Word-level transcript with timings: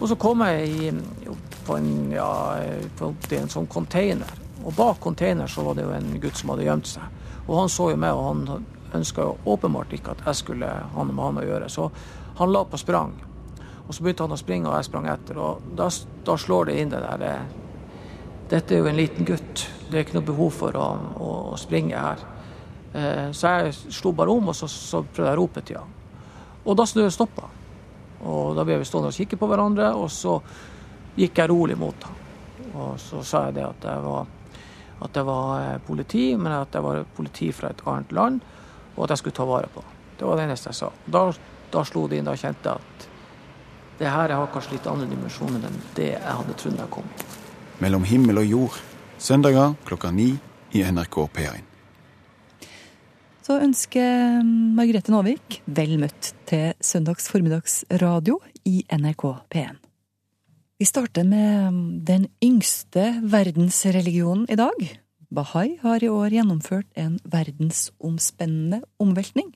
Og 0.00 0.08
så 0.08 0.16
kom 0.16 0.40
jeg 0.46 0.94
på, 1.66 1.76
en, 1.76 2.12
ja, 2.12 2.56
på 2.98 3.12
en 3.36 3.50
sånn 3.52 3.68
container. 3.70 4.30
Og 4.64 4.74
bak 4.76 5.00
container 5.00 5.48
så 5.48 5.64
var 5.64 5.76
det 5.76 5.84
jo 5.84 5.92
en 5.96 6.14
gutt 6.20 6.38
som 6.40 6.52
hadde 6.54 6.66
gjemt 6.66 6.88
seg. 6.88 7.18
Og 7.46 7.58
han 7.58 7.72
så 7.72 7.90
jo 7.92 7.98
meg, 8.00 8.16
og 8.16 8.26
han 8.30 8.64
ønska 8.96 9.26
åpenbart 9.44 9.92
ikke 9.94 10.14
at 10.16 10.24
jeg 10.26 10.40
skulle 10.40 10.68
ha 10.68 11.04
noe 11.04 11.14
med 11.14 11.24
han 11.26 11.42
å 11.42 11.46
gjøre. 11.46 11.68
Så 11.72 11.90
han 12.40 12.52
la 12.52 12.64
på 12.64 12.80
sprang. 12.80 13.12
Og 13.86 13.94
så 13.94 14.04
begynte 14.04 14.24
han 14.24 14.36
å 14.36 14.40
springe, 14.40 14.70
og 14.70 14.78
jeg 14.78 14.88
sprang 14.88 15.08
etter. 15.12 15.38
Og 15.40 15.70
da, 15.76 15.90
da 16.26 16.36
slår 16.40 16.70
det 16.70 16.80
inn 16.80 16.92
det 16.94 17.04
der 17.04 17.26
eh, 17.28 17.56
Dette 18.50 18.74
er 18.74 18.80
jo 18.82 18.90
en 18.90 18.98
liten 18.98 19.26
gutt. 19.28 19.68
Det 19.86 19.94
er 19.94 20.02
ikke 20.02 20.16
noe 20.16 20.26
behov 20.26 20.56
for 20.56 20.74
å, 20.74 20.86
å, 21.22 21.30
å 21.52 21.58
springe 21.60 21.98
her. 22.02 22.24
Eh, 22.90 23.28
så 23.36 23.52
jeg 23.60 23.76
slo 23.94 24.10
bare 24.16 24.34
om, 24.34 24.50
og 24.50 24.56
så, 24.58 24.66
så 24.66 25.04
prøvde 25.04 25.28
jeg 25.28 25.38
å 25.38 25.40
rope 25.44 25.62
til 25.66 25.78
han. 25.78 25.99
Og 26.64 26.76
da 26.76 26.86
stoppa 26.86 27.46
han. 27.46 27.56
Og 28.28 28.56
da 28.56 28.66
ble 28.68 28.80
vi 28.80 28.88
stående 28.88 29.08
og 29.08 29.16
kikke 29.16 29.38
på 29.40 29.48
hverandre, 29.48 29.94
og 29.96 30.10
så 30.12 30.36
gikk 31.16 31.38
jeg 31.40 31.50
rolig 31.50 31.76
mot 31.80 32.04
ham. 32.04 32.18
Og 32.74 32.98
så 33.00 33.22
sa 33.24 33.46
jeg 33.48 33.56
det 33.56 33.64
at 33.64 33.86
jeg 33.88 34.02
var, 34.04 34.26
at 35.06 35.16
jeg 35.16 35.28
var 35.28 35.54
eh, 35.62 35.78
politi, 35.86 36.24
men 36.36 36.52
at 36.52 36.76
jeg 36.76 36.84
var 36.84 37.06
politi 37.16 37.48
fra 37.56 37.72
et 37.72 37.80
annet 37.88 38.12
land, 38.12 38.42
og 38.96 39.04
at 39.04 39.14
jeg 39.14 39.22
skulle 39.22 39.38
ta 39.40 39.46
vare 39.48 39.70
på 39.72 39.84
ham. 39.84 39.96
Det 40.18 40.28
var 40.28 40.36
det 40.36 40.44
eneste 40.50 40.68
jeg 40.68 40.80
sa. 40.82 40.90
Da, 41.06 41.24
da 41.72 41.86
slo 41.88 42.04
det 42.10 42.20
inn, 42.20 42.28
da 42.28 42.36
kjente 42.36 42.68
jeg 42.68 42.84
at 42.84 43.08
det 44.00 44.12
her 44.12 44.32
har 44.32 44.52
kanskje 44.52 44.76
litt 44.76 44.86
andre 44.88 45.08
dimensjoner 45.08 45.64
enn 45.68 45.80
det 45.96 46.12
jeg 46.14 46.36
hadde 46.42 46.56
trodd 46.60 46.78
jeg 46.80 46.92
kom. 46.92 47.08
Mellom 47.80 48.04
himmel 48.08 48.44
og 48.44 48.52
jord, 48.52 48.78
søndager 49.20 49.74
klokka 49.88 50.12
ni 50.12 50.30
i 50.76 50.84
NRK 50.84 51.24
P1 51.36 51.69
så 53.50 53.56
ønsker 53.64 54.44
Margrethe 54.46 55.10
Nåvik 55.10 55.56
vel 55.74 55.96
møtt 55.98 56.28
til 56.46 56.76
søndags 56.86 57.26
formiddagsradio 57.32 58.36
i 58.68 58.84
NRK 58.94 59.24
P1. 59.50 59.78
Vi 60.78 60.86
starter 60.86 61.26
med 61.26 61.80
den 62.06 62.28
yngste 62.44 63.08
verdensreligionen 63.32 64.44
i 64.46 64.58
dag. 64.60 64.84
Bahai 65.34 65.80
har 65.82 65.98
i 65.98 66.10
år 66.12 66.36
gjennomført 66.36 66.86
en 66.94 67.16
verdensomspennende 67.26 68.84
omveltning. 69.02 69.50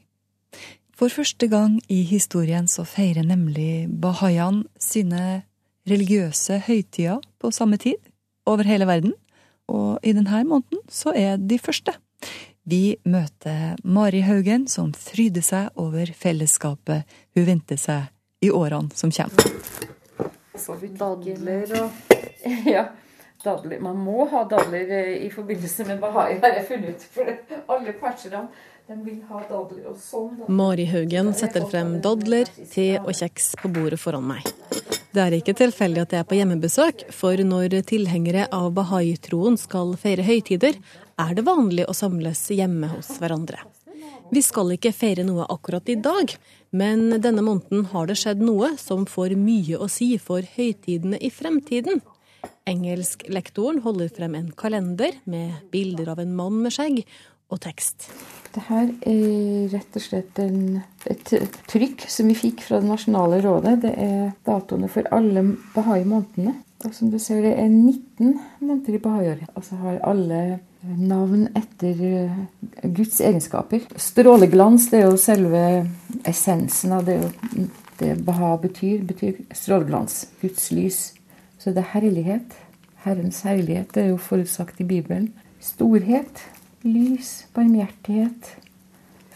For 0.91 1.13
første 1.13 1.47
gang 1.53 1.79
i 1.87 2.03
historien 2.09 2.67
så 2.67 2.83
feirer 2.89 3.23
nemlig 3.23 3.87
bahaiene 4.03 4.67
sine 4.75 5.45
religiøse 5.87 6.65
høytider 6.67 7.23
på 7.39 7.53
samme 7.55 7.79
tid 7.79 8.01
over 8.51 8.67
hele 8.67 8.91
verden, 8.91 9.15
og 9.71 10.03
i 10.03 10.17
denne 10.17 10.43
måneden 10.51 10.83
så 10.91 11.15
er 11.15 11.39
de 11.39 11.63
første. 11.63 11.95
Vi 12.65 12.97
møter 13.05 13.77
Mari 13.85 14.23
Haugen, 14.25 14.63
som 14.73 14.95
fryder 14.97 15.45
seg 15.45 15.75
over 15.77 16.09
fellesskapet 16.17 17.05
hun 17.37 17.45
venter 17.45 17.77
seg 17.77 18.09
i 18.41 18.49
årene 18.49 18.89
som 18.97 19.13
kommer. 19.13 19.51
Så 20.57 20.77
vi 20.81 20.89
dadler 20.97 21.75
og 21.83 22.15
Ja, 22.75 22.87
dadler. 23.45 23.83
Man 23.85 24.01
må 24.01 24.25
ha 24.33 24.47
dadler 24.49 24.89
eh, 24.97 25.27
i 25.27 25.29
forbindelse 25.33 25.85
med 25.91 26.01
bahai, 26.01 26.39
har 26.41 26.57
jeg 26.57 26.67
funnet 26.71 26.97
ut. 26.97 27.07
For 27.13 27.77
alle 27.77 27.95
perserne 28.01 28.47
de 28.89 28.99
vil 29.05 29.21
ha 29.29 29.45
dadler 29.49 29.93
og 29.93 30.01
sånn. 30.01 30.43
Mari 30.49 30.89
Haugen 30.89 31.35
setter 31.37 31.69
frem 31.69 31.99
dadler, 32.05 32.49
te 32.73 32.95
og 33.03 33.13
kjeks 33.13 33.55
på 33.61 33.73
bordet 33.77 34.01
foran 34.01 34.25
meg. 34.29 34.49
Det 35.15 35.23
er 35.23 35.37
ikke 35.37 35.55
tilfeldig 35.57 36.01
at 36.03 36.17
jeg 36.17 36.25
er 36.25 36.29
på 36.29 36.41
hjemmebesøk, 36.41 37.07
for 37.15 37.39
når 37.47 37.77
tilhengere 37.87 38.49
av 38.53 38.73
bahai-troen 38.75 39.61
skal 39.61 39.93
feire 40.01 40.25
høytider, 40.27 40.81
er 41.21 41.35
det 41.37 41.47
vanlig 41.47 41.87
å 41.89 41.97
samles 41.97 42.43
hjemme 42.51 42.91
hos 42.95 43.15
hverandre. 43.21 43.63
Vi 44.33 44.41
skal 44.43 44.73
ikke 44.75 44.95
feire 44.97 45.25
noe 45.27 45.47
akkurat 45.53 45.89
i 45.93 45.99
dag, 46.01 46.33
men 46.75 47.21
denne 47.23 47.45
måneden 47.45 47.85
har 47.93 48.09
det 48.09 48.17
skjedd 48.19 48.41
noe 48.43 48.73
som 48.81 49.05
får 49.07 49.37
mye 49.39 49.79
å 49.79 49.89
si 49.93 50.15
for 50.19 50.47
høytidene 50.57 51.21
i 51.23 51.31
fremtiden. 51.31 52.01
Engelsklektoren 52.69 53.83
holder 53.85 54.11
frem 54.17 54.35
en 54.39 54.51
kalender 54.57 55.21
med 55.29 55.69
bilder 55.73 56.11
av 56.15 56.25
en 56.25 56.35
mann 56.37 56.63
med 56.65 56.75
skjegg 56.75 57.05
og 57.53 57.61
tekst. 57.65 58.09
Det 58.55 58.63
her 58.69 58.91
er 59.07 59.71
rett 59.73 59.97
og 59.99 60.03
slett 60.03 60.39
en, 60.43 60.83
et 61.11 61.33
trykk 61.71 62.05
som 62.11 62.29
vi 62.31 62.37
fikk 62.39 62.63
fra 62.65 62.79
Det 62.81 62.89
nasjonale 62.89 63.41
rådet. 63.45 63.75
Det 63.83 63.95
er 63.99 64.29
datoene 64.47 64.91
for 64.91 65.09
alle 65.15 65.43
bahai-månedene. 65.75 66.55
Og 66.85 66.95
som 66.95 67.11
du 67.11 67.19
ser, 67.23 67.43
det 67.43 67.55
er 67.59 67.69
19 67.71 68.39
måneder 68.61 68.97
i 68.97 69.03
bahai-året. 69.03 69.51
Og 69.57 69.67
så 69.67 69.79
har 69.81 70.03
alle 70.07 70.41
navn 70.85 71.49
etter 71.57 72.01
eh, 72.05 72.37
Guds 72.83 73.21
egenskaper. 73.21 73.85
Stråleglans 73.97 74.91
det 74.91 75.01
er 75.01 75.09
jo 75.09 75.21
selve 75.21 75.63
essensen 76.29 76.93
av 76.97 77.07
det, 77.09 77.19
det 78.01 78.15
Baha 78.25 78.57
betyr. 78.63 79.03
betyr 79.07 79.41
stråleglans. 79.55 80.27
Guds 80.43 80.71
lys. 80.73 81.01
Så 81.59 81.73
det 81.73 81.85
er 81.85 81.93
herlighet. 81.95 82.57
Herrens 83.05 83.43
herlighet. 83.47 83.95
Det 83.95 84.05
er 84.05 84.13
jo 84.13 84.21
forutsagt 84.21 84.81
i 84.81 84.89
Bibelen. 84.89 85.33
Storhet. 85.61 86.45
Lys. 86.85 87.47
Barmhjertighet. 87.55 88.57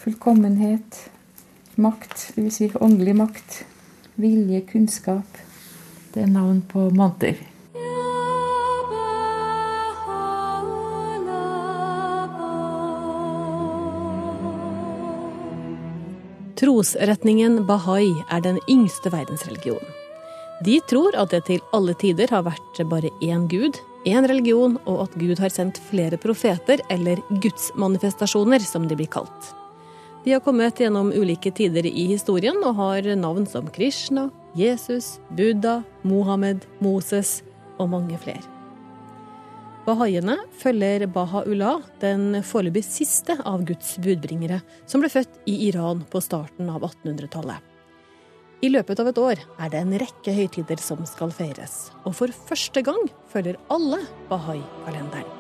Fullkommenhet. 0.03 1.05
Makt. 1.77 2.33
Dvs. 2.37 2.61
Si 2.61 2.73
åndelig 2.81 3.17
makt. 3.17 3.63
Vilje. 4.17 4.61
Kunnskap. 4.69 5.45
Det 6.15 6.25
er 6.25 6.33
navn 6.33 6.63
på 6.69 6.91
manter. 6.91 7.39
Trosretningen 16.69 17.63
bahai 17.65 18.11
er 18.29 18.43
den 18.45 18.59
yngste 18.69 19.09
verdensreligionen. 19.09 19.95
De 20.67 20.75
tror 20.91 21.15
at 21.17 21.31
det 21.33 21.47
til 21.47 21.63
alle 21.73 21.95
tider 21.97 22.29
har 22.29 22.43
vært 22.45 22.81
bare 22.91 23.09
én 23.25 23.47
gud, 23.49 23.79
én 24.05 24.27
religion, 24.29 24.75
og 24.85 25.07
at 25.07 25.15
Gud 25.17 25.41
har 25.41 25.55
sendt 25.55 25.81
flere 25.89 26.19
profeter, 26.21 26.83
eller 26.93 27.23
gudsmanifestasjoner, 27.41 28.61
som 28.61 28.85
de 28.85 28.99
blir 29.01 29.09
kalt. 29.09 29.49
De 30.27 30.35
har 30.35 30.45
kommet 30.45 30.77
gjennom 30.77 31.09
ulike 31.09 31.55
tider 31.57 31.89
i 31.89 32.05
historien 32.13 32.61
og 32.61 32.77
har 32.83 33.09
navn 33.17 33.49
som 33.49 33.73
Krishna, 33.73 34.29
Jesus, 34.53 35.23
Buddha, 35.31 35.81
Mohammed, 36.05 36.69
Moses 36.85 37.39
og 37.79 37.95
mange 37.97 38.21
flere. 38.21 38.58
Bahaiene 39.89 40.35
følger 40.61 41.07
Baha-Ullah, 41.09 41.79
den 42.03 42.43
foreløpig 42.45 42.83
siste 42.85 43.39
av 43.49 43.63
Guds 43.65 43.95
budbringere, 44.05 44.59
som 44.85 45.01
ble 45.01 45.09
født 45.09 45.39
i 45.49 45.55
Iran 45.71 46.03
på 46.13 46.21
starten 46.21 46.69
av 46.69 46.85
1800-tallet. 46.85 47.65
I 48.61 48.69
løpet 48.69 49.01
av 49.01 49.09
et 49.09 49.21
år 49.23 49.41
er 49.41 49.73
det 49.73 49.81
en 49.81 49.97
rekke 50.03 50.35
høytider 50.37 50.83
som 50.83 51.01
skal 51.09 51.33
feires, 51.33 51.89
og 52.05 52.19
for 52.21 52.37
første 52.51 52.83
gang 52.85 53.01
følger 53.33 53.57
alle 53.73 54.03
Bahai-kalenderen. 54.29 55.33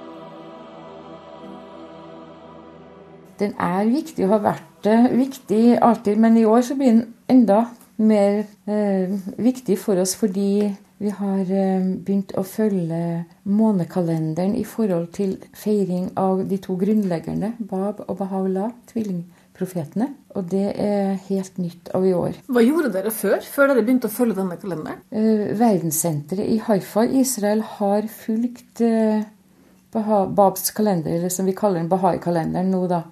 Den 3.38 3.52
er 3.60 3.84
viktig 3.92 4.24
og 4.24 4.38
har 4.38 4.44
vært 4.48 4.92
viktig 5.12 5.62
alltid, 5.76 6.16
men 6.24 6.40
i 6.40 6.48
år 6.48 6.64
så 6.64 6.78
blir 6.78 6.94
den 6.94 7.04
enda 7.28 7.66
mer 8.00 8.46
eh, 8.64 9.12
viktig 9.36 9.76
for 9.82 10.00
oss 10.00 10.16
fordi 10.16 10.70
vi 10.98 11.10
har 11.14 11.50
eh, 11.54 11.84
begynt 12.02 12.32
å 12.34 12.42
følge 12.46 13.24
månekalenderen 13.46 14.56
i 14.58 14.64
forhold 14.66 15.12
til 15.14 15.36
feiring 15.54 16.10
av 16.18 16.42
de 16.50 16.58
to 16.62 16.74
grunnleggerne, 16.80 17.52
Bab 17.58 18.02
og 18.08 18.16
Bahá'u'lláh, 18.18 18.72
tvillingprofetene. 18.90 20.08
Og 20.34 20.50
det 20.50 20.72
er 20.74 21.14
helt 21.28 21.60
nytt 21.62 21.92
av 21.94 22.06
i 22.06 22.14
år. 22.18 22.40
Hva 22.50 22.64
gjorde 22.66 22.92
dere 22.96 23.14
før, 23.14 23.38
før 23.46 23.70
dere 23.70 23.86
begynte 23.86 24.10
å 24.10 24.16
følge 24.16 24.40
denne 24.40 24.58
kalenderen? 24.58 25.04
Eh, 25.14 25.46
verdenssenteret 25.58 26.50
i 26.50 26.58
Haifa 26.66 27.06
i 27.06 27.22
Israel 27.22 27.62
har 27.78 28.10
fulgt 28.10 28.82
eh, 28.82 29.22
Babs 29.94 30.72
kalender, 30.74 31.14
eller 31.14 31.32
som 31.32 31.46
vi 31.46 31.56
kaller 31.56 31.80
den 31.80 31.90
Bahai-kalenderen 31.92 32.74
nå, 32.74 32.86
da. 32.90 33.04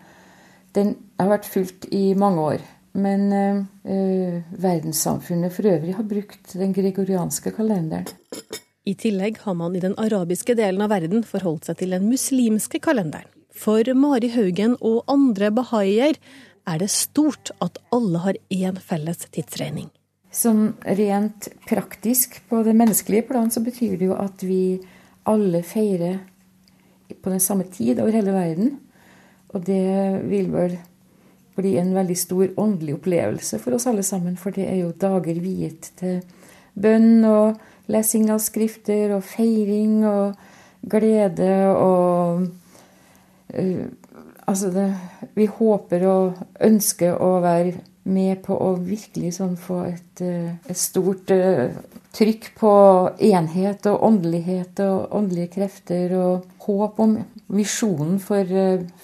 Den 0.77 0.97
har 1.21 1.31
vært 1.37 1.47
fulgt 1.49 1.87
i 1.95 2.09
mange 2.19 2.51
år. 2.51 2.67
Men 2.97 3.29
eh, 3.33 4.43
verdenssamfunnet 4.57 5.53
for 5.53 5.69
øvrig 5.69 5.97
har 5.99 6.07
brukt 6.09 6.55
den 6.57 6.73
gregorianske 6.77 7.53
kalenderen. 7.57 8.09
I 8.87 8.95
tillegg 8.95 9.41
har 9.43 9.57
man 9.59 9.75
i 9.75 9.83
den 9.83 9.97
arabiske 9.99 10.55
delen 10.57 10.85
av 10.85 10.93
verden 10.95 11.25
forholdt 11.27 11.67
seg 11.67 11.81
til 11.81 11.97
den 11.97 12.07
muslimske 12.07 12.81
kalenderen. 12.81 13.29
For 13.57 13.83
Mari 13.97 14.31
Haugen 14.35 14.77
og 14.85 15.09
andre 15.11 15.51
bahaier 15.51 16.19
er 16.67 16.81
det 16.83 16.91
stort 16.93 17.51
at 17.65 17.81
alle 17.95 18.21
har 18.23 18.39
én 18.53 18.79
felles 18.83 19.27
tidsregning. 19.33 19.89
Som 20.31 20.75
rent 20.85 21.49
praktisk 21.67 22.41
på 22.51 22.61
det 22.67 22.77
menneskelige 22.77 23.27
plan 23.31 23.51
så 23.51 23.63
betyr 23.65 23.97
det 23.97 24.11
jo 24.11 24.17
at 24.21 24.43
vi 24.45 24.79
alle 25.27 25.63
feirer 25.67 26.21
på 27.23 27.33
den 27.33 27.41
samme 27.41 27.67
tid 27.73 28.01
over 28.03 28.15
hele 28.15 28.35
verden. 28.35 28.77
Og 29.55 29.65
det 29.67 29.83
vil 30.29 30.51
vel 30.53 30.77
bli 31.57 31.77
en 31.81 31.95
veldig 31.97 32.17
stor 32.19 32.49
åndelig 32.61 32.99
opplevelse 32.99 33.61
for 33.63 33.77
oss 33.77 33.89
alle 33.91 34.05
sammen. 34.07 34.37
For 34.41 34.55
det 34.55 34.69
er 34.69 34.81
jo 34.83 34.93
dager 35.01 35.41
viet 35.43 35.91
til 36.01 36.21
bønn 36.77 37.25
og 37.25 37.57
lesing 37.93 38.31
av 38.33 38.43
skrifter 38.45 39.15
og 39.17 39.25
feiring 39.27 40.01
og 40.09 40.49
glede 40.87 41.53
og 41.75 42.49
uh, 43.55 43.87
Altså, 44.47 44.69
det, 44.71 44.85
vi 45.35 45.49
håper 45.51 46.05
og 46.07 46.37
ønsker 46.63 47.17
å 47.19 47.41
være 47.43 47.73
med 48.07 48.45
på 48.45 48.55
å 48.55 48.69
virkelig 48.79 49.33
sånn 49.41 49.57
få 49.59 49.81
et, 49.89 50.21
eh, 50.23 50.53
et 50.71 50.79
stort 50.79 51.33
uh, 51.35 51.75
trykk 52.15 52.47
på 52.61 52.75
enhet 53.27 53.89
og 53.91 54.05
åndelighet 54.07 54.85
og 54.85 55.17
åndelige 55.19 55.51
krefter 55.57 56.15
og 56.15 56.47
håp 56.63 57.03
om 57.03 57.17
visjonen 57.59 58.21
for 58.23 58.55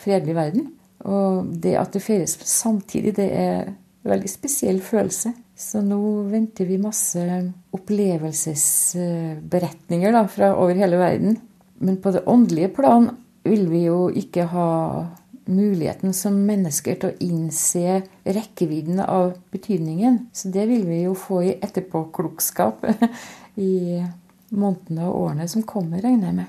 fredelig 0.04 0.38
verden. 0.38 0.70
Og 1.08 1.46
det 1.62 1.76
at 1.80 1.92
det 1.94 2.02
feires 2.04 2.38
samtidig, 2.46 3.16
det 3.16 3.28
er 3.34 3.62
en 3.66 3.74
veldig 4.10 4.30
spesiell 4.30 4.80
følelse. 4.84 5.32
Så 5.58 5.80
nå 5.84 6.22
venter 6.30 6.64
vi 6.66 6.78
masse 6.80 7.52
opplevelsesberetninger 7.76 10.12
da, 10.14 10.26
fra 10.30 10.54
over 10.56 10.74
hele 10.78 10.96
verden. 11.00 11.38
Men 11.82 11.96
på 12.02 12.10
det 12.14 12.28
åndelige 12.30 12.74
plan 12.76 13.04
vil 13.46 13.70
vi 13.70 13.80
jo 13.88 14.00
ikke 14.14 14.44
ha 14.52 14.70
muligheten 15.50 16.12
som 16.14 16.34
mennesker 16.46 16.94
til 17.00 17.08
å 17.10 17.18
innse 17.26 18.02
rekkevidden 18.22 19.00
av 19.02 19.32
betydningen. 19.54 20.18
Så 20.32 20.48
det 20.54 20.68
vil 20.70 20.84
vi 20.86 21.02
jo 21.02 21.14
få 21.18 21.42
i 21.48 21.58
etterpåklokskap 21.58 22.86
i 23.68 23.70
månedene 24.52 25.08
og 25.08 25.16
årene 25.26 25.46
som 25.50 25.62
kommer, 25.66 26.00
regner 26.04 26.26
jeg 26.30 26.36
med. 26.42 26.48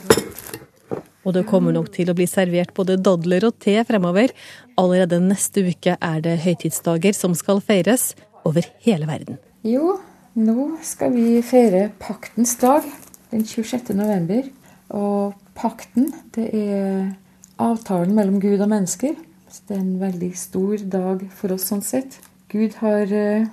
Og 1.24 1.36
det 1.36 1.46
kommer 1.48 1.76
nok 1.76 1.90
til 1.96 2.12
å 2.12 2.16
bli 2.18 2.28
servert 2.28 2.74
både 2.76 3.00
dadler 3.00 3.46
og 3.48 3.56
te 3.64 3.78
fremover. 3.88 4.34
Allerede 4.80 5.22
neste 5.24 5.64
uke 5.64 5.96
er 5.96 6.24
det 6.24 6.42
høytidsdager 6.44 7.16
som 7.16 7.36
skal 7.38 7.64
feires 7.64 8.12
over 8.44 8.68
hele 8.84 9.08
verden. 9.08 9.40
Jo, 9.64 9.98
nå 10.36 10.74
skal 10.84 11.14
vi 11.16 11.40
feire 11.46 11.88
paktens 12.02 12.58
dag 12.60 12.84
den 13.32 13.46
26. 13.48 13.94
november. 13.96 14.50
Og 14.94 15.38
pakten, 15.56 16.12
det 16.36 16.50
er 16.52 17.14
avtalen 17.62 18.16
mellom 18.18 18.42
Gud 18.44 18.60
og 18.60 18.70
mennesker. 18.74 19.16
Så 19.54 19.64
det 19.70 19.78
er 19.78 19.84
en 19.84 20.02
veldig 20.02 20.32
stor 20.38 20.84
dag 20.92 21.24
for 21.38 21.56
oss 21.56 21.70
sånn 21.70 21.86
sett. 21.86 22.18
Gud 22.52 22.76
har 22.82 23.10
eh, 23.14 23.48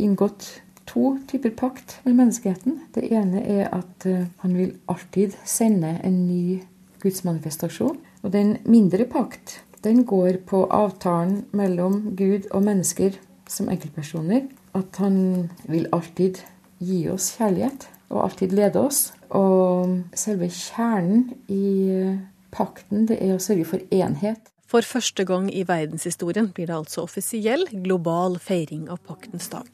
inngått 0.00 0.46
to 0.86 1.16
typer 1.28 1.52
pakt 1.56 1.98
med 2.04 2.18
menneskeheten. 2.20 2.78
Det 2.94 3.08
ene 3.10 3.42
er 3.42 3.70
at 3.74 4.06
eh, 4.08 4.28
han 4.44 4.56
vil 4.56 4.74
alltid 4.92 5.36
sende 5.48 5.96
en 6.04 6.18
ny 6.28 6.60
gudsmanifestasjon. 7.06 7.96
Og 8.22 8.34
den 8.34 8.56
mindre 8.66 9.06
pakt, 9.08 9.60
den 9.86 10.04
går 10.08 10.42
på 10.48 10.64
avtalen 10.74 11.44
mellom 11.56 12.16
Gud 12.18 12.48
og 12.50 12.66
mennesker 12.66 13.16
som 13.48 13.70
enkeltpersoner. 13.72 14.48
At 14.76 14.98
han 15.00 15.48
vil 15.70 15.88
alltid 15.94 16.42
gi 16.82 17.06
oss 17.08 17.32
kjærlighet, 17.38 17.86
og 18.10 18.24
alltid 18.26 18.52
lede 18.56 18.82
oss. 18.82 19.06
Og 19.34 20.02
selve 20.18 20.50
kjernen 20.52 21.30
i 21.48 22.18
pakten, 22.54 23.06
det 23.08 23.18
er 23.22 23.36
å 23.36 23.42
sørge 23.42 23.66
for 23.68 23.94
enhet. 23.94 24.52
For 24.66 24.82
første 24.82 25.22
gang 25.26 25.46
i 25.54 25.62
verdenshistorien 25.66 26.50
blir 26.54 26.66
det 26.66 26.74
altså 26.74 27.04
offisiell 27.06 27.68
global 27.70 28.40
feiring 28.42 28.88
av 28.90 28.98
paktens 29.06 29.46
dag. 29.52 29.68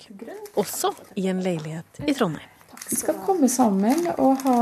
Også 0.61 0.93
i 1.17 1.31
en 1.33 1.41
leilighet 1.45 2.03
i 2.05 2.13
Trondheim. 2.17 2.51
Skal 2.93 3.17
komme 3.25 3.49
sammen 3.51 4.05
og 4.21 4.43
ha 4.45 4.57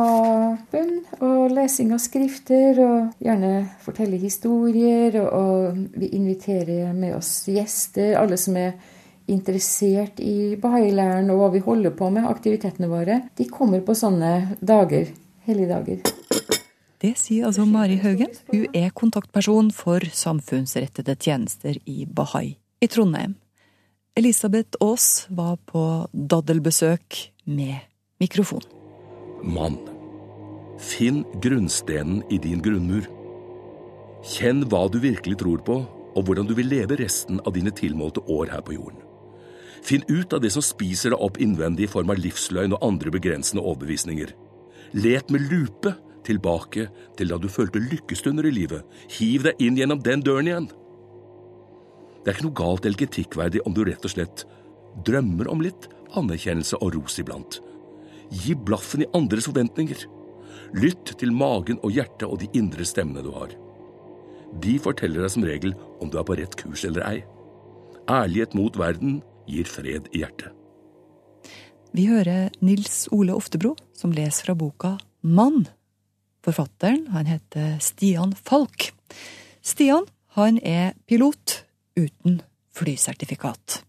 bønn 0.71 1.01
og 1.19 1.51
lesing 1.53 1.91
av 1.93 1.99
skrifter, 2.01 2.79
og 2.81 3.19
gjerne 3.21 3.51
fortelle 3.83 4.21
historier. 4.23 5.19
Og 5.27 5.77
vi 5.99 6.13
inviterer 6.17 6.95
med 6.97 7.17
oss 7.19 7.45
gjester, 7.51 8.15
alle 8.21 8.39
som 8.41 8.57
er 8.57 8.79
interessert 9.31 10.23
i 10.23 10.57
bahai-læren 10.61 11.29
og 11.31 11.43
hva 11.43 11.51
vi 11.55 11.65
holder 11.67 11.95
på 11.99 12.09
med, 12.15 12.29
aktivitetene 12.31 12.89
våre. 12.91 13.21
De 13.37 13.49
kommer 13.51 13.85
på 13.85 13.99
sånne 13.99 14.57
dager, 14.63 15.11
helligdager. 15.47 16.01
Det 17.01 17.15
sier 17.17 17.49
altså 17.49 17.67
Mari 17.69 17.99
Haugen. 18.01 18.33
Hun 18.53 18.67
er 18.77 18.91
kontaktperson 18.97 19.71
for 19.75 20.05
samfunnsrettede 20.05 21.19
tjenester 21.21 21.79
i 21.89 22.05
Bahai 22.07 22.57
i 22.81 22.89
Trondheim. 22.89 23.37
Elisabeth 24.17 24.81
Aas 24.81 25.27
var 25.29 25.57
på 25.71 25.85
daddelbesøk 26.13 27.23
med 27.49 27.90
mikrofon. 28.21 28.65
Mann, 29.43 29.79
finn 30.79 31.25
grunnstenen 31.43 32.23
i 32.31 32.39
din 32.39 32.61
grunnmur. 32.65 33.09
Kjenn 34.21 34.67
hva 34.69 34.85
du 34.93 35.01
virkelig 35.01 35.39
tror 35.41 35.63
på, 35.65 35.79
og 36.11 36.27
hvordan 36.27 36.49
du 36.49 36.57
vil 36.59 36.69
leve 36.69 36.99
resten 37.01 37.41
av 37.47 37.55
dine 37.55 37.73
tilmålte 37.73 38.23
år 38.29 38.51
her 38.53 38.65
på 38.67 38.75
jorden. 38.77 39.01
Finn 39.87 40.05
ut 40.11 40.35
av 40.37 40.43
det 40.45 40.51
som 40.53 40.65
spiser 40.65 41.15
deg 41.15 41.23
opp 41.25 41.39
innvendig 41.41 41.87
i 41.87 41.91
form 41.91 42.11
av 42.13 42.21
livsløgn 42.21 42.75
og 42.77 42.85
andre 42.85 43.13
begrensende 43.15 43.65
overbevisninger. 43.65 44.35
Let 45.01 45.31
med 45.33 45.47
lupe 45.49 45.95
tilbake 46.27 46.91
til 47.17 47.31
da 47.33 47.39
du 47.41 47.49
følte 47.49 47.81
lykkestunder 47.81 48.45
i 48.51 48.53
livet. 48.53 48.85
Hiv 49.17 49.47
deg 49.49 49.65
inn 49.65 49.79
gjennom 49.81 50.03
den 50.05 50.25
døren 50.27 50.51
igjen. 50.51 50.69
Det 52.21 52.29
er 52.29 52.37
ikke 52.37 52.49
noe 52.51 52.61
galt 52.61 52.85
eller 52.85 53.01
kritikkverdig 53.01 53.65
om 53.65 53.73
du 53.73 53.81
rett 53.87 54.05
og 54.05 54.13
slett 54.13 54.45
drømmer 55.07 55.49
om 55.49 55.63
litt 55.65 55.89
anerkjennelse 56.19 56.83
og 56.83 56.99
ros 56.99 57.17
iblant. 57.23 57.63
Gi 58.31 58.55
blaffen 58.55 59.05
i 59.05 59.11
andres 59.17 59.49
forventninger. 59.51 60.05
Lytt 60.79 61.17
til 61.19 61.35
magen 61.35 61.81
og 61.83 61.95
hjertet 61.95 62.29
og 62.29 62.39
de 62.43 62.51
indre 62.57 62.87
stemmene 62.87 63.25
du 63.27 63.33
har. 63.35 63.57
De 64.63 64.77
forteller 64.83 65.25
deg 65.25 65.35
som 65.35 65.47
regel 65.47 65.75
om 66.03 66.11
du 66.11 66.19
er 66.19 66.27
på 66.27 66.39
rett 66.39 66.57
kurs 66.59 66.85
eller 66.87 67.07
ei. 67.07 67.19
Ærlighet 68.11 68.57
mot 68.59 68.79
verden 68.79 69.21
gir 69.51 69.69
fred 69.71 70.09
i 70.15 70.23
hjertet. 70.23 70.51
Vi 71.91 72.07
hører 72.07 72.55
Nils 72.63 73.09
Ole 73.11 73.35
Oftebro, 73.35 73.75
som 73.95 74.15
leser 74.15 74.47
fra 74.47 74.55
boka 74.55 74.95
Mann 75.27 75.67
Forfatteren 76.41 77.11
han 77.13 77.29
heter 77.29 77.77
Stian 77.85 78.33
Falk. 78.33 78.93
Stian 79.61 80.07
han 80.37 80.57
er 80.65 80.95
pilot 81.11 81.65
uten 81.99 82.41
flysertifikat. 82.73 83.83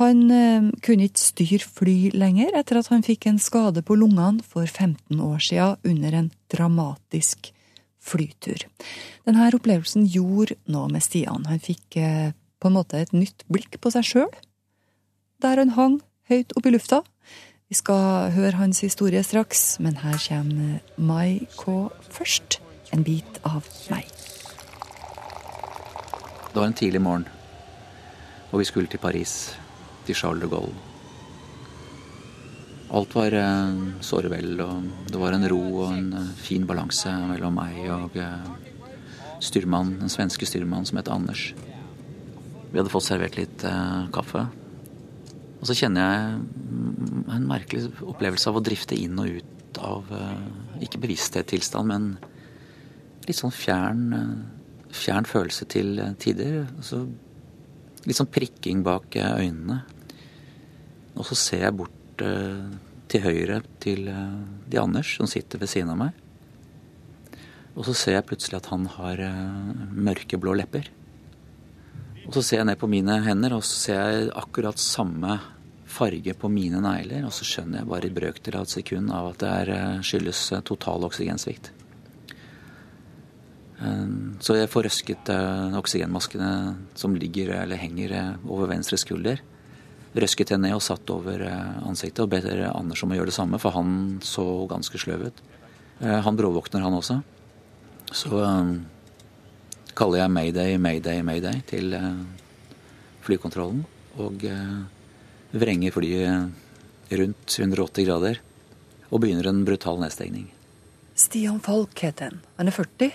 Han 0.00 0.30
eh, 0.32 0.68
kunne 0.84 1.08
ikke 1.08 1.20
styre 1.20 1.66
fly 1.66 1.96
lenger 2.16 2.54
etter 2.56 2.80
at 2.80 2.88
han 2.92 3.04
fikk 3.04 3.26
en 3.28 3.40
skade 3.42 3.82
på 3.84 3.96
lungene 4.00 4.44
for 4.44 4.64
15 4.64 5.20
år 5.20 5.42
siden 5.44 5.92
under 5.92 6.16
en 6.16 6.30
dramatisk 6.52 7.52
flytur. 8.02 8.64
Denne 9.28 9.50
opplevelsen 9.52 10.06
gjorde 10.08 10.56
noe 10.72 10.88
med 10.90 11.04
Stian. 11.04 11.44
Han 11.50 11.60
fikk 11.62 12.00
eh, 12.00 12.32
på 12.62 12.70
en 12.70 12.78
måte 12.78 13.02
et 13.02 13.12
nytt 13.12 13.44
blikk 13.52 13.78
på 13.82 13.92
seg 13.92 14.08
sjøl. 14.08 14.32
Der 15.42 15.60
han 15.60 15.74
hang 15.76 16.00
høyt 16.30 16.54
oppe 16.56 16.70
i 16.70 16.76
lufta, 16.76 17.02
vi 17.72 17.76
skal 17.78 18.30
høre 18.34 18.58
hans 18.60 18.82
historie 18.84 19.22
straks, 19.24 19.78
men 19.80 19.96
her 20.02 20.18
kommer 20.20 20.82
Mai 21.00 21.46
K 21.56 21.88
først. 22.12 22.60
En 22.92 23.00
bit 23.00 23.38
av 23.48 23.64
meg. 23.88 24.04
Det 26.52 26.60
var 26.60 26.66
en 26.66 26.76
tidlig 26.76 27.00
morgen, 27.00 27.24
og 28.50 28.60
vi 28.60 28.68
skulle 28.68 28.92
til 28.92 29.00
Paris. 29.00 29.54
Til 30.06 30.18
Charles 30.18 30.42
de 30.42 30.50
Gaulle. 30.50 30.92
Alt 32.92 33.14
var 33.16 33.32
eh, 33.32 33.76
såre 34.04 34.28
vel, 34.28 34.58
og 34.60 35.08
det 35.08 35.20
var 35.20 35.32
en 35.32 35.48
ro 35.48 35.60
og 35.86 35.94
en 35.94 36.10
eh, 36.18 36.32
fin 36.36 36.66
balanse 36.68 37.08
mellom 37.30 37.54
meg 37.56 37.78
og 37.88 38.18
eh, 38.20 38.50
styrmannen, 39.40 40.02
den 40.02 40.12
svenske 40.12 40.44
styrmannen 40.48 40.90
som 40.90 41.00
het 41.00 41.08
Anders. 41.08 41.46
Vi 42.68 42.76
hadde 42.76 42.92
fått 42.92 43.08
servert 43.08 43.36
litt 43.36 43.64
kaffe. 44.14 44.46
Og 45.60 45.66
så 45.68 45.74
kjenner 45.76 46.06
jeg 46.06 46.36
en 47.34 47.48
merkelig 47.48 47.90
opplevelse 48.00 48.48
av 48.48 48.60
å 48.60 48.62
drifte 48.64 48.96
inn 48.96 49.18
og 49.20 49.40
ut 49.40 49.80
av 49.82 50.08
ikke 50.80 51.02
bevissthetstilstand, 51.02 51.90
men 51.92 53.26
litt 53.26 53.36
sånn 53.36 53.52
fjern, 53.52 54.06
fjern 54.88 55.28
følelse 55.28 55.68
til 55.74 56.00
tider. 56.22 56.62
Altså, 56.78 57.02
litt 58.06 58.18
sånn 58.18 58.30
prikking 58.32 58.82
bak 58.86 59.16
eh, 59.16 59.46
øynene. 59.46 59.82
Og 61.16 61.28
så 61.28 61.36
ser 61.38 61.66
jeg 61.66 61.76
bort 61.76 61.98
til 63.12 63.22
høyre 63.24 63.58
til 63.82 64.06
de 64.06 64.78
Anders 64.78 65.16
som 65.16 65.26
sitter 65.28 65.60
ved 65.60 65.68
siden 65.72 65.90
av 65.92 65.98
meg. 65.98 66.22
Og 67.72 67.86
så 67.88 67.94
ser 67.96 68.18
jeg 68.18 68.26
plutselig 68.28 68.58
at 68.60 68.68
han 68.72 68.84
har 68.98 69.22
eh, 69.24 69.86
mørkeblå 70.08 70.54
lepper. 70.60 70.90
Og 72.26 72.36
så 72.36 72.44
ser 72.44 72.60
jeg 72.60 72.68
ned 72.68 72.78
på 72.80 72.90
mine 72.90 73.18
hender, 73.24 73.56
og 73.56 73.64
så 73.66 73.78
ser 73.78 74.00
jeg 74.00 74.32
akkurat 74.38 74.80
samme 74.80 75.38
farge 75.92 76.34
på 76.38 76.50
mine 76.52 76.82
negler. 76.84 77.24
Og 77.26 77.32
så 77.34 77.48
skjønner 77.48 77.80
jeg 77.80 77.90
bare 77.90 78.08
i 78.08 78.14
brøkdel 78.14 78.58
av 78.58 78.68
et 78.68 78.76
sekund 78.76 79.12
av 79.12 79.32
at 79.32 79.40
det 79.42 79.54
er, 79.62 79.72
eh, 79.76 80.02
skyldes 80.04 80.42
eh, 80.52 80.64
total 80.68 81.08
oksygensvikt. 81.08 81.72
Eh, 83.82 84.06
så 84.44 84.56
jeg 84.58 84.70
får 84.72 84.86
røsket 84.88 85.32
oksygenmaskene 85.78 86.52
som 86.98 87.16
ligger 87.18 87.54
eller 87.62 87.80
henger 87.80 88.14
over 88.46 88.70
venstre 88.70 89.00
skulder. 89.00 89.42
Røsket 90.12 90.52
jeg 90.52 90.60
ned 90.60 90.76
og 90.76 90.84
satt 90.84 91.08
over 91.10 91.42
ansiktet 91.88 92.20
og 92.24 92.32
ber 92.34 92.46
Anders 92.68 93.02
om 93.02 93.14
å 93.14 93.16
gjøre 93.16 93.30
det 93.32 93.36
samme, 93.38 93.60
for 93.62 93.72
han 93.72 94.18
så 94.20 94.44
ganske 94.68 95.00
sløv 95.00 95.30
ut. 95.30 95.38
Han 96.02 96.36
bråvåkner, 96.36 96.82
han 96.84 96.98
også. 96.98 97.22
Så 98.12 98.42
kaller 99.98 100.22
jeg 100.22 100.32
mayday, 100.32 100.76
mayday, 100.80 101.20
mayday 101.24 101.60
til 101.68 101.92
uh, 101.96 102.22
flykontrollen. 103.24 103.84
Og 104.22 104.44
uh, 104.48 104.82
vrenger 105.52 105.94
flyet 105.94 107.12
rundt 107.12 107.58
180 107.58 108.08
grader 108.08 108.40
og 109.12 109.20
begynner 109.20 109.50
en 109.50 109.64
brutal 109.68 110.00
nedstengning. 110.00 110.48
Stian 111.18 111.60
Falk 111.60 111.98
heter 112.00 112.30
han. 112.30 112.40
Han 112.56 112.70
er 112.70 112.76
40 112.76 113.12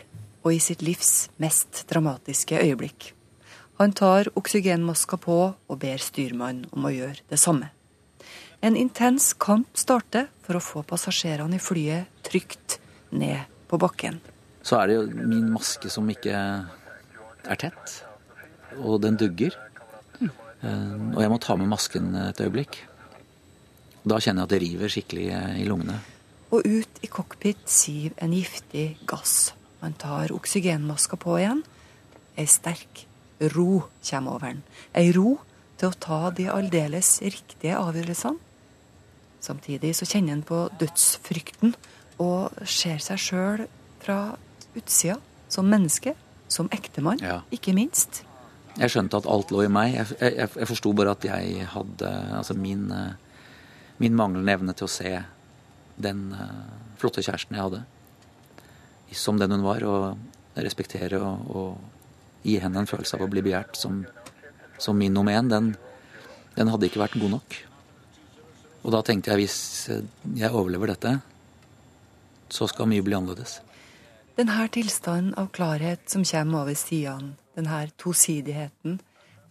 og 0.48 0.56
i 0.56 0.64
sitt 0.64 0.84
livs 0.86 1.28
mest 1.44 1.84
dramatiske 1.90 2.56
øyeblikk. 2.64 3.12
Han 3.78 3.92
tar 3.94 4.32
oksygenmaska 4.40 5.20
på 5.22 5.38
og 5.54 5.80
ber 5.82 6.02
styrmannen 6.02 6.70
om 6.72 6.88
å 6.88 6.94
gjøre 6.94 7.26
det 7.30 7.38
samme. 7.42 7.70
En 8.64 8.78
intens 8.80 9.34
kamp 9.38 9.78
starter 9.78 10.32
for 10.42 10.58
å 10.58 10.64
få 10.64 10.82
passasjerene 10.88 11.60
i 11.60 11.62
flyet 11.62 12.10
trygt 12.26 12.80
ned 13.12 13.44
på 13.70 13.78
bakken. 13.78 14.18
Så 14.66 14.80
er 14.80 14.90
det 14.90 14.96
jo 14.98 15.28
min 15.30 15.52
maske 15.54 15.92
som 15.94 16.08
ikke 16.10 16.34
er 16.34 17.60
tett, 17.62 18.00
og 18.82 19.04
den 19.04 19.20
dugger. 19.20 19.54
Mm. 20.18 20.32
Og 21.14 21.22
jeg 21.22 21.32
må 21.32 21.38
ta 21.44 21.60
med 21.60 21.70
masken 21.70 22.16
et 22.24 22.42
øyeblikk. 22.42 22.80
Da 24.08 24.18
kjenner 24.24 24.44
jeg 24.44 24.48
at 24.48 24.56
det 24.56 24.62
river 24.64 24.92
skikkelig 24.96 25.28
i 25.62 25.68
lungene. 25.68 26.00
Og 26.56 26.66
ut 26.66 27.02
i 27.04 27.12
cockpit 27.12 27.62
siver 27.70 28.16
en 28.24 28.34
giftig 28.34 28.90
gass. 29.08 29.52
Han 29.82 29.94
tar 29.94 30.32
oksygenmaska 30.34 31.18
på 31.22 31.38
igjen. 31.40 31.64
Ei 32.38 32.46
sterk 32.50 33.06
ro 33.54 33.84
kommer 34.10 34.32
over 34.38 34.48
han. 34.48 34.64
Ei 34.98 35.12
ro 35.16 35.38
til 35.78 35.90
å 35.92 35.98
ta 36.02 36.20
de 36.34 36.48
aldeles 36.50 37.20
riktige 37.22 37.78
avgjørelsene. 37.78 38.40
Samtidig 39.40 39.94
så 39.96 40.06
kjenner 40.10 40.34
han 40.34 40.42
på 40.44 40.64
dødsfrykten 40.82 41.76
og 42.24 42.56
ser 42.66 42.98
seg 43.04 43.22
sjøl 43.22 43.68
fra 44.02 44.36
utsida. 44.76 45.20
Som 45.50 45.70
menneske, 45.72 46.12
som 46.52 46.68
ektemann, 46.76 47.22
Ja. 47.22 47.42
ikke 47.52 47.74
minst. 47.74 48.24
Jeg 48.78 48.90
skjønte 48.92 49.18
at 49.18 49.26
alt 49.26 49.50
lå 49.52 49.64
i 49.64 49.70
meg. 49.72 49.94
Jeg, 49.96 50.18
jeg, 50.20 50.50
jeg 50.58 50.68
forsto 50.68 50.92
bare 50.94 51.12
at 51.16 51.24
jeg 51.24 51.66
hadde 51.72 52.10
Altså 52.38 52.54
min, 52.54 52.92
eh, 52.92 53.14
min 53.98 54.14
manglende 54.16 54.52
evne 54.52 54.74
til 54.74 54.86
å 54.86 54.92
se 54.92 55.24
den 55.98 56.34
eh, 56.34 56.98
flotte 57.00 57.24
kjæresten 57.24 57.56
jeg 57.56 57.64
hadde, 57.64 57.86
som 59.16 59.38
den 59.40 59.54
hun 59.56 59.64
var, 59.66 59.84
og 59.88 60.18
respektere 60.58 61.20
og, 61.22 61.52
og 61.54 62.44
gi 62.48 62.58
henne 62.64 62.82
en 62.82 62.90
følelse 62.90 63.18
av 63.18 63.26
å 63.26 63.32
bli 63.32 63.44
begjært 63.46 63.78
som, 63.80 64.02
som 64.82 64.98
min 64.98 65.14
nummer 65.14 65.38
én, 65.38 65.50
den, 65.52 65.74
den 66.58 66.72
hadde 66.72 66.90
ikke 66.90 67.04
vært 67.04 67.20
god 67.20 67.38
nok. 67.38 67.58
Og 68.88 68.94
da 68.96 69.02
tenkte 69.04 69.34
jeg 69.34 69.44
hvis 69.44 69.58
jeg 70.38 70.54
overlever 70.54 70.94
dette, 70.94 71.18
så 72.50 72.68
skal 72.72 72.88
mye 72.90 73.04
bli 73.04 73.18
annerledes. 73.18 73.60
Denne 74.38 74.68
tilstanden 74.72 75.34
av 75.40 75.50
klarhet 75.56 76.06
som 76.12 76.24
kommer 76.28 76.64
over 76.64 76.78
sidene, 76.78 77.36
denne 77.58 77.80
tosidigheten, 77.98 79.00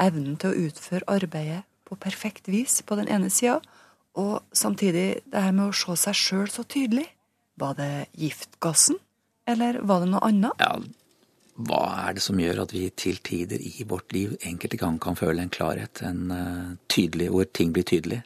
evnen 0.01 0.37
til 0.39 0.53
å 0.53 0.69
utføre 0.69 1.09
arbeidet 1.11 1.65
på 1.87 1.99
perfekt 1.99 2.49
vis 2.51 2.81
på 2.87 2.99
den 2.99 3.11
ene 3.11 3.31
sida, 3.33 3.59
og 4.17 4.47
samtidig 4.57 5.23
det 5.27 5.43
her 5.43 5.53
med 5.53 5.69
å 5.69 5.77
se 5.77 5.97
seg 6.07 6.17
sjøl 6.17 6.49
så 6.53 6.65
tydelig. 6.65 7.05
Var 7.61 7.77
det 7.77 7.91
giftgassen, 8.21 8.99
eller 9.47 9.81
var 9.87 10.03
det 10.03 10.13
noe 10.13 10.23
annet? 10.27 10.63
Ja, 10.63 10.77
hva 11.57 11.83
er 12.05 12.17
det 12.17 12.25
som 12.25 12.41
gjør 12.41 12.67
at 12.67 12.73
vi 12.75 12.85
til 12.93 13.19
tider 13.25 13.63
i 13.63 13.85
vårt 13.89 14.13
liv 14.13 14.35
enkelte 14.45 14.77
ganger 14.81 15.01
kan 15.07 15.17
føle 15.17 15.41
en 15.41 15.53
klarhet, 15.53 16.03
en 16.05 16.33
eh, 16.35 16.73
tydelig, 16.93 17.31
hvor 17.33 17.49
ting 17.49 17.73
blir 17.73 17.87
tydelig? 17.89 18.21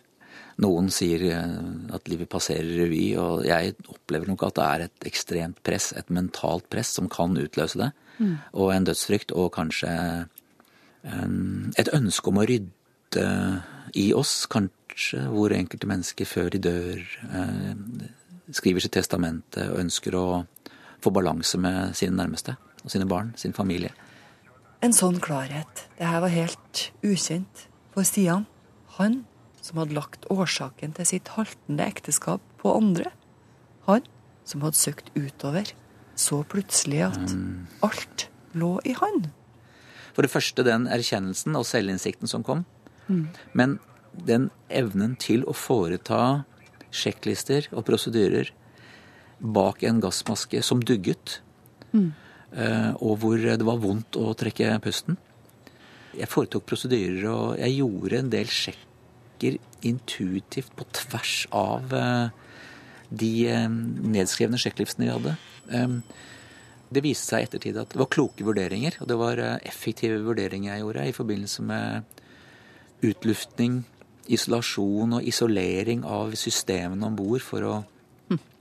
Noen 0.60 0.90
sier 0.92 1.22
eh, 1.28 1.54
at 1.94 2.10
livet 2.10 2.30
passerer 2.32 2.72
revy, 2.82 3.04
og 3.22 3.46
jeg 3.46 3.76
opplever 3.86 4.32
nok 4.32 4.48
at 4.48 4.58
det 4.58 4.66
er 4.66 4.84
et 4.88 5.08
ekstremt 5.12 5.62
press, 5.66 5.92
et 5.94 6.10
mentalt 6.10 6.66
press, 6.72 6.90
som 6.98 7.08
kan 7.12 7.38
utløse 7.38 7.78
det. 7.78 7.92
Og 8.52 8.74
en 8.74 8.84
dødsfrykt, 8.84 9.30
og 9.32 9.54
kanskje 9.54 9.92
en, 11.08 11.72
et 11.80 11.88
ønske 11.96 12.28
om 12.28 12.42
å 12.42 12.48
rydde 12.50 13.28
i 13.96 14.10
oss, 14.12 14.42
kanskje, 14.50 15.22
hvor 15.30 15.54
enkelte 15.54 15.88
mennesker 15.88 16.28
før 16.28 16.50
de 16.52 16.60
dør 16.66 17.06
eh, 17.30 18.10
skriver 18.50 18.82
sitt 18.82 18.98
testamente 18.98 19.70
og 19.70 19.84
ønsker 19.84 20.18
å 20.18 20.26
få 21.00 21.12
balanse 21.14 21.58
med 21.60 21.96
sine 21.98 22.16
nærmeste 22.18 22.56
og 22.84 22.92
sine 22.92 23.08
barn, 23.08 23.32
sin 23.36 23.56
familie. 23.56 23.92
En 24.80 24.94
sånn 24.96 25.20
klarhet. 25.20 25.86
Det 25.98 26.08
her 26.08 26.22
var 26.24 26.32
helt 26.32 26.86
ukjent 27.04 27.66
for 27.94 28.06
Stian. 28.08 28.46
Han 28.96 29.24
som 29.60 29.80
hadde 29.80 29.96
lagt 29.96 30.24
årsaken 30.32 30.94
til 30.96 31.08
sitt 31.08 31.28
haltende 31.36 31.84
ekteskap 31.84 32.44
på 32.62 32.72
andre. 32.78 33.12
Han 33.88 34.06
som 34.48 34.64
hadde 34.64 34.80
søkt 34.80 35.12
utover. 35.16 35.68
Så 36.20 36.42
plutselig 36.48 37.04
at 37.06 37.34
alt 37.86 38.26
lå 38.52 38.74
i 38.84 38.92
han. 38.96 39.30
For 40.12 40.26
det 40.26 40.32
første 40.32 40.64
den 40.66 40.88
erkjennelsen 40.90 41.56
og 41.56 41.68
selvinnsikten 41.68 42.28
som 42.28 42.44
kom. 42.44 42.66
Men 43.56 43.78
den 44.12 44.50
evnen 44.68 45.14
til 45.20 45.46
å 45.48 45.54
foreta 45.56 46.44
sjekklister 46.90 47.68
og 47.70 47.86
prosedyrer 47.88 48.50
bak 49.40 49.82
en 49.88 50.00
gassmaske 50.04 50.60
som 50.62 50.82
dugget, 50.84 51.40
mm. 51.92 52.12
og 53.00 53.14
hvor 53.22 53.40
det 53.40 53.64
var 53.64 53.80
vondt 53.80 54.18
å 54.20 54.34
trekke 54.36 54.74
pusten. 54.84 55.16
Jeg 56.16 56.28
foretok 56.30 56.66
prosedyrer, 56.66 57.26
og 57.30 57.58
jeg 57.60 57.76
gjorde 57.78 58.18
en 58.18 58.30
del 58.32 58.50
sjekker 58.50 59.58
intuitivt 59.86 60.74
på 60.76 60.86
tvers 60.92 61.36
av 61.56 61.94
eh, 61.96 62.32
de 63.08 63.30
eh, 63.48 63.68
nedskrevne 63.70 64.58
sjekklistene 64.60 65.06
vi 65.06 65.14
hadde. 65.14 65.36
Eh, 65.70 66.26
Det 66.90 67.04
viste 67.04 67.30
seg 67.30 67.44
i 67.44 67.46
ettertid 67.46 67.76
at 67.78 67.92
det 67.92 68.00
var 68.00 68.10
kloke 68.10 68.42
vurderinger, 68.42 68.96
og 68.98 69.06
det 69.06 69.16
var 69.20 69.38
eh, 69.38 69.58
effektive 69.62 70.18
vurderinger 70.26 70.74
jeg 70.74 70.82
gjorde 70.82 71.06
i 71.06 71.14
forbindelse 71.14 71.62
med 71.62 72.02
utluftning, 73.06 73.84
isolasjon 74.30 75.16
og 75.16 75.26
isolering 75.26 76.02
av 76.04 76.34
systemene 76.38 77.06
om 77.06 77.16
bord 77.18 77.42
for 77.42 77.66
å 77.66 77.76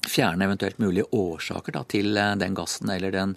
fjerne 0.09 0.47
eventuelt 0.47 0.79
mulige 0.81 1.09
årsaker 1.15 1.75
da, 1.75 1.83
til 1.89 2.17
eh, 2.17 2.35
den 2.39 2.57
gassen 2.57 2.89
eller 2.93 3.13
den 3.13 3.35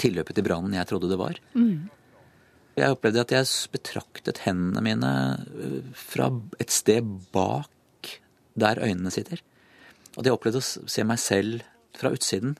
tilløpet 0.00 0.38
til 0.38 0.46
brannen 0.46 0.76
jeg 0.76 0.88
trodde 0.88 1.10
det 1.10 1.20
var. 1.20 1.40
Jeg 2.80 2.94
opplevde 2.94 3.24
at 3.24 3.34
jeg 3.34 3.48
betraktet 3.72 4.44
hendene 4.46 4.84
mine 4.84 5.12
eh, 5.64 5.80
fra 5.96 6.30
et 6.62 6.72
sted 6.74 7.06
bak 7.34 8.14
der 8.60 8.80
øynene 8.82 9.12
sitter. 9.14 9.42
Og 10.16 10.24
jeg 10.26 10.34
opplevde 10.34 10.62
å 10.62 10.88
se 10.90 11.04
meg 11.06 11.20
selv 11.22 11.66
fra 11.96 12.12
utsiden. 12.14 12.56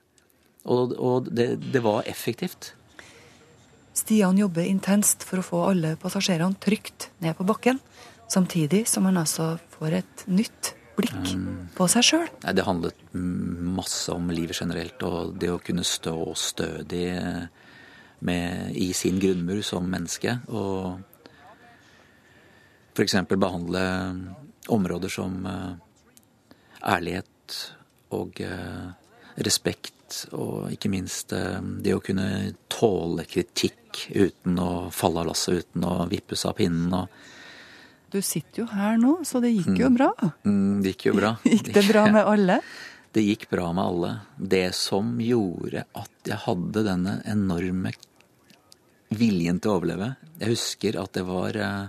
Og, 0.69 0.93
og 1.01 1.31
det, 1.33 1.55
det 1.73 1.83
var 1.83 2.07
effektivt. 2.09 2.75
Stian 3.97 4.39
jobber 4.39 4.65
intenst 4.69 5.25
for 5.27 5.41
å 5.41 5.45
få 5.45 5.63
alle 5.73 5.97
passasjerene 6.01 6.61
trygt 6.63 7.09
ned 7.25 7.35
på 7.37 7.47
bakken, 7.49 7.81
samtidig 8.31 8.85
som 8.89 9.09
han 9.09 9.19
altså 9.21 9.57
får 9.75 9.97
et 10.03 10.25
nytt 10.31 10.75
blikk 10.99 11.33
på 11.77 11.87
seg 11.91 12.07
sjøl. 12.07 12.29
Det 12.43 12.67
handlet 12.67 13.15
masse 13.15 14.13
om 14.13 14.31
livet 14.35 14.59
generelt, 14.61 15.03
og 15.07 15.37
det 15.41 15.51
å 15.53 15.61
kunne 15.63 15.87
stå 15.87 16.17
stødig 16.39 17.09
med, 18.21 18.77
i 18.77 18.93
sin 18.97 19.21
grunnmur 19.23 19.63
som 19.67 19.89
menneske. 19.91 20.39
Og 20.49 21.01
f.eks. 22.97 23.17
behandle 23.31 23.85
områder 24.71 25.13
som 25.13 25.47
eh, 25.47 25.73
ærlighet 26.95 27.59
og 28.17 28.41
eh, 28.45 28.89
respekt, 29.47 30.25
og 30.37 30.71
ikke 30.75 30.91
minst 30.93 31.33
eh, 31.37 31.61
det 31.83 31.97
å 31.97 32.05
kunne 32.05 32.53
tåle 32.71 33.27
kritikk 33.31 34.07
uten 34.15 34.59
å 34.61 34.73
falle 34.95 35.25
av 35.25 35.31
lasset, 35.31 35.65
uten 35.65 35.87
å 35.87 35.95
vippes 36.11 36.45
av 36.49 36.59
pinnen. 36.61 36.95
og 36.95 37.40
Du 38.11 38.19
sitter 38.27 38.65
jo 38.65 38.69
her 38.73 38.97
nå, 38.99 39.21
så 39.27 39.39
det 39.43 39.53
gikk 39.55 39.79
jo 39.79 39.91
bra. 39.95 40.11
Mm, 40.43 40.81
det 40.83 40.95
gikk 40.95 41.11
jo 41.11 41.17
bra. 41.19 41.35
Gikk 41.47 41.73
det 41.77 41.85
bra 41.87 42.07
med 42.11 42.27
alle? 42.27 42.61
Det 43.15 43.23
gikk 43.23 43.49
bra 43.51 43.69
med 43.75 43.85
alle. 43.85 44.11
Det 44.37 44.69
som 44.75 45.17
gjorde 45.23 45.85
at 45.99 46.31
jeg 46.31 46.39
hadde 46.45 46.85
denne 46.87 47.17
enorme 47.31 47.93
viljen 49.11 49.59
til 49.59 49.73
å 49.73 49.79
overleve 49.81 50.13
Jeg 50.39 50.53
husker 50.53 50.99
at 51.01 51.17
det 51.17 51.25
var 51.27 51.57
eh, 51.59 51.89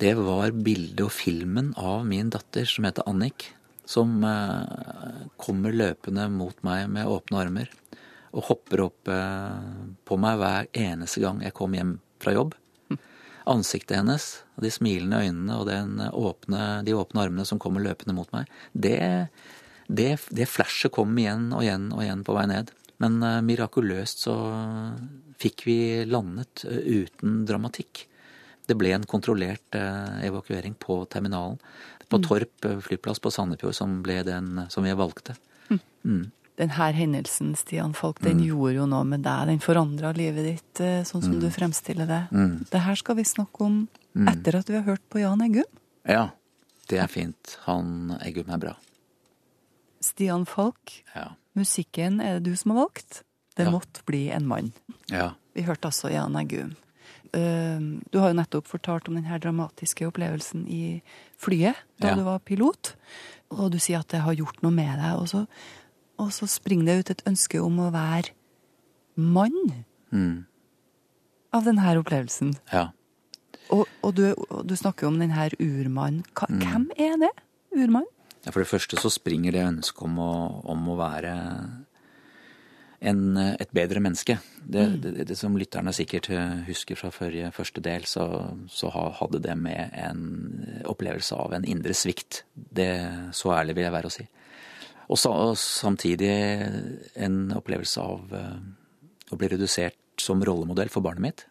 Det 0.00 0.12
var 0.18 0.52
bildet 0.52 1.00
og 1.06 1.14
filmen 1.16 1.70
av 1.80 2.04
min 2.08 2.28
datter 2.32 2.68
som 2.68 2.84
heter 2.84 3.08
Annik, 3.08 3.46
som 3.88 4.20
eh, 4.24 5.24
kommer 5.40 5.76
løpende 5.76 6.28
mot 6.32 6.56
meg 6.66 6.88
med 6.92 7.08
åpne 7.08 7.44
armer 7.44 7.72
og 8.30 8.46
hopper 8.46 8.84
opp 8.84 9.10
eh, 9.10 9.70
på 10.06 10.18
meg 10.20 10.40
hver 10.40 10.68
eneste 10.76 11.22
gang 11.24 11.40
jeg 11.42 11.56
kom 11.56 11.74
hjem 11.74 11.96
fra 12.22 12.34
jobb. 12.36 12.54
Ansiktet 13.48 13.96
hennes, 13.96 14.26
de 14.60 14.70
smilende 14.72 15.22
øynene 15.24 15.56
og 15.56 15.68
den 15.70 15.96
åpne, 16.10 16.82
de 16.84 16.96
åpne 16.96 17.24
armene 17.24 17.46
som 17.48 17.60
kommer 17.62 17.84
løpende 17.84 18.16
mot 18.16 18.28
meg, 18.34 18.50
det, 18.72 19.00
det, 19.88 20.12
det 20.28 20.48
flashet 20.50 20.92
kom 20.94 21.16
igjen 21.18 21.48
og 21.56 21.64
igjen 21.64 21.88
og 21.94 22.04
igjen 22.04 22.24
på 22.26 22.36
vei 22.36 22.46
ned. 22.50 22.74
Men 23.00 23.16
uh, 23.24 23.40
mirakuløst 23.44 24.26
så 24.26 24.34
fikk 25.40 25.64
vi 25.68 25.78
landet 26.08 26.66
uh, 26.68 26.80
uten 26.84 27.44
dramatikk. 27.48 28.04
Det 28.68 28.76
ble 28.78 28.92
en 28.94 29.08
kontrollert 29.08 29.78
uh, 29.78 30.20
evakuering 30.26 30.76
på 30.78 31.02
terminalen. 31.10 31.56
På 32.10 32.18
Torp 32.18 32.66
eh, 32.66 32.80
flyplass 32.82 33.20
på 33.22 33.30
Sandefjord 33.30 33.76
som 33.76 34.00
ble 34.02 34.16
den 34.26 34.64
som 34.66 34.82
vi 34.82 34.90
valgte. 34.98 35.36
Mm. 36.02 36.32
Denne 36.60 36.90
hendelsen, 36.92 37.54
Stian 37.56 37.94
Falk, 37.96 38.18
den 38.20 38.42
gjorde 38.44 38.74
jo 38.76 38.86
noe 38.90 39.06
med 39.08 39.22
deg. 39.24 39.46
Den 39.48 39.62
forandra 39.64 40.10
livet 40.12 40.44
ditt, 40.44 40.80
eh, 40.84 41.00
sånn 41.08 41.22
som 41.24 41.38
du 41.40 41.46
fremstiller 41.48 42.06
det. 42.10 42.18
Mm. 42.36 42.66
Det 42.68 42.82
her 42.84 42.98
skal 43.00 43.16
vi 43.16 43.24
snakke 43.24 43.64
om 43.64 43.78
etter 44.28 44.58
at 44.58 44.68
vi 44.68 44.74
har 44.76 44.84
hørt 44.84 45.00
på 45.08 45.22
Jan 45.22 45.40
Eggum. 45.40 45.64
Ja, 46.04 46.26
det 46.90 46.98
er 47.00 47.08
fint. 47.08 47.56
Han 47.64 48.18
Eggum 48.20 48.50
er 48.52 48.58
bra. 48.58 48.74
Stian 50.00 50.44
Falk, 50.46 51.02
Ja. 51.14 51.28
musikken 51.56 52.20
er 52.22 52.38
det 52.40 52.44
du 52.50 52.56
som 52.56 52.72
har 52.72 52.86
valgt. 52.86 53.22
Det 53.56 53.64
Ja. 53.66 53.70
måtte 53.70 54.04
bli 54.06 54.30
en 54.30 54.46
mann. 54.46 54.72
ja. 55.08 55.32
Vi 55.54 55.62
hørte 55.62 55.88
altså 55.88 56.10
Jan 56.12 56.34
Eggum. 56.36 56.76
eh, 57.32 57.78
Du 58.10 58.18
har 58.18 58.28
jo 58.32 58.34
nettopp 58.40 58.66
fortalt 58.66 59.08
om 59.08 59.14
den 59.14 59.24
her 59.24 59.38
dramatiske 59.38 60.06
opplevelsen 60.06 60.66
i 60.68 61.02
flyet 61.38 61.74
da 61.98 62.08
Ja. 62.08 62.14
du 62.14 62.22
var 62.24 62.38
pilot. 62.38 62.94
Og 63.50 63.70
du 63.72 63.78
sier 63.78 63.98
at 63.98 64.08
det 64.08 64.20
har 64.20 64.34
gjort 64.34 64.62
noe 64.62 64.70
med 64.70 64.96
deg. 64.98 65.18
Og 65.18 65.26
så, 65.28 65.46
og 66.20 66.30
så 66.36 66.46
springer 66.50 66.86
det 66.90 66.96
ut 67.00 67.10
et 67.16 67.26
ønske 67.30 67.60
om 67.64 67.80
å 67.86 67.90
være 67.94 68.34
mann 69.20 69.56
Mm. 70.10 70.44
av 71.54 71.64
denne 71.66 71.92
opplevelsen. 72.00 72.56
Ja. 72.72 72.88
Og, 73.70 73.84
og, 74.02 74.14
du, 74.18 74.24
og 74.50 74.64
du 74.66 74.74
snakker 74.74 75.06
om 75.06 75.20
denne 75.20 75.44
urmannen. 75.62 76.24
Mm. 76.48 76.58
Hvem 76.64 76.88
er 76.98 77.14
det? 77.22 77.30
Urmann? 77.78 78.08
Ja, 78.42 78.50
For 78.50 78.64
det 78.64 78.70
første 78.72 78.98
så 78.98 79.10
springer 79.12 79.54
det 79.54 79.62
ønsket 79.68 80.02
om 80.08 80.18
å, 80.18 80.32
om 80.72 80.88
å 80.90 80.96
være 80.98 81.34
en, 83.00 83.22
et 83.38 83.70
bedre 83.76 84.02
menneske. 84.02 84.38
Det, 84.60 84.84
det, 85.02 85.12
det 85.30 85.36
som 85.38 85.54
lytterne 85.56 85.92
sikkert 85.96 86.30
eh, 86.34 86.58
husker 86.66 86.98
fra 86.98 87.12
forrige 87.14 87.52
første 87.54 87.82
del, 87.84 88.04
så, 88.10 88.26
så 88.68 88.90
hadde 88.90 89.40
det 89.46 89.54
med 89.60 89.94
en 89.96 90.24
opplevelse 90.90 91.38
av 91.38 91.54
en 91.56 91.64
indre 91.64 91.94
svikt. 91.96 92.42
Det 92.54 92.90
Så 93.36 93.54
ærlig 93.54 93.78
vil 93.78 93.86
jeg 93.86 93.94
være 93.94 94.10
å 94.10 94.16
si. 94.18 94.26
Og, 95.10 95.18
så, 95.18 95.32
og 95.32 95.56
samtidig 95.58 96.30
en 97.18 97.38
opplevelse 97.56 98.02
av 98.02 98.34
eh, 98.36 98.58
å 99.34 99.38
bli 99.38 99.48
redusert 99.50 99.98
som 100.20 100.42
rollemodell 100.44 100.92
for 100.92 101.02
barnet 101.02 101.24
mitt. 101.24 101.46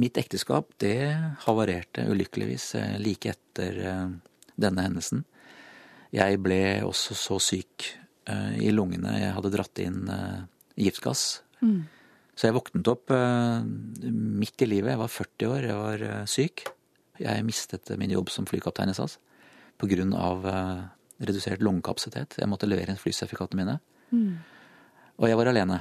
Mitt 0.00 0.16
ekteskap 0.16 0.70
det 0.80 1.12
havarerte 1.44 2.06
ulykkeligvis 2.08 2.70
eh, 2.80 2.94
like 3.02 3.34
etter 3.34 3.80
eh, 3.84 4.06
denne 4.56 4.86
hendelsen. 4.86 5.26
Jeg 6.14 6.40
ble 6.40 6.62
også 6.86 7.16
så 7.18 7.40
syk 7.42 7.90
i 8.24 8.70
lungene. 8.72 9.10
Jeg 9.18 9.32
hadde 9.36 9.50
dratt 9.52 9.80
inn 9.82 10.06
giftgass. 10.78 11.42
giftgass. 11.58 11.82
Så 12.38 12.46
jeg 12.46 12.54
våknet 12.56 12.88
opp 12.88 13.10
midt 13.10 14.62
i 14.64 14.68
livet. 14.70 14.94
Jeg 14.94 15.00
var 15.02 15.10
40 15.10 15.50
år, 15.50 15.66
jeg 15.66 15.80
var 15.80 16.04
syk. 16.30 16.62
Jeg 17.20 17.44
mistet 17.44 17.90
min 17.98 18.14
jobb 18.14 18.30
som 18.32 18.46
flykaptein 18.48 18.94
i 18.94 18.96
SAS 18.96 19.18
eh, 20.50 20.82
redusert 21.22 21.62
lungekapasitet. 21.62 22.38
Jeg 22.40 22.50
måtte 22.50 22.68
levere 22.68 22.94
inn 22.94 23.00
flysertifikatene 23.00 23.62
mine. 23.62 23.76
Og 25.20 25.28
jeg 25.30 25.38
var 25.38 25.50
alene. 25.50 25.78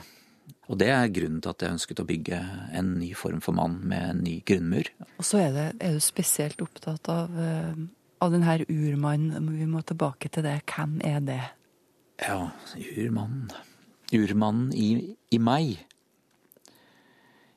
Og 0.72 0.78
det 0.80 0.90
er 0.92 1.12
grunnen 1.12 1.42
til 1.44 1.52
at 1.52 1.64
jeg 1.64 1.76
ønsket 1.76 2.02
å 2.04 2.08
bygge 2.08 2.40
en 2.76 2.94
ny 3.00 3.12
form 3.18 3.42
for 3.44 3.56
mann 3.56 3.80
med 3.88 4.06
en 4.10 4.24
ny 4.26 4.38
grunnmur. 4.48 4.90
Og 5.18 5.28
så 5.28 5.42
er, 5.44 5.52
det, 5.56 5.68
er 5.84 5.96
du 5.96 6.04
spesielt 6.04 6.62
opptatt 6.64 7.10
av, 7.12 7.36
eh, 7.40 7.76
av 8.24 8.32
den 8.34 8.46
her 8.48 8.64
urmannen. 8.68 9.52
Vi 9.58 9.68
må 9.70 9.84
tilbake 9.88 10.32
til 10.32 10.46
det. 10.46 10.62
Hvem 10.70 11.00
er 11.08 11.20
det? 11.24 11.42
Ja, 12.24 12.52
urmannen. 12.78 13.52
Urmannen 14.14 14.72
i, 14.78 15.16
i 15.34 15.40
meg. 15.42 15.84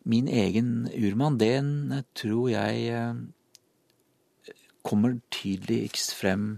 Min 0.06 0.30
egen 0.30 0.86
urmann, 0.94 1.38
den 1.42 2.02
tror 2.18 2.50
jeg 2.52 2.86
eh, 2.94 4.54
kommer 4.86 5.18
tydeligst 5.34 6.14
frem 6.14 6.56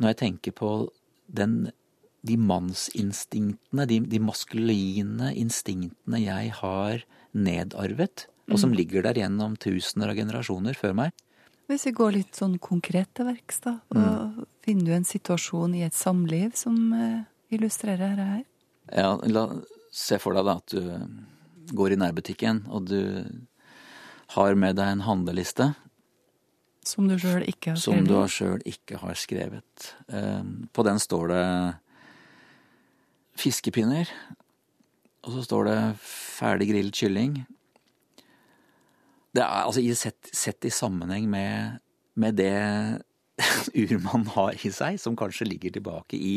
når 0.00 0.12
jeg 0.12 0.20
tenker 0.20 0.54
på 0.56 0.70
den, 1.26 1.70
de 2.26 2.36
mannsinstinktene, 2.40 3.86
de, 3.90 4.00
de 4.10 4.20
maskuline 4.22 5.32
instinktene 5.38 6.22
jeg 6.24 6.54
har 6.60 7.04
nedarvet, 7.34 8.26
og 8.52 8.60
som 8.60 8.74
ligger 8.76 9.06
der 9.06 9.22
gjennom 9.22 9.54
tusener 9.60 10.12
av 10.12 10.18
generasjoner 10.18 10.76
før 10.76 10.96
meg. 10.98 11.14
Hvis 11.70 11.86
vi 11.88 11.94
går 11.96 12.16
litt 12.18 12.36
sånn 12.36 12.58
konkret 12.60 13.08
til 13.16 13.30
verks, 13.30 13.62
da. 13.64 13.78
Og 13.96 14.42
finner 14.66 14.90
du 14.90 14.96
en 14.98 15.08
situasjon 15.08 15.78
i 15.78 15.86
et 15.86 15.96
samliv 15.96 16.52
som 16.60 16.76
eh, 16.92 17.22
illustrerer 17.56 18.18
det 18.18 18.26
her? 18.28 18.42
Ja, 18.92 19.14
la, 19.32 19.46
se 19.94 20.18
for 20.20 20.36
deg 20.36 20.44
da 20.44 20.58
at 20.60 20.74
du 20.74 21.72
går 21.72 21.94
i 21.94 22.00
nærbutikken, 22.02 22.66
og 22.68 22.90
du 22.90 23.00
har 24.34 24.60
med 24.60 24.76
deg 24.76 24.92
en 24.92 25.06
handleliste 25.06 25.70
Som 26.88 27.08
du 27.08 27.16
sjøl 27.20 27.46
ikke 27.48 27.74
har 27.74 27.80
som 27.80 28.00
du 28.04 28.12
skrevet? 28.12 28.34
sjøl 28.34 28.64
ikke 28.68 29.00
har 29.00 29.18
skrevet. 29.18 29.86
På 30.76 30.84
den 30.86 31.00
står 31.02 31.32
det 31.32 31.44
fiskepinner, 33.40 34.10
og 35.24 35.32
så 35.34 35.44
står 35.46 35.68
det 35.70 35.78
ferdig 36.04 36.68
grillet 36.70 36.98
kylling. 36.98 37.38
Det 39.34 39.42
er 39.42 39.64
altså 39.64 39.82
sett, 39.98 40.30
sett 40.30 40.66
i 40.68 40.72
sammenheng 40.72 41.26
med, 41.30 41.80
med 42.14 42.36
det 42.38 42.54
urmannen 43.82 44.30
har 44.36 44.54
i 44.62 44.70
seg, 44.74 45.00
som 45.02 45.16
kanskje 45.18 45.48
ligger 45.48 45.74
tilbake 45.74 46.18
i, 46.18 46.36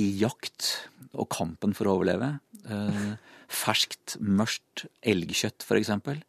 i 0.00 0.06
jakt 0.22 0.70
og 1.12 1.28
kampen 1.34 1.76
for 1.76 1.88
å 1.88 1.98
overleve. 1.98 2.36
Eh, 2.64 3.08
ferskt, 3.62 4.16
mørkt 4.22 4.86
elgkjøtt, 5.04 5.66
for 5.66 5.80
eksempel. 5.80 6.22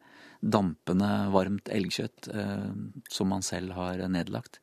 Dampende, 0.44 1.10
varmt 1.32 1.70
elgkjøtt 1.72 2.28
eh, 2.34 2.72
som 3.08 3.32
man 3.32 3.46
selv 3.46 3.78
har 3.78 4.02
nedlagt. 4.12 4.60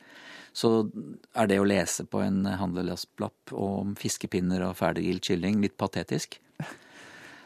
Så 0.52 0.90
er 1.38 1.48
det 1.48 1.60
å 1.62 1.66
lese 1.68 2.04
på 2.10 2.20
en 2.24 2.42
handlelastlapp 2.44 3.54
om 3.56 3.94
fiskepinner 3.98 4.66
og 4.66 4.76
ferdiggilt 4.80 5.30
kylling 5.30 5.62
litt 5.62 5.78
patetisk. 5.80 6.36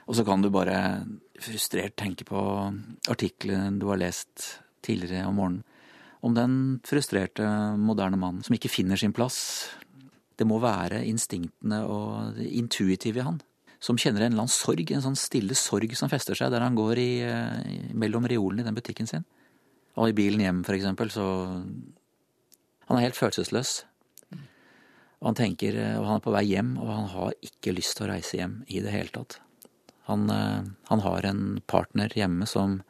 Og 0.05 0.17
så 0.19 0.25
kan 0.27 0.43
du 0.43 0.51
bare 0.53 1.05
frustrert 1.41 1.97
tenke 2.01 2.27
på 2.29 2.41
artikkelen 3.11 3.79
du 3.81 3.89
har 3.93 4.01
lest 4.01 4.61
tidligere 4.85 5.29
om 5.29 5.39
morgenen. 5.41 5.65
Om 6.25 6.37
den 6.37 6.55
frustrerte 6.89 7.45
moderne 7.77 8.17
mannen 8.17 8.45
som 8.45 8.57
ikke 8.57 8.73
finner 8.73 8.97
sin 8.97 9.13
plass. 9.13 9.39
Det 10.41 10.47
må 10.49 10.57
være 10.63 11.03
instinktene 11.05 11.83
og 11.85 12.39
det 12.39 12.49
intuitive 12.57 13.21
i 13.21 13.27
han. 13.27 13.43
Som 13.85 13.99
kjenner 14.01 14.25
en 14.25 14.33
eller 14.33 14.47
annen 14.47 14.53
sorg, 14.53 14.89
en 14.95 15.05
sånn 15.05 15.19
stille 15.19 15.57
sorg 15.59 15.93
som 15.99 16.09
fester 16.09 16.39
seg 16.39 16.53
der 16.55 16.65
han 16.65 16.77
går 16.79 17.01
i, 17.03 17.11
i, 17.21 17.81
mellom 17.93 18.25
reolene 18.31 18.65
i 18.65 18.69
den 18.69 18.77
butikken 18.77 19.11
sin. 19.11 19.27
Og 20.01 20.11
i 20.11 20.17
bilen 20.17 20.41
hjem, 20.43 20.63
for 20.67 20.77
eksempel, 20.77 21.13
så 21.13 21.27
Han 22.85 22.99
er 22.99 23.07
helt 23.07 23.17
følelsesløs. 23.17 23.85
Og 25.25 25.31
han 25.31 25.37
tenker, 25.39 25.77
eh, 25.81 25.95
og 25.97 26.05
han 26.05 26.19
er 26.19 26.25
på 26.27 26.33
vei 26.35 26.43
hjem, 26.51 26.75
og 26.77 26.91
han 26.91 27.07
har 27.09 27.37
ikke 27.47 27.73
lyst 27.73 27.97
til 27.97 28.05
å 28.05 28.11
reise 28.11 28.37
hjem 28.37 28.59
i 28.69 28.83
det 28.85 28.93
hele 28.93 29.09
tatt. 29.09 29.39
Han, 30.11 30.29
eh, 30.29 30.67
han 30.91 31.01
har 31.01 31.25
en 31.25 31.63
partner 31.67 32.13
hjemme 32.13 32.45
som, 32.45 32.83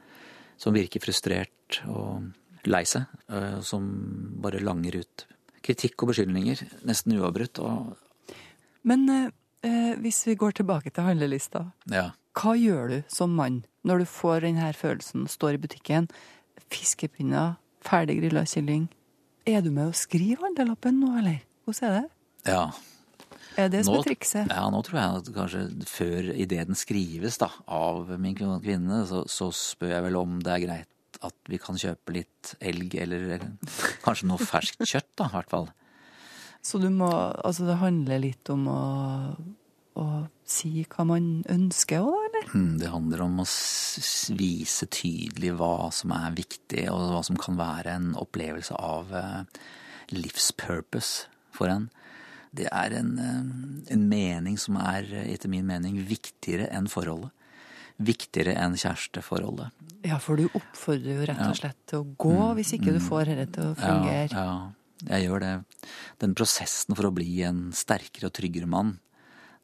som 0.59 0.75
virker 0.75 0.99
frustrert 0.99 1.79
og 1.87 2.67
lei 2.67 2.83
seg, 2.91 3.07
eh, 3.29 3.61
som 3.63 3.87
bare 4.43 4.65
langer 4.67 4.99
ut 5.05 5.27
kritikk 5.63 6.03
og 6.03 6.11
beskyldninger 6.11 6.65
nesten 6.83 7.15
uavbrutt. 7.15 7.63
Og 7.63 7.95
Men 8.83 9.07
eh, 9.65 9.95
hvis 10.05 10.23
vi 10.29 10.37
går 10.39 10.59
tilbake 10.61 10.93
til 10.95 11.07
handlelista. 11.09 11.67
ja, 11.91 12.11
Hva 12.37 12.55
gjør 12.59 12.89
du 12.91 12.97
som 13.13 13.35
mann 13.35 13.63
når 13.85 14.05
du 14.05 14.09
får 14.09 14.47
denne 14.47 14.71
følelsen, 14.77 15.27
står 15.31 15.57
i 15.57 15.63
butikken, 15.67 16.09
fiskepinner, 16.73 17.57
ferdig 17.85 18.19
grilla 18.23 18.45
kylling? 18.49 18.89
Er 19.47 19.61
du 19.65 19.71
med 19.75 19.91
å 19.91 19.97
skrive 19.97 20.47
handlelappen 20.47 21.01
nå, 21.03 21.15
eller? 21.21 21.43
Hvordan 21.65 21.89
er 21.91 21.97
det? 22.01 22.09
ja. 22.53 22.67
Er 23.55 23.69
det 23.71 23.85
som 23.87 23.95
er 23.95 24.03
trikset? 24.03 24.49
Ja, 24.51 24.65
nå 24.73 24.81
tror 24.83 24.99
jeg 24.99 25.19
at 25.21 25.29
kanskje 25.37 25.61
før 25.87 26.31
ideen 26.35 26.75
skrives 26.75 27.37
da, 27.39 27.53
av 27.71 28.09
min 28.19 28.35
kvinne, 28.35 29.05
så, 29.07 29.21
så 29.31 29.47
spør 29.55 29.93
jeg 29.93 30.05
vel 30.09 30.19
om 30.19 30.41
det 30.43 30.51
er 30.57 30.65
greit 30.65 31.21
at 31.23 31.37
vi 31.47 31.61
kan 31.63 31.79
kjøpe 31.79 32.17
litt 32.17 32.55
elg, 32.59 32.97
eller 32.99 33.45
kanskje 34.03 34.27
noe 34.27 34.43
ferskt 34.43 34.83
kjøtt, 34.83 35.13
da, 35.21 35.29
i 35.31 35.37
hvert 35.37 35.53
fall. 35.53 35.69
Så 36.65 36.81
du 36.81 36.89
må 36.91 37.11
Altså, 37.45 37.67
det 37.69 37.77
handler 37.83 38.23
litt 38.23 38.49
om 38.53 38.65
å, 38.73 38.81
å 40.01 40.07
si 40.49 40.85
hva 40.89 41.05
man 41.09 41.27
ønsker 41.53 42.01
òg, 42.05 42.15
da, 42.17 42.25
eller? 42.31 42.49
Hmm, 42.55 42.79
Det 42.81 42.91
handler 42.93 43.23
om 43.27 43.39
å 43.43 43.47
vise 44.39 44.89
tydelig 44.93 45.53
hva 45.59 45.91
som 45.95 46.13
er 46.17 46.35
viktig, 46.37 46.87
og 46.93 47.11
hva 47.13 47.23
som 47.27 47.37
kan 47.41 47.59
være 47.61 47.95
en 47.99 48.11
opplevelse 48.21 48.77
av 48.77 49.13
eh, 49.13 49.63
livspurpose 50.13 51.29
for 51.55 51.71
en. 51.73 51.89
Det 52.55 52.69
er 52.71 52.95
en, 53.01 53.15
eh, 53.19 53.95
en 53.95 54.05
mening 54.11 54.59
som 54.61 54.77
er, 54.81 55.09
etter 55.25 55.51
min 55.53 55.67
mening, 55.69 56.01
viktigere 56.09 56.69
enn 56.75 56.89
forholdet. 56.91 57.33
Viktigere 58.05 58.57
enn 58.59 58.75
kjæresteforholdet. 58.75 59.71
Ja, 60.05 60.19
for 60.21 60.37
du 60.37 60.49
oppfordrer 60.53 61.21
jo 61.21 61.27
rett 61.29 61.45
og 61.47 61.57
slett 61.57 61.79
til 61.89 62.03
å 62.03 62.09
gå 62.21 62.49
hvis 62.59 62.75
ikke 62.77 62.93
du 62.97 63.01
får 63.01 63.31
dette 63.31 63.53
til 63.55 63.71
å 63.71 63.77
fungere. 63.79 64.33
Ja, 64.35 64.43
ja, 64.51 64.57
jeg 65.09 65.27
gjør 65.27 65.43
det. 65.45 65.55
Den 66.23 66.37
prosessen 66.39 66.97
for 66.97 67.09
å 67.09 67.15
bli 67.15 67.43
en 67.47 67.67
sterkere 67.77 68.31
og 68.31 68.37
tryggere 68.37 68.71
mann, 68.71 68.97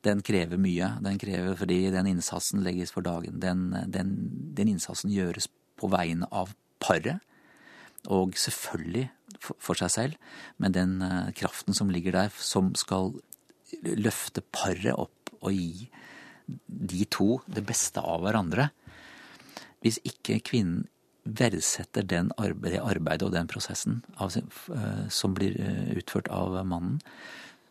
den 0.04 0.22
krever 0.24 0.60
mye. 0.60 0.94
Den 1.04 1.18
krever 1.20 1.56
fordi 1.60 1.82
den 1.92 2.08
innsatsen 2.14 2.64
legges 2.64 2.92
for 2.94 3.04
dagen. 3.04 3.40
Den, 3.42 3.68
den, 3.92 4.14
den 4.56 4.72
innsatsen 4.72 5.12
gjøres 5.12 5.50
på 5.80 5.90
vegne 5.92 6.28
av 6.32 6.54
paret, 6.80 7.20
og 8.08 8.36
selvfølgelig 8.40 9.08
for, 9.36 9.56
for 9.60 9.80
seg 9.80 9.92
selv, 9.92 10.36
men 10.60 10.76
den 10.76 10.94
eh, 11.04 11.32
kraften 11.36 11.76
som 11.76 11.92
ligger 11.92 12.16
der, 12.16 12.30
som 12.32 12.72
skal 12.78 13.12
løfte 13.84 14.42
paret 14.52 14.96
opp 14.96 15.34
og 15.40 15.52
gi 15.52 15.88
de 16.66 17.04
to 17.12 17.38
det 17.46 17.62
beste 17.68 18.00
av 18.02 18.24
hverandre. 18.24 18.70
Hvis 19.84 20.00
ikke 20.04 20.40
kvinnen 20.44 20.88
verdsetter 21.24 22.06
den 22.06 22.30
arbeid, 22.40 22.74
det 22.74 22.82
arbeidet 22.82 23.26
og 23.26 23.34
den 23.34 23.50
prosessen 23.50 24.00
av, 24.16 24.34
eh, 24.36 25.06
som 25.12 25.34
blir 25.36 25.58
eh, 25.60 25.92
utført 26.00 26.30
av 26.32 26.56
mannen, 26.66 27.00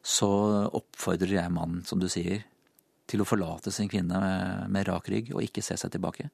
så 0.05 0.29
oppfordrer 0.73 1.35
jeg 1.41 1.53
mannen, 1.53 1.83
som 1.85 1.99
du 1.99 2.07
sier, 2.11 2.45
til 3.09 3.23
å 3.23 3.27
forlate 3.27 3.73
sin 3.73 3.89
kvinne 3.89 4.21
med, 4.21 4.69
med 4.71 4.87
rak 4.87 5.09
rygg 5.09 5.33
og 5.33 5.43
ikke 5.43 5.63
se 5.65 5.77
seg 5.79 5.91
tilbake. 5.95 6.29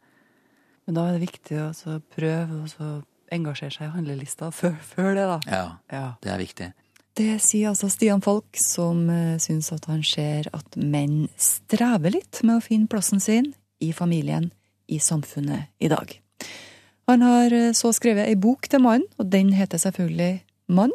Men 0.85 0.97
da 0.97 1.07
er 1.07 1.15
det 1.15 1.25
viktig 1.25 1.59
å 1.63 1.99
prøve 2.13 2.65
å 2.83 2.89
engasjere 3.33 3.73
seg 3.73 3.87
i 3.87 3.93
handlelista 3.95 4.51
før, 4.53 4.75
før, 4.85 5.13
det, 5.17 5.27
da. 5.31 5.37
Ja, 5.49 5.67
ja, 5.91 6.07
det 6.21 6.33
er 6.33 6.41
viktig. 6.41 6.67
Det 7.15 7.29
sier 7.39 7.71
altså 7.71 7.87
Stian 7.89 8.21
Falk, 8.21 8.59
som 8.59 9.05
uh, 9.07 9.37
syns 9.41 9.71
at 9.73 9.87
han 9.87 10.03
ser 10.05 10.49
at 10.53 10.75
menn 10.75 11.29
strever 11.39 12.17
litt 12.17 12.43
med 12.43 12.59
å 12.59 12.65
finne 12.65 12.91
plassen 12.91 13.23
sin 13.23 13.53
i 13.79 13.93
familien, 13.95 14.51
i 14.91 14.99
samfunnet 15.01 15.71
i 15.79 15.89
dag. 15.89 16.11
Han 17.09 17.21
har 17.25 17.53
uh, 17.53 17.71
så 17.77 17.91
skrevet 17.93 18.29
ei 18.29 18.37
bok 18.39 18.69
til 18.69 18.81
mannen, 18.83 19.07
og 19.19 19.29
den 19.31 19.53
heter 19.53 19.81
selvfølgelig 19.81 20.43
Mann. 20.67 20.93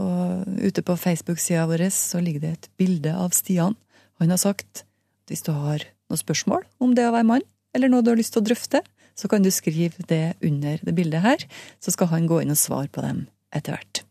Og 0.00 0.46
ute 0.64 0.82
på 0.82 0.96
Facebook-sida 0.96 1.66
vår 1.68 1.90
så 1.92 2.20
ligger 2.24 2.40
det 2.40 2.52
et 2.52 2.70
bilde 2.80 3.12
av 3.12 3.34
Stian. 3.36 3.76
Han 4.20 4.32
har 4.32 4.40
sagt 4.40 4.84
at 4.84 5.32
hvis 5.32 5.44
du 5.44 5.52
har 5.52 5.84
noen 6.08 6.20
spørsmål 6.20 6.64
om 6.80 6.94
det 6.96 7.04
å 7.08 7.12
være 7.12 7.28
mann, 7.28 7.44
eller 7.76 7.92
noe 7.92 8.04
du 8.04 8.10
har 8.12 8.18
lyst 8.20 8.32
til 8.36 8.42
å 8.42 8.48
drøfte, 8.48 8.80
så 9.14 9.28
kan 9.28 9.44
du 9.44 9.50
skrive 9.52 10.04
det 10.08 10.34
under 10.40 10.80
det 10.80 10.94
bildet 10.96 11.24
her, 11.24 11.44
så 11.80 11.92
skal 11.92 12.10
han 12.12 12.28
gå 12.30 12.40
inn 12.42 12.52
og 12.54 12.60
svare 12.60 12.88
på 12.92 13.04
dem 13.04 13.26
etter 13.52 13.76
hvert. 13.76 14.02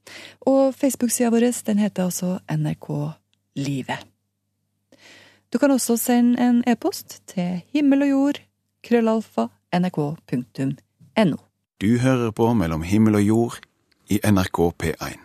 Og 0.45 0.75
Facebook-sida 0.77 1.31
vår 1.33 1.49
den 1.65 1.81
heter 1.81 2.09
altså 2.09 2.37
NRK 2.45 2.89
Livet. 3.57 4.05
Du 5.51 5.57
kan 5.59 5.73
også 5.73 5.97
sende 5.99 6.39
en 6.39 6.61
e-post 6.69 7.19
til 7.27 7.59
himmel 7.73 8.05
og 8.05 8.11
jord, 8.11 8.37
krøllalfa, 8.87 9.49
nrk.no. 9.75 10.69
Du 11.81 11.97
hører 11.99 12.31
på 12.35 12.51
Mellom 12.53 12.83
himmel 12.85 13.17
og 13.19 13.25
jord 13.25 13.59
i 14.11 14.19
NRK 14.23 14.59
P1. 14.81 15.17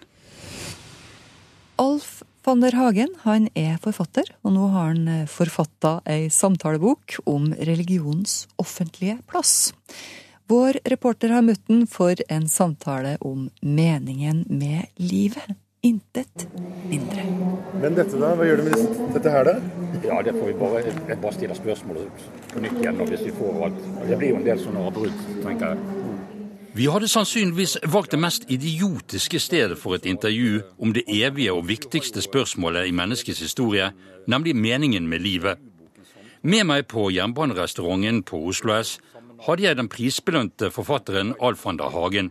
Alf 1.83 2.22
van 2.46 2.62
der 2.62 2.77
Hagen 2.79 3.11
han 3.25 3.49
er 3.59 3.77
forfatter, 3.83 4.29
og 4.46 4.55
nå 4.55 4.68
har 4.72 4.92
han 4.92 5.09
eh, 5.11 5.27
forfatta 5.29 5.99
ei 6.09 6.29
samtalebok 6.33 7.18
om 7.27 7.51
religionens 7.53 8.46
offentlige 8.62 9.18
plass. 9.29 9.72
Vår 10.46 10.79
reporter 10.87 11.35
har 11.35 11.42
møtt 11.42 11.64
den 11.66 11.85
for 11.90 12.14
en 12.31 12.46
samtale 12.49 13.16
om 13.20 13.49
meningen 13.61 14.44
med 14.46 14.87
livet. 15.03 15.57
Intet 15.87 16.46
mindre. 16.90 17.25
Men 17.83 17.94
dette, 17.99 18.18
da? 18.18 18.33
Hva 18.38 18.46
gjør 18.49 18.62
du 18.62 18.68
med 18.70 19.12
dette 19.14 19.33
her, 19.33 19.46
da? 19.46 19.55
Ja, 20.05 20.18
det 20.25 20.35
får 20.37 20.49
vi 20.49 20.55
bare, 20.59 20.83
Jeg 20.87 21.18
bare 21.22 21.35
stiller 21.37 21.59
spørsmålet 21.59 22.27
på 22.53 22.62
nytt 22.64 22.81
igjen 22.81 23.03
hvis 23.11 23.25
vi 23.29 23.35
får 23.37 23.62
alt. 23.68 23.79
Det 24.09 24.18
blir 24.18 24.35
jo 24.35 24.40
en 24.40 24.49
del 24.49 24.62
sånne 24.62 24.83
avbrudd, 24.88 25.25
tenker 25.44 25.75
jeg. 25.75 26.05
Vi 26.77 26.87
hadde 26.92 27.09
sannsynligvis 27.09 27.79
valgt 27.88 28.12
det 28.12 28.20
mest 28.20 28.51
idiotiske 28.53 29.38
stedet 29.40 29.79
for 29.81 29.96
et 29.96 30.05
intervju 30.05 30.61
om 30.79 30.92
det 30.92 31.07
evige 31.09 31.55
og 31.55 31.68
viktigste 31.70 32.20
spørsmålet 32.20 32.90
i 32.90 32.92
menneskets 32.92 33.40
historie, 33.40 33.92
nemlig 34.29 34.57
meningen 34.57 35.09
med 35.09 35.25
livet. 35.25 35.62
Med 36.42 36.66
meg 36.68 36.85
på 36.92 37.09
jernbanerestauranten 37.14 38.20
på 38.29 38.42
Oslo 38.51 38.75
S 38.77 38.99
hadde 39.46 39.64
jeg 39.64 39.79
den 39.79 39.88
prisbelønte 39.88 40.68
forfatteren 40.70 41.33
Alf 41.40 41.64
van 41.64 41.81
der 41.81 41.96
Hagen, 41.96 42.31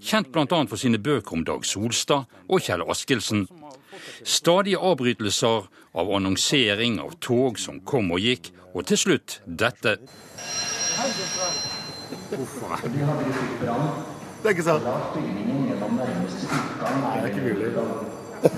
kjent 0.00 0.30
bl.a. 0.32 0.46
for 0.66 0.76
sine 0.80 0.98
bøker 0.98 1.36
om 1.38 1.44
Dag 1.44 1.66
Solstad 1.68 2.24
og 2.48 2.60
Kjell 2.64 2.82
Askildsen. 2.88 3.46
Stadige 4.24 4.78
avbrytelser 4.78 5.68
av 5.94 6.12
annonsering 6.16 7.00
av 7.02 7.16
tog 7.20 7.58
som 7.58 7.80
kom 7.80 8.10
og 8.14 8.20
gikk, 8.22 8.52
og 8.74 8.86
til 8.86 8.98
slutt 9.00 9.40
dette. 9.46 9.96
Det 14.40 14.48
er 14.48 14.54
ikke 14.54 14.62
sant. 14.62 14.84
Det 14.84 14.90
er 17.20 17.26
ikke 17.26 17.42
mulig. 17.44 17.66
Det 18.40 18.50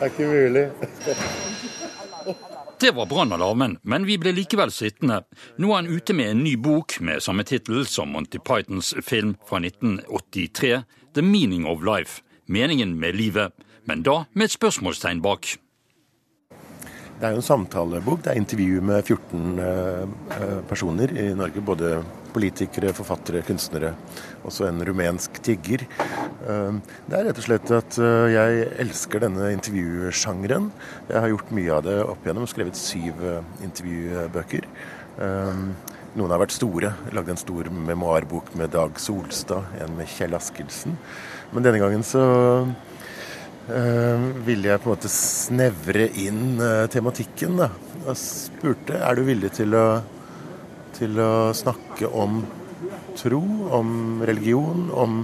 er 0.00 0.04
ikke 0.04 0.26
mulig. 0.26 0.64
Det 2.80 2.90
var 2.90 3.06
brannalarmen, 3.06 3.78
men 3.82 4.04
vi 4.06 4.14
ble 4.22 4.30
likevel 4.36 4.70
sittende. 4.70 5.24
Nå 5.58 5.72
er 5.72 5.80
han 5.80 5.88
ute 5.90 6.14
med 6.14 6.30
en 6.30 6.44
ny 6.46 6.52
bok 6.62 7.00
med 7.02 7.24
samme 7.24 7.42
tittel 7.42 7.82
som 7.90 8.12
Monty 8.14 8.38
Pythons 8.38 8.92
film 9.02 9.32
fra 9.48 9.58
1983, 9.58 10.84
The 11.18 11.24
Meaning 11.26 11.66
of 11.66 11.82
Life, 11.82 12.22
meningen 12.46 12.94
med 13.00 13.18
livet, 13.18 13.50
men 13.82 14.04
da 14.06 14.20
med 14.30 14.46
et 14.46 14.54
spørsmålstegn 14.54 15.24
bak. 15.24 15.56
Det 17.18 17.26
er 17.26 17.34
jo 17.34 17.40
en 17.40 17.48
samtalebok. 17.48 18.22
Det 18.22 18.30
er 18.30 18.38
intervju 18.38 18.80
med 18.92 19.02
14 19.02 19.58
eh, 19.58 20.02
eh, 20.38 20.58
personer 20.70 21.16
i 21.18 21.32
Norge. 21.34 21.64
Både 21.66 21.96
politikere, 22.30 22.92
forfattere, 22.94 23.42
kunstnere. 23.42 23.90
Også 24.46 24.68
en 24.68 24.84
rumensk 24.86 25.40
tigger. 25.42 25.84
Eh, 26.46 26.78
det 27.08 27.18
er 27.18 27.28
rett 27.28 27.42
og 27.42 27.48
slett 27.48 27.74
at 27.74 27.98
jeg 28.34 28.70
elsker 28.84 29.26
denne 29.26 29.52
intervjusjangeren. 29.56 30.70
Jeg 31.10 31.20
har 31.24 31.34
gjort 31.34 31.54
mye 31.58 31.76
av 31.76 31.84
det 31.88 31.98
opp 32.04 32.26
igjennom. 32.26 32.48
Skrevet 32.50 32.78
syv 32.78 33.22
intervjubøker. 33.64 34.68
Noen 36.18 36.32
har 36.32 36.40
vært 36.40 36.54
store. 36.56 36.92
Lagde 37.14 37.34
en 37.34 37.40
stor 37.40 37.68
memoarbok 37.70 38.54
med 38.58 38.72
Dag 38.74 38.96
Solstad, 39.02 39.66
en 39.82 39.96
med 39.98 40.08
Kjell 40.10 40.34
Askildsen. 40.34 40.96
Men 41.52 41.64
denne 41.64 41.80
gangen 41.82 42.04
så 42.06 42.22
øh, 43.68 44.24
ville 44.46 44.70
jeg 44.70 44.82
på 44.82 44.88
en 44.88 44.94
måte 44.94 45.12
snevre 45.12 46.08
inn 46.18 46.58
øh, 46.64 46.88
tematikken. 46.90 47.60
Da. 47.60 47.70
Jeg 48.08 48.22
spurte 48.22 48.98
er 48.98 49.18
du 49.18 49.22
villig 49.28 49.52
til 49.60 49.76
å, 49.78 49.86
til 50.96 51.20
å 51.22 51.32
snakke 51.56 52.10
om 52.10 52.40
tro, 53.18 53.42
om 53.74 54.22
religion, 54.26 54.88
om 54.94 55.22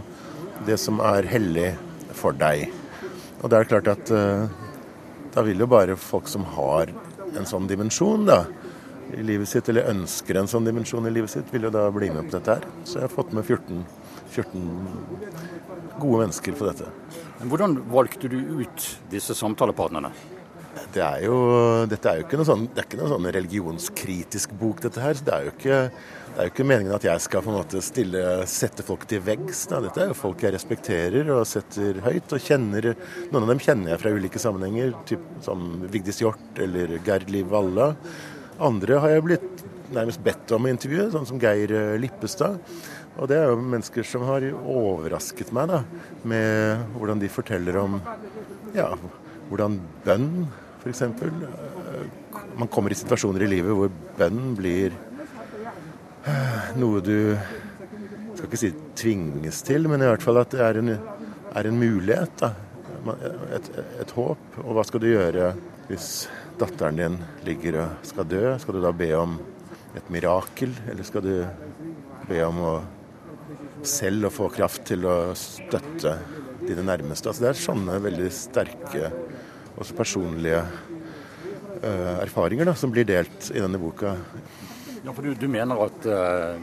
det 0.66 0.78
som 0.82 1.00
er 1.04 1.28
hellig 1.30 1.70
for 2.16 2.36
deg. 2.36 2.68
Og 3.42 3.50
det 3.52 3.58
er 3.58 3.70
klart 3.70 3.90
at 3.92 4.12
uh, 4.14 4.46
da 5.34 5.42
vil 5.46 5.64
jo 5.64 5.70
bare 5.70 5.98
folk 5.98 6.28
som 6.30 6.46
har 6.54 6.92
en 7.34 7.48
sånn 7.48 7.66
dimensjon 7.70 8.26
da, 8.28 8.44
i 9.14 9.22
livet 9.26 9.50
sitt, 9.50 9.68
eller 9.68 9.90
ønsker 9.92 10.38
en 10.38 10.50
sånn 10.50 10.66
dimensjon 10.66 11.06
i 11.06 11.12
livet 11.12 11.32
sitt, 11.32 11.50
vil 11.52 11.68
jo 11.68 11.74
da 11.74 11.86
bli 11.94 12.10
med 12.14 12.28
på 12.28 12.36
dette 12.36 12.58
her. 12.58 12.68
Så 12.86 12.98
jeg 12.98 13.06
har 13.08 13.14
fått 13.14 13.34
med 13.36 13.44
14, 13.44 13.82
14 14.34 15.98
gode 16.00 16.22
mennesker 16.24 16.56
på 16.58 16.68
dette. 16.70 16.88
Hvordan 17.44 17.76
valgte 17.92 18.30
du 18.30 18.38
ut 18.62 18.88
disse 19.12 19.36
samtalepartnerne? 19.38 20.10
Det 20.94 21.02
er 21.02 21.24
jo, 21.26 21.36
dette 21.90 22.10
er 22.10 22.20
jo 22.20 22.24
ikke 22.26 22.38
noe 22.38 22.48
sånn, 22.48 22.68
det 22.70 22.82
er 22.82 22.86
ikke 22.88 22.98
noe 23.00 23.10
sånn 23.10 23.26
religionskritisk 23.36 24.54
bok, 24.58 24.82
dette 24.84 25.02
her. 25.02 25.18
Det 25.26 25.34
er 25.34 25.50
ikke, 25.50 25.78
det 25.90 26.36
er 26.36 26.48
jo 26.48 26.52
ikke 26.52 26.66
meningen 26.66 26.94
at 26.96 27.06
jeg 27.06 27.22
skal 27.24 27.44
på 27.44 27.52
en 27.52 27.58
måte 27.58 27.82
stille, 27.84 28.22
sette 28.50 28.86
folk 28.86 29.06
til 29.10 29.22
veggs. 29.26 29.64
Dette 29.72 30.04
er 30.04 30.12
jo 30.12 30.18
folk 30.18 30.42
jeg 30.44 30.54
respekterer 30.54 31.30
og 31.34 31.44
setter 31.50 32.00
høyt. 32.04 32.34
og 32.34 32.42
kjenner, 32.42 32.92
Noen 33.30 33.46
av 33.46 33.52
dem 33.54 33.62
kjenner 33.62 33.94
jeg 33.94 34.02
fra 34.04 34.14
ulike 34.14 34.42
sammenhenger, 34.42 34.94
typ, 35.10 35.26
som 35.46 35.84
Vigdis 35.90 36.22
Hjort 36.22 36.62
eller 36.62 36.96
Gerd 37.06 37.30
Liv 37.34 37.50
Valla. 37.54 37.92
Andre 38.62 38.98
har 39.02 39.14
jeg 39.14 39.26
blitt 39.26 39.64
nærmest 39.94 40.22
bedt 40.24 40.54
om 40.54 40.66
å 40.66 40.70
intervjue, 40.72 41.10
sånn 41.12 41.26
som 41.28 41.42
Geir 41.42 41.74
Lippestad. 42.02 42.58
Og 43.14 43.30
det 43.30 43.38
er 43.38 43.50
jo 43.50 43.60
mennesker 43.62 44.06
som 44.06 44.24
har 44.26 44.46
overrasket 44.58 45.52
meg 45.54 45.70
da, 45.70 45.84
med 46.26 46.96
hvordan 46.96 47.22
de 47.22 47.30
forteller 47.30 47.78
om 47.78 48.00
ja, 48.74 48.88
hvordan 49.50 49.78
bønn 50.06 50.30
f.eks. 50.84 51.02
Man 52.54 52.70
kommer 52.70 52.92
i 52.92 52.98
situasjoner 52.98 53.44
i 53.44 53.50
livet 53.50 53.76
hvor 53.76 53.92
bønn 54.18 54.54
blir 54.58 54.94
eh, 56.28 56.72
noe 56.78 57.02
du 57.04 57.34
skal 58.34 58.46
ikke 58.48 58.60
si 58.60 58.72
tvinges 58.98 59.62
til, 59.66 59.88
men 59.90 60.02
i 60.02 60.10
hvert 60.10 60.24
fall 60.24 60.42
at 60.42 60.54
det 60.54 60.62
er 60.64 60.80
en, 60.80 60.94
er 60.94 61.68
en 61.70 61.80
mulighet. 61.80 62.44
Et, 63.54 63.70
et, 64.00 64.12
håp. 64.16 64.58
Og 64.64 64.76
hva 64.76 64.84
skal 64.86 65.02
du 65.02 65.10
gjøre 65.10 65.52
hvis 65.88 66.08
datteren 66.60 67.00
din 67.00 67.18
ligger 67.46 67.80
og 67.82 68.06
skal 68.06 68.28
dø? 68.28 68.44
Skal 68.60 68.78
du 68.78 68.84
da 68.84 68.92
be 68.96 69.10
om 69.18 69.38
et 69.94 70.10
mirakel, 70.10 70.74
eller 70.90 71.06
skal 71.06 71.24
du 71.24 71.34
be 72.28 72.40
om 72.44 72.60
å 72.64 72.74
selv 73.84 74.28
å 74.28 74.32
få 74.32 74.48
kraft 74.52 74.86
til 74.88 75.04
å 75.06 75.16
støtte 75.36 76.16
dine 76.64 76.84
nærmeste. 76.86 77.30
Altså 77.30 77.44
det 77.44 77.50
er 77.50 77.60
sånne 77.60 77.98
veldig 78.04 78.30
sterke, 78.32 79.10
også 79.78 79.96
personlige 79.98 80.60
uh, 80.60 82.20
erfaringer 82.22 82.70
da, 82.70 82.76
som 82.78 82.92
blir 82.94 83.06
delt 83.08 83.50
i 83.52 83.60
denne 83.62 83.80
boka. 83.80 84.14
Ja, 85.04 85.12
for 85.12 85.22
du, 85.24 85.34
du 85.36 85.48
mener 85.50 85.84
at 85.86 86.06
uh, 86.08 86.54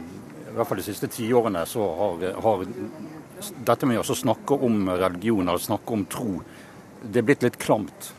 i 0.52 0.56
hvert 0.56 0.68
fall 0.68 0.80
de 0.82 0.86
siste 0.86 1.08
tiårene 1.12 1.64
så 1.68 1.84
har, 1.98 2.26
har 2.44 2.64
dette 3.66 3.88
med 3.88 4.00
å 4.00 4.16
snakke 4.16 4.58
om 4.66 4.88
religion 4.90 5.46
eller 5.46 5.62
snakke 5.62 5.96
om 5.96 6.04
tro, 6.10 6.42
det 7.02 7.22
er 7.22 7.26
blitt 7.26 7.46
litt 7.46 7.58
klamt? 7.62 8.12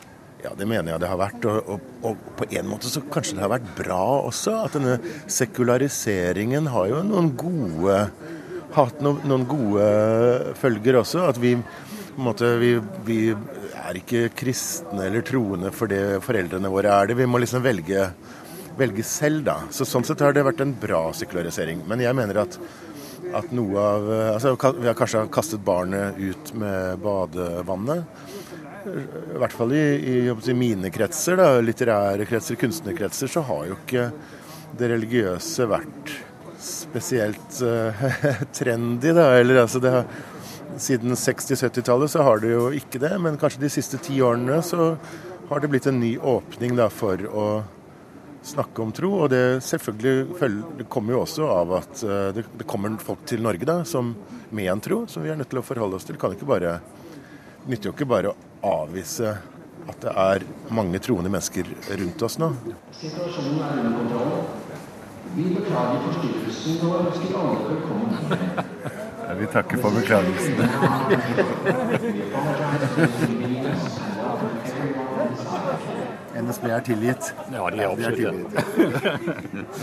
Ja, 0.44 0.50
det 0.58 0.66
mener 0.68 0.92
jeg 0.92 1.00
det 1.00 1.08
har 1.08 1.16
vært. 1.16 1.46
Og, 1.48 1.68
og, 1.72 1.84
og, 2.04 2.24
på 2.36 2.46
en 2.52 2.66
måte 2.68 2.90
så 2.92 3.00
kanskje 3.08 3.38
det 3.38 3.44
har 3.46 3.54
vært 3.54 3.70
bra 3.78 4.00
også. 4.26 4.58
At 4.66 4.74
denne 4.76 4.98
sekulariseringen 5.32 6.68
har 6.74 6.90
jo 6.90 7.00
noen 7.06 7.30
gode 7.40 7.96
hatt 8.74 9.00
noen, 9.04 9.22
noen 9.30 9.46
gode 9.48 9.86
følger 10.60 11.00
også. 11.00 11.24
At 11.30 11.40
vi, 11.40 11.54
måte, 12.20 12.50
vi, 12.60 12.74
vi 13.06 13.18
er 13.84 13.98
ikke 14.00 14.30
kristne 14.36 15.08
eller 15.08 15.24
troende 15.26 15.72
for 15.74 15.90
det 15.90 16.22
foreldrene 16.24 16.70
våre 16.72 16.92
er 16.94 17.10
det. 17.10 17.18
Vi 17.18 17.28
må 17.28 17.40
liksom 17.42 17.64
velge, 17.64 18.08
velge 18.78 19.04
selv, 19.06 19.44
da. 19.48 19.58
Så 19.74 19.86
Sånn 19.88 20.06
sett 20.06 20.24
har 20.24 20.34
det 20.34 20.46
vært 20.46 20.62
en 20.64 20.74
bra 20.80 21.06
sekularisering. 21.16 21.84
Men 21.90 22.02
jeg 22.04 22.16
mener 22.16 22.44
at, 22.44 22.58
at 23.34 23.52
noe 23.56 23.86
av 23.94 24.10
altså, 24.34 24.54
Vi 24.78 24.88
har 24.88 24.98
kanskje 24.98 25.26
kastet 25.34 25.64
barnet 25.64 26.18
ut 26.20 26.54
med 26.60 27.02
badevannet. 27.04 28.04
I 28.84 29.38
hvert 29.40 29.56
fall 29.56 29.72
i, 29.72 29.84
i, 30.28 30.54
mine 30.56 30.90
kretser, 30.92 31.38
da, 31.40 31.54
litterære 31.64 32.26
kretser, 32.28 32.58
kunstnerkretser, 32.60 33.30
så 33.32 33.40
har 33.48 33.70
jo 33.70 33.78
ikke 33.78 34.10
det 34.76 34.90
religiøse 34.90 35.68
vært 35.70 36.12
spesielt 36.64 37.62
uh, 37.64 38.04
trendy, 38.56 39.14
da. 39.16 39.30
Eller 39.40 39.62
altså 39.64 39.80
det 39.80 39.92
har, 39.94 40.08
Siden 40.76 41.14
60-70-tallet 41.14 42.10
så 42.10 42.22
har 42.22 42.40
det 42.42 42.50
jo 42.50 42.66
ikke 42.74 42.98
det, 42.98 43.12
men 43.22 43.38
kanskje 43.38 43.62
de 43.62 43.70
siste 43.70 43.98
ti 44.02 44.18
årene 44.22 44.58
så 44.64 44.94
har 45.48 45.60
det 45.60 45.70
blitt 45.70 45.86
en 45.86 46.00
ny 46.00 46.16
åpning 46.18 46.74
da 46.78 46.88
for 46.90 47.20
å 47.30 47.46
snakke 48.44 48.82
om 48.82 48.92
tro. 48.92 49.12
Og 49.22 49.30
det 49.30 49.62
selvfølgelig 49.64 50.64
det 50.80 50.88
kommer 50.90 51.14
jo 51.14 51.22
også 51.22 51.48
av 51.48 51.76
at 51.78 52.02
uh, 52.02 52.28
det, 52.34 52.46
det, 52.58 52.66
kommer 52.66 52.96
folk 53.02 53.22
til 53.28 53.44
Norge 53.44 53.68
da, 53.68 53.82
som 53.86 54.14
med 54.50 54.70
en 54.72 54.82
tro, 54.82 55.04
som 55.10 55.22
vi 55.24 55.30
er 55.32 55.38
nødt 55.38 55.52
til 55.52 55.62
å 55.62 55.66
forholde 55.66 56.00
oss 56.00 56.08
til. 56.08 56.18
Kan 56.20 56.34
ikke 56.34 56.48
bare, 56.48 56.78
nytter 57.68 57.90
jo 57.90 57.94
ikke 57.94 58.10
bare 58.10 58.34
å 58.34 58.74
avvise 58.84 59.36
at 59.84 60.00
det 60.00 60.12
er 60.16 60.44
mange 60.72 60.98
troende 61.04 61.30
mennesker 61.30 61.68
rundt 62.00 62.22
oss 62.24 62.38
nå. 62.40 62.50
Situasjonen 62.98 63.62
er 63.62 63.82
under 63.84 63.98
kontroll. 64.00 64.36
Vi 65.34 65.48
beklager 65.50 66.04
forstyrrelsen 66.08 66.84
og 66.88 67.00
ønsker 67.04 67.40
alle 67.40 67.72
velkommen. 67.72 69.00
Vi 69.38 69.46
takker 69.52 69.76
for 69.82 69.90
beklagelsen. 69.90 70.54
NSB 76.44 76.64
er 76.70 76.82
tilgitt. 76.84 77.30
Ja, 77.52 77.68
de 77.70 77.80
er 77.80 77.88
absolutt 77.88 78.54
det. 78.54 79.64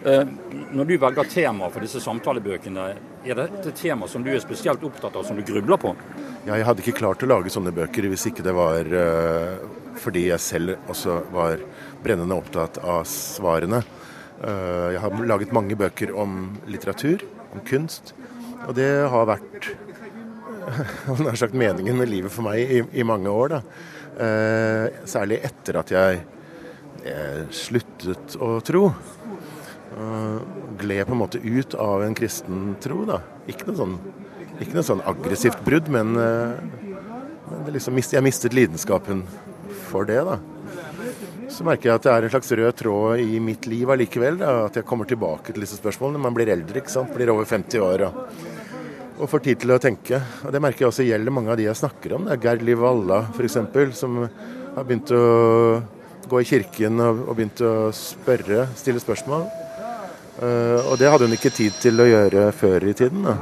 Eh, 0.00 0.22
når 0.72 0.86
du 0.88 0.94
velger 0.96 1.26
tema 1.28 1.66
for 1.68 1.84
disse 1.84 2.00
samtalebøkene, 2.00 2.84
er 3.20 3.36
dette 3.36 3.68
et 3.68 3.76
tema 3.76 4.06
som 4.08 4.22
du 4.24 4.30
er 4.32 4.40
spesielt 4.40 4.80
opptatt 4.86 5.12
av, 5.12 5.26
som 5.28 5.36
du 5.36 5.42
grubler 5.44 5.76
på? 5.76 5.90
Ja, 6.46 6.54
jeg 6.54 6.64
hadde 6.64 6.80
ikke 6.80 6.94
klart 7.02 7.20
å 7.20 7.28
lage 7.28 7.52
sånne 7.52 7.74
bøker 7.76 8.08
hvis 8.08 8.24
ikke 8.30 8.46
det 8.46 8.54
var 8.56 8.88
uh, 8.88 9.60
fordi 10.00 10.22
jeg 10.30 10.40
selv 10.40 10.88
også 10.88 11.18
var 11.34 11.60
brennende 12.00 12.38
opptatt 12.40 12.80
av 12.80 13.04
svarene. 13.10 13.82
Uh, 14.40 14.88
jeg 14.94 15.04
har 15.04 15.20
laget 15.34 15.52
mange 15.52 15.76
bøker 15.76 16.14
om 16.16 16.40
litteratur, 16.64 17.26
om 17.52 17.60
kunst, 17.68 18.14
og 18.66 18.74
det 18.76 18.90
har 19.12 19.28
vært 19.30 19.70
nær 21.24 21.38
sagt 21.38 21.56
meningen 21.56 21.98
med 21.98 22.10
livet 22.10 22.32
for 22.32 22.46
meg 22.46 22.60
i, 22.60 22.82
i 23.00 23.06
mange 23.06 23.32
år. 23.32 23.60
Eh, 24.20 25.00
særlig 25.08 25.40
etter 25.46 25.80
at 25.80 25.92
jeg 25.94 26.20
eh, 27.08 27.42
sluttet 27.54 28.36
å 28.40 28.58
tro. 28.64 28.88
Eh, 29.96 30.36
gled 30.80 31.06
på 31.08 31.16
en 31.16 31.22
måte 31.22 31.40
ut 31.42 31.74
av 31.74 32.04
en 32.04 32.16
kristen 32.16 32.74
tro. 32.82 33.04
da. 33.08 33.20
Ikke 33.50 33.70
noe 33.70 33.78
sånn, 33.80 33.96
ikke 34.60 34.76
noe 34.78 34.86
sånn 34.86 35.04
aggressivt 35.08 35.64
brudd, 35.66 35.90
men, 35.92 36.14
eh, 36.20 36.54
men 37.50 37.74
liksom, 37.74 37.98
jeg 37.98 38.24
mistet 38.24 38.56
lidenskapen 38.56 39.24
for 39.88 40.04
det. 40.04 40.22
da. 40.24 40.38
Så 41.50 41.64
merker 41.66 41.90
jeg 41.90 41.98
at 41.98 42.04
det 42.06 42.12
er 42.12 42.22
en 42.22 42.30
slags 42.30 42.52
rød 42.52 42.76
tråd 42.78 43.20
i 43.20 43.40
mitt 43.42 43.66
liv 43.66 43.90
allikevel. 43.90 44.38
At 44.40 44.76
jeg 44.78 44.86
kommer 44.86 45.04
tilbake 45.04 45.52
til 45.52 45.64
disse 45.64 45.80
spørsmålene. 45.80 46.22
Man 46.22 46.36
blir 46.36 46.48
eldre, 46.48 46.78
ikke 46.78 46.92
sant. 46.92 47.10
Blir 47.14 47.32
over 47.32 47.44
50 47.44 47.82
år. 47.82 48.06
og 48.06 48.49
og 49.20 49.28
får 49.28 49.42
tid 49.44 49.60
til 49.62 49.74
å 49.74 49.80
tenke. 49.80 50.20
Og 50.46 50.52
Det 50.52 50.60
merker 50.62 50.84
jeg 50.84 50.90
også 50.90 51.06
gjelder 51.06 51.34
mange 51.34 51.52
av 51.52 51.58
de 51.60 51.66
jeg 51.68 51.78
snakker 51.78 52.16
om. 52.16 52.26
Det 52.26 52.36
er 52.36 52.44
Gerd 52.44 52.64
Liv 52.64 52.80
Valla 52.80 53.22
f.eks., 53.28 53.58
som 53.98 54.20
har 54.24 54.86
begynt 54.86 55.12
å 55.12 55.24
gå 56.30 56.40
i 56.40 56.46
kirken 56.48 57.00
og, 57.02 57.24
og 57.28 57.36
begynt 57.36 57.60
å 57.66 57.74
spørre, 57.96 58.68
stille 58.78 59.02
spørsmål. 59.02 59.48
Uh, 60.40 60.78
og 60.88 60.94
det 61.00 61.10
hadde 61.10 61.26
hun 61.28 61.36
ikke 61.36 61.52
tid 61.52 61.76
til 61.82 62.00
å 62.00 62.08
gjøre 62.08 62.46
før 62.56 62.86
i 62.88 62.94
tiden. 62.96 63.26
Da. 63.26 63.36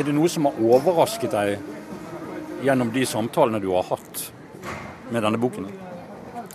Er 0.00 0.08
det 0.08 0.14
noe 0.16 0.30
som 0.32 0.48
har 0.48 0.58
overrasket 0.58 1.34
deg 1.36 2.64
gjennom 2.66 2.90
de 2.94 3.06
samtalene 3.06 3.60
du 3.62 3.68
har 3.74 3.86
hatt 3.90 4.26
med 5.12 5.22
denne 5.22 5.38
boken? 5.38 5.68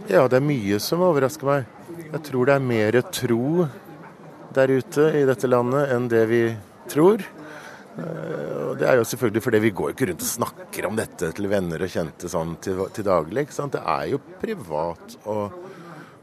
Ja, 0.08 0.25
det 0.27 0.39
er 0.39 0.47
mye 0.47 0.80
som 0.84 1.03
overrasker 1.08 1.47
meg. 1.47 1.71
Jeg 2.08 2.23
tror 2.27 2.49
det 2.49 2.58
er 2.58 2.67
mer 2.67 2.99
tro 3.12 3.67
der 4.56 4.71
ute 4.80 5.10
i 5.19 5.25
dette 5.27 5.49
landet 5.51 5.91
enn 5.93 6.08
det 6.12 6.23
vi 6.32 6.41
tror. 6.91 7.23
Eh, 7.97 8.57
og 8.69 8.77
Det 8.77 8.88
er 8.88 8.99
jo 8.99 9.05
selvfølgelig 9.10 9.43
fordi 9.43 9.62
vi 9.63 9.73
går 9.77 9.93
ikke 9.93 10.10
rundt 10.12 10.25
og 10.25 10.29
snakker 10.29 10.88
om 10.89 10.97
dette 10.99 11.31
til 11.38 11.49
venner 11.49 11.81
og 11.81 11.93
kjente 11.93 12.29
sånn 12.29 12.57
til, 12.62 12.83
til 12.93 13.07
daglig. 13.07 13.47
Det 13.49 13.81
er 13.81 14.03
jo 14.12 14.19
privat, 14.41 15.17
og, 15.25 15.55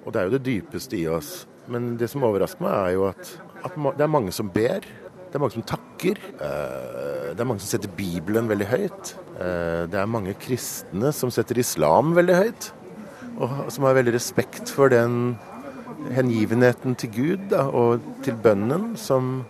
og, 0.04 0.12
det 0.12 0.20
er 0.20 0.28
jo 0.28 0.36
det 0.36 0.44
dypeste 0.46 1.00
i 1.00 1.06
oss. 1.10 1.32
Men 1.66 1.94
det 1.98 2.10
som 2.12 2.26
overrasker 2.26 2.62
meg, 2.62 2.76
er 2.76 2.94
jo 2.94 3.08
at, 3.08 3.32
at 3.64 3.80
det 3.98 4.06
er 4.06 4.12
mange 4.12 4.34
som 4.36 4.52
ber. 4.54 4.86
Det 4.86 5.38
er 5.38 5.42
mange 5.42 5.56
som 5.56 5.66
takker. 5.66 6.20
Eh, 6.36 7.32
det 7.34 7.42
er 7.42 7.48
mange 7.48 7.64
som 7.64 7.72
setter 7.72 7.90
Bibelen 7.98 8.50
veldig 8.52 8.70
høyt. 8.70 9.16
Eh, 9.34 9.82
det 9.90 9.98
er 9.98 10.14
mange 10.14 10.36
kristne 10.38 11.10
som 11.16 11.32
setter 11.34 11.58
islam 11.58 12.14
veldig 12.14 12.38
høyt. 12.38 12.70
Og 13.34 13.64
som 13.74 13.88
har 13.88 13.98
veldig 13.98 14.14
respekt 14.14 14.70
for 14.70 14.92
den 14.92 15.34
hengivenheten 16.14 16.94
til 17.00 17.10
Gud 17.10 17.48
da, 17.50 17.64
og 17.66 18.04
til 18.22 18.36
bønnen 18.44 18.92
som 19.00 19.40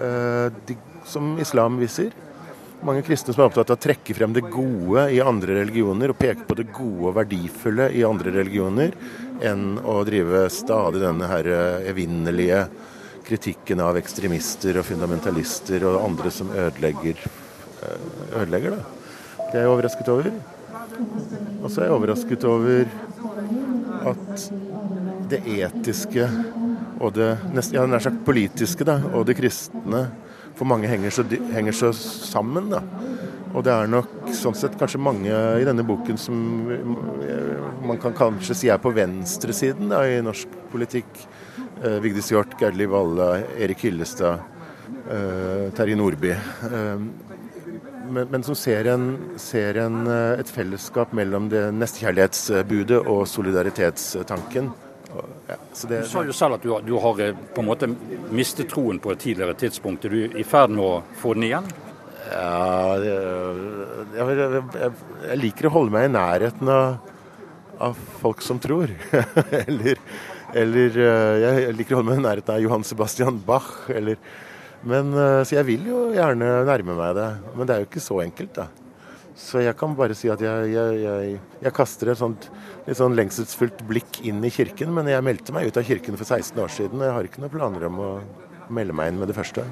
de 0.00 0.74
som 1.04 1.38
islam 1.40 1.78
viser. 1.80 2.12
Mange 2.80 3.02
kristne 3.04 3.34
som 3.34 3.42
er 3.42 3.50
opptatt 3.50 3.72
av 3.72 3.76
å 3.76 3.82
trekke 3.84 4.14
frem 4.16 4.32
det 4.32 4.46
gode 4.48 5.02
i 5.12 5.18
andre 5.20 5.58
religioner, 5.58 6.12
og 6.12 6.20
peke 6.20 6.46
på 6.48 6.56
det 6.56 6.70
gode 6.72 7.10
og 7.10 7.16
verdifulle 7.18 7.90
i 7.92 8.04
andre 8.08 8.32
religioner, 8.38 8.94
enn 9.44 9.74
å 9.84 9.98
drive 10.08 10.46
stadig 10.52 11.02
denne 11.02 11.28
her 11.28 11.50
eh, 11.52 11.90
evinnelige 11.92 12.62
kritikken 13.26 13.82
av 13.84 13.98
ekstremister 14.00 14.80
og 14.80 14.88
fundamentalister 14.88 15.84
og 15.90 16.00
andre 16.06 16.32
som 16.32 16.48
ødelegger, 16.54 17.20
eh, 17.84 18.08
ødelegger 18.40 18.78
det. 18.78 18.80
Det 19.50 19.52
er 19.58 19.66
jeg 19.66 19.74
overrasket 19.74 20.10
over. 20.14 20.32
Og 21.60 21.68
så 21.68 21.82
er 21.82 21.86
jeg 21.88 21.96
overrasket 21.98 22.48
over 22.48 22.88
at 24.08 24.48
det 25.30 25.40
etiske 25.60 26.26
og 27.00 27.14
det 27.16 27.30
ja, 27.72 27.84
nær 27.88 28.02
sagt 28.02 28.24
politiske 28.26 28.84
da, 28.88 28.98
og 29.14 29.24
det 29.28 29.36
kristne 29.38 30.06
for 30.60 30.68
mange 30.68 30.90
henger 30.90 31.14
så, 31.14 31.24
henger 31.54 31.76
så 31.76 31.90
sammen. 31.96 32.68
da. 32.68 32.82
Og 33.50 33.64
det 33.66 33.72
er 33.72 33.88
nok 33.90 34.28
sånn 34.36 34.54
sett 34.54 34.76
kanskje 34.78 35.00
mange 35.02 35.32
i 35.32 35.64
denne 35.66 35.82
boken 35.86 36.20
som 36.20 36.36
man 37.88 37.98
kan 38.02 38.14
kanskje 38.14 38.56
si 38.58 38.68
er 38.70 38.78
på 38.82 38.92
venstresiden 38.94 39.90
da, 39.90 40.04
i 40.06 40.20
norsk 40.22 40.52
politikk. 40.70 41.08
Eh, 41.80 41.96
Vigdis 42.04 42.28
Hjorth, 42.30 42.58
Gerdli 42.60 42.86
Valle, 42.90 43.30
Erik 43.58 43.86
Hyllestad, 43.86 44.44
eh, 45.08 45.70
Terje 45.74 45.96
Nordby. 45.96 46.34
Eh, 46.36 47.02
men, 48.10 48.28
men, 48.28 48.44
som 48.44 48.58
ser, 48.58 48.90
en, 48.92 49.08
ser 49.40 49.80
en, 49.80 50.02
eh, 50.10 50.42
et 50.42 50.52
fellesskap 50.52 51.14
mellom 51.16 51.48
det 51.50 51.70
nestekjærlighetsbudet 51.78 53.00
og 53.00 53.24
solidaritetstanken. 53.30 54.70
Ja, 55.48 55.56
det, 55.88 56.00
du 56.04 56.08
sa 56.08 56.22
jo 56.26 56.34
selv 56.36 56.58
at 56.58 56.64
du, 56.64 56.72
du, 56.86 56.96
har 57.02 57.22
eh, 57.24 57.38
på 57.54 57.62
en 57.62 57.68
måte 57.68 57.88
mistet 58.34 58.70
troen 58.70 59.00
på 59.02 59.12
et 59.14 59.22
tidligere 59.22 59.56
tidspunkt. 59.58 60.06
Er 60.06 60.14
du 60.14 60.38
i 60.38 60.46
ferd 60.46 60.74
med 60.74 60.84
å 60.86 60.92
få 61.20 61.34
den 61.38 61.48
igjen? 61.48 61.70
Ja, 62.30 62.94
jeg, 63.02 63.16
jeg, 64.14 64.90
jeg, 65.24 65.38
liker 65.40 65.66
å 65.66 65.72
holde 65.74 65.94
meg 65.96 66.06
i 66.06 66.12
nærheten 66.14 66.70
av, 66.70 67.00
av 67.90 67.98
folk 68.20 68.44
som 68.46 68.60
tror. 68.62 68.92
eller, 69.64 69.98
eller, 70.54 71.00
eh, 71.06 71.46
jeg 71.46 71.78
liker 71.80 71.96
å 71.96 72.00
holde 72.00 72.12
meg 72.12 72.22
i 72.22 72.26
nærheten 72.28 72.54
av 72.54 72.62
Johan 72.62 72.86
Sebastian 72.86 73.40
Bach. 73.46 73.72
Eller, 73.90 74.20
men, 74.86 75.10
eh, 75.16 75.40
så 75.42 75.58
jeg 75.58 75.72
vil 75.72 75.90
jo 75.90 76.04
gjerne 76.14 76.60
nærme 76.68 76.98
meg 77.02 77.18
det. 77.18 77.30
Men 77.56 77.66
det 77.66 77.74
er 77.74 77.82
jo 77.82 77.90
ikke 77.90 78.04
så 78.04 78.22
enkelt, 78.22 78.54
da. 78.62 78.70
Så 79.40 79.62
jeg 79.64 79.74
kan 79.80 79.94
bare 79.96 80.14
si 80.16 80.28
at 80.30 80.42
jeg, 80.44 80.68
jeg, 80.74 81.38
jeg 81.64 81.72
kaster 81.74 82.12
et 82.12 82.20
sånt 82.20 82.50
litt 82.86 82.98
sånn 82.98 83.16
lengselsfullt 83.16 83.82
blikk 83.88 84.20
inn 84.28 84.44
i 84.44 84.52
kirken. 84.52 84.92
Men 84.96 85.08
jeg 85.10 85.24
meldte 85.24 85.54
meg 85.56 85.70
ut 85.70 85.80
av 85.80 85.86
kirken 85.88 86.18
for 86.20 86.28
16 86.28 86.60
år 86.60 86.72
siden, 86.74 87.00
og 87.00 87.08
jeg 87.08 87.16
har 87.16 87.28
ikke 87.28 87.42
noen 87.42 87.54
planer 87.54 87.88
om 87.88 87.98
å 88.04 88.12
melde 88.70 88.96
meg 88.96 89.10
inn 89.10 89.20
med 89.22 89.32
det 89.32 89.38
første. 89.38 89.64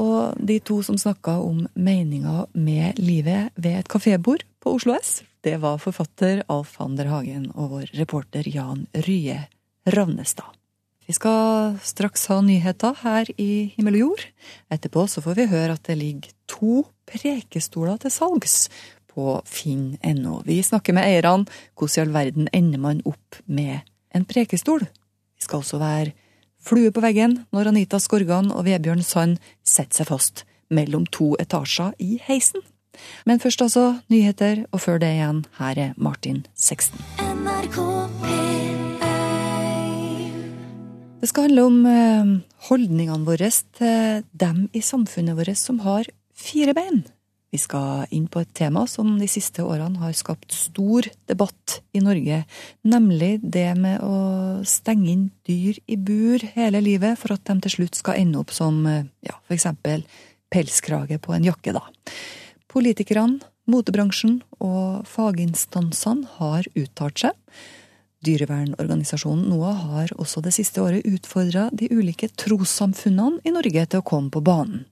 Og 0.00 0.34
de 0.38 0.58
to 0.64 0.80
som 0.86 0.98
snakka 0.98 1.36
om 1.42 1.66
meninga 1.74 2.48
med 2.54 2.98
livet 2.98 3.54
ved 3.54 3.78
et 3.82 3.90
kafébord 3.90 4.42
på 4.62 4.74
Oslo 4.78 4.96
S, 4.96 5.22
det 5.44 5.58
var 5.62 5.82
forfatter 5.82 6.42
Alf 6.50 6.78
Ander 6.82 7.10
Hagen 7.12 7.50
og 7.54 7.74
vår 7.76 7.94
reporter 7.98 8.46
Jan 8.48 8.86
Rye 9.06 9.44
Ravnestad. 9.86 10.54
Vi 11.04 11.12
skal 11.12 11.76
straks 11.84 12.24
ha 12.32 12.38
nyheter 12.40 12.96
her 13.02 13.28
i 13.36 13.74
Himmel 13.74 13.98
og 13.98 14.04
jord. 14.06 14.22
Etterpå 14.72 15.04
så 15.10 15.20
får 15.20 15.36
vi 15.36 15.50
høre 15.50 15.76
at 15.76 15.84
det 15.84 15.98
ligger 16.00 16.32
to 16.48 16.86
prekestoler 17.08 17.98
til 18.02 18.12
salgs 18.12 18.68
på 19.14 19.38
finn.no. 19.46 20.40
Vi 20.46 20.58
snakker 20.62 20.96
med 20.96 21.06
eierne. 21.06 21.46
Hvordan 21.78 21.96
i 21.96 22.02
all 22.02 22.14
verden 22.14 22.50
ender 22.52 22.82
man 22.82 23.02
opp 23.06 23.40
med 23.46 23.86
en 24.14 24.26
prekestol? 24.26 24.84
Vi 24.84 25.46
skal 25.46 25.62
også 25.62 25.80
være 25.82 26.14
flue 26.64 26.90
på 26.94 27.02
veggen 27.04 27.42
når 27.54 27.70
Anita 27.70 28.00
Skorgan 28.00 28.50
og 28.54 28.64
Vebjørn 28.66 29.04
Sand 29.04 29.40
setter 29.62 30.02
seg 30.02 30.10
fast 30.10 30.44
mellom 30.72 31.04
to 31.12 31.34
etasjer 31.40 31.92
i 32.02 32.18
heisen. 32.24 32.64
Men 33.26 33.40
først 33.42 33.62
altså 33.62 33.84
nyheter, 34.10 34.64
og 34.70 34.80
før 34.80 35.00
det 35.02 35.10
igjen, 35.16 35.44
her 35.58 35.78
er 35.78 35.94
Martin 35.98 36.44
16. 36.54 36.94
Det 41.20 41.30
skal 41.30 41.48
handle 41.48 41.64
om 41.64 41.86
eh, 41.88 42.32
holdningene 42.68 43.26
våre 43.26 43.48
til 43.50 44.24
dem 44.36 44.66
i 44.76 44.82
samfunnet 44.84 45.38
vårt 45.38 45.58
som 45.58 45.80
har 45.80 46.06
fire 46.34 46.74
bein. 46.76 47.04
Vi 47.54 47.60
skal 47.62 48.10
inn 48.10 48.26
på 48.26 48.40
et 48.42 48.50
tema 48.56 48.82
som 48.90 49.12
de 49.20 49.28
siste 49.30 49.62
årene 49.62 50.00
har 50.02 50.14
skapt 50.18 50.50
stor 50.50 51.06
debatt 51.30 51.76
i 51.94 52.00
Norge, 52.02 52.40
nemlig 52.82 53.36
det 53.38 53.68
med 53.78 54.02
å 54.02 54.64
stenge 54.66 55.12
inn 55.12 55.28
dyr 55.46 55.78
i 55.86 55.94
bur 55.94 56.42
hele 56.56 56.82
livet 56.82 57.20
for 57.20 57.36
at 57.36 57.44
de 57.46 57.54
til 57.62 57.76
slutt 57.76 58.00
skal 58.00 58.18
ende 58.18 58.40
opp 58.42 58.50
som 58.50 58.80
ja, 58.88 59.36
for 59.46 59.54
eksempel 59.54 60.02
pelskrage 60.50 61.20
på 61.22 61.36
en 61.36 61.46
jakke, 61.46 61.76
da. 61.76 61.84
Politikerne, 62.74 63.38
motebransjen 63.70 64.40
og 64.58 65.06
faginstansene 65.06 66.26
har 66.40 66.66
uttalt 66.74 67.22
seg. 67.22 67.38
Dyrevernorganisasjonen 68.24 69.46
NOAH 69.52 69.84
har 69.92 70.16
også 70.18 70.42
det 70.42 70.56
siste 70.56 70.82
året 70.82 71.06
utfordra 71.06 71.68
de 71.70 71.86
ulike 71.92 72.32
trossamfunnene 72.34 73.44
i 73.46 73.54
Norge 73.54 73.86
til 73.86 74.02
å 74.02 74.06
komme 74.10 74.34
på 74.34 74.42
banen. 74.42 74.88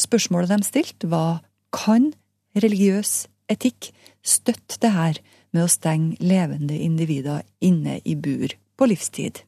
Spørsmålet 0.00 0.52
de 0.52 0.66
stilte, 0.66 1.10
var 1.10 1.42
kan 1.74 2.12
religiøs 2.56 3.26
etikk 3.52 3.90
støtte 4.26 4.80
det 4.82 4.92
her 4.94 5.20
med 5.54 5.66
å 5.66 5.70
stenge 5.70 6.16
levende 6.20 6.76
individer 6.78 7.44
inne 7.64 8.00
i 8.04 8.16
bur 8.18 8.54
på 8.76 8.88
livstid? 8.90 9.42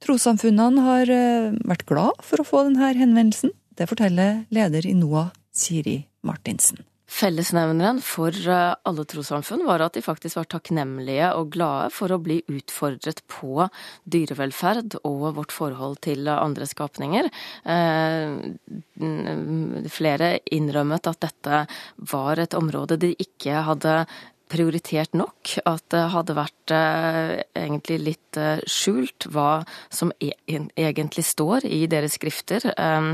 Trossamfunnene 0.00 0.84
har 0.86 1.12
eh, 1.12 1.56
vært 1.68 1.86
glad 1.88 2.22
for 2.24 2.40
å 2.40 2.46
få 2.46 2.64
denne 2.68 2.92
henvendelsen. 2.96 3.52
Det 3.76 3.88
forteller 3.90 4.44
leder 4.52 4.86
i 4.88 4.94
NOAH, 4.96 5.34
Siri 5.52 5.98
Martinsen. 6.24 6.80
Fellesnevneren 7.10 7.98
for 8.06 8.30
eh, 8.30 8.74
alle 8.86 9.04
trossamfunn 9.10 9.64
var 9.66 9.82
at 9.82 9.96
de 9.96 10.02
faktisk 10.04 10.38
var 10.38 10.46
takknemlige 10.52 11.32
og 11.34 11.50
glade 11.56 11.90
for 11.94 12.12
å 12.14 12.20
bli 12.22 12.38
utfordret 12.46 13.24
på 13.30 13.66
dyrevelferd 14.06 15.00
og 15.02 15.34
vårt 15.40 15.54
forhold 15.54 15.98
til 16.06 16.30
andre 16.30 16.68
skapninger. 16.70 17.26
Eh, 17.66 18.28
flere 19.90 20.28
innrømmet 20.54 21.10
at 21.10 21.20
dette 21.26 21.64
var 22.12 22.38
et 22.38 22.54
område 22.54 23.00
de 23.02 23.10
ikke 23.26 23.64
hadde 23.66 24.04
prioritert 24.50 25.14
nok. 25.16 25.54
At 25.68 25.84
det 25.94 26.02
hadde 26.14 26.36
vært 26.36 26.74
eh, 26.74 27.34
egentlig 27.58 27.98
litt 28.02 28.38
eh, 28.40 28.62
skjult 28.68 29.28
hva 29.30 29.62
som 29.88 30.12
e 30.18 30.32
egentlig 30.50 31.24
står 31.26 31.66
i 31.68 31.84
deres 31.90 32.18
skrifter. 32.18 32.66
Um, 32.76 33.12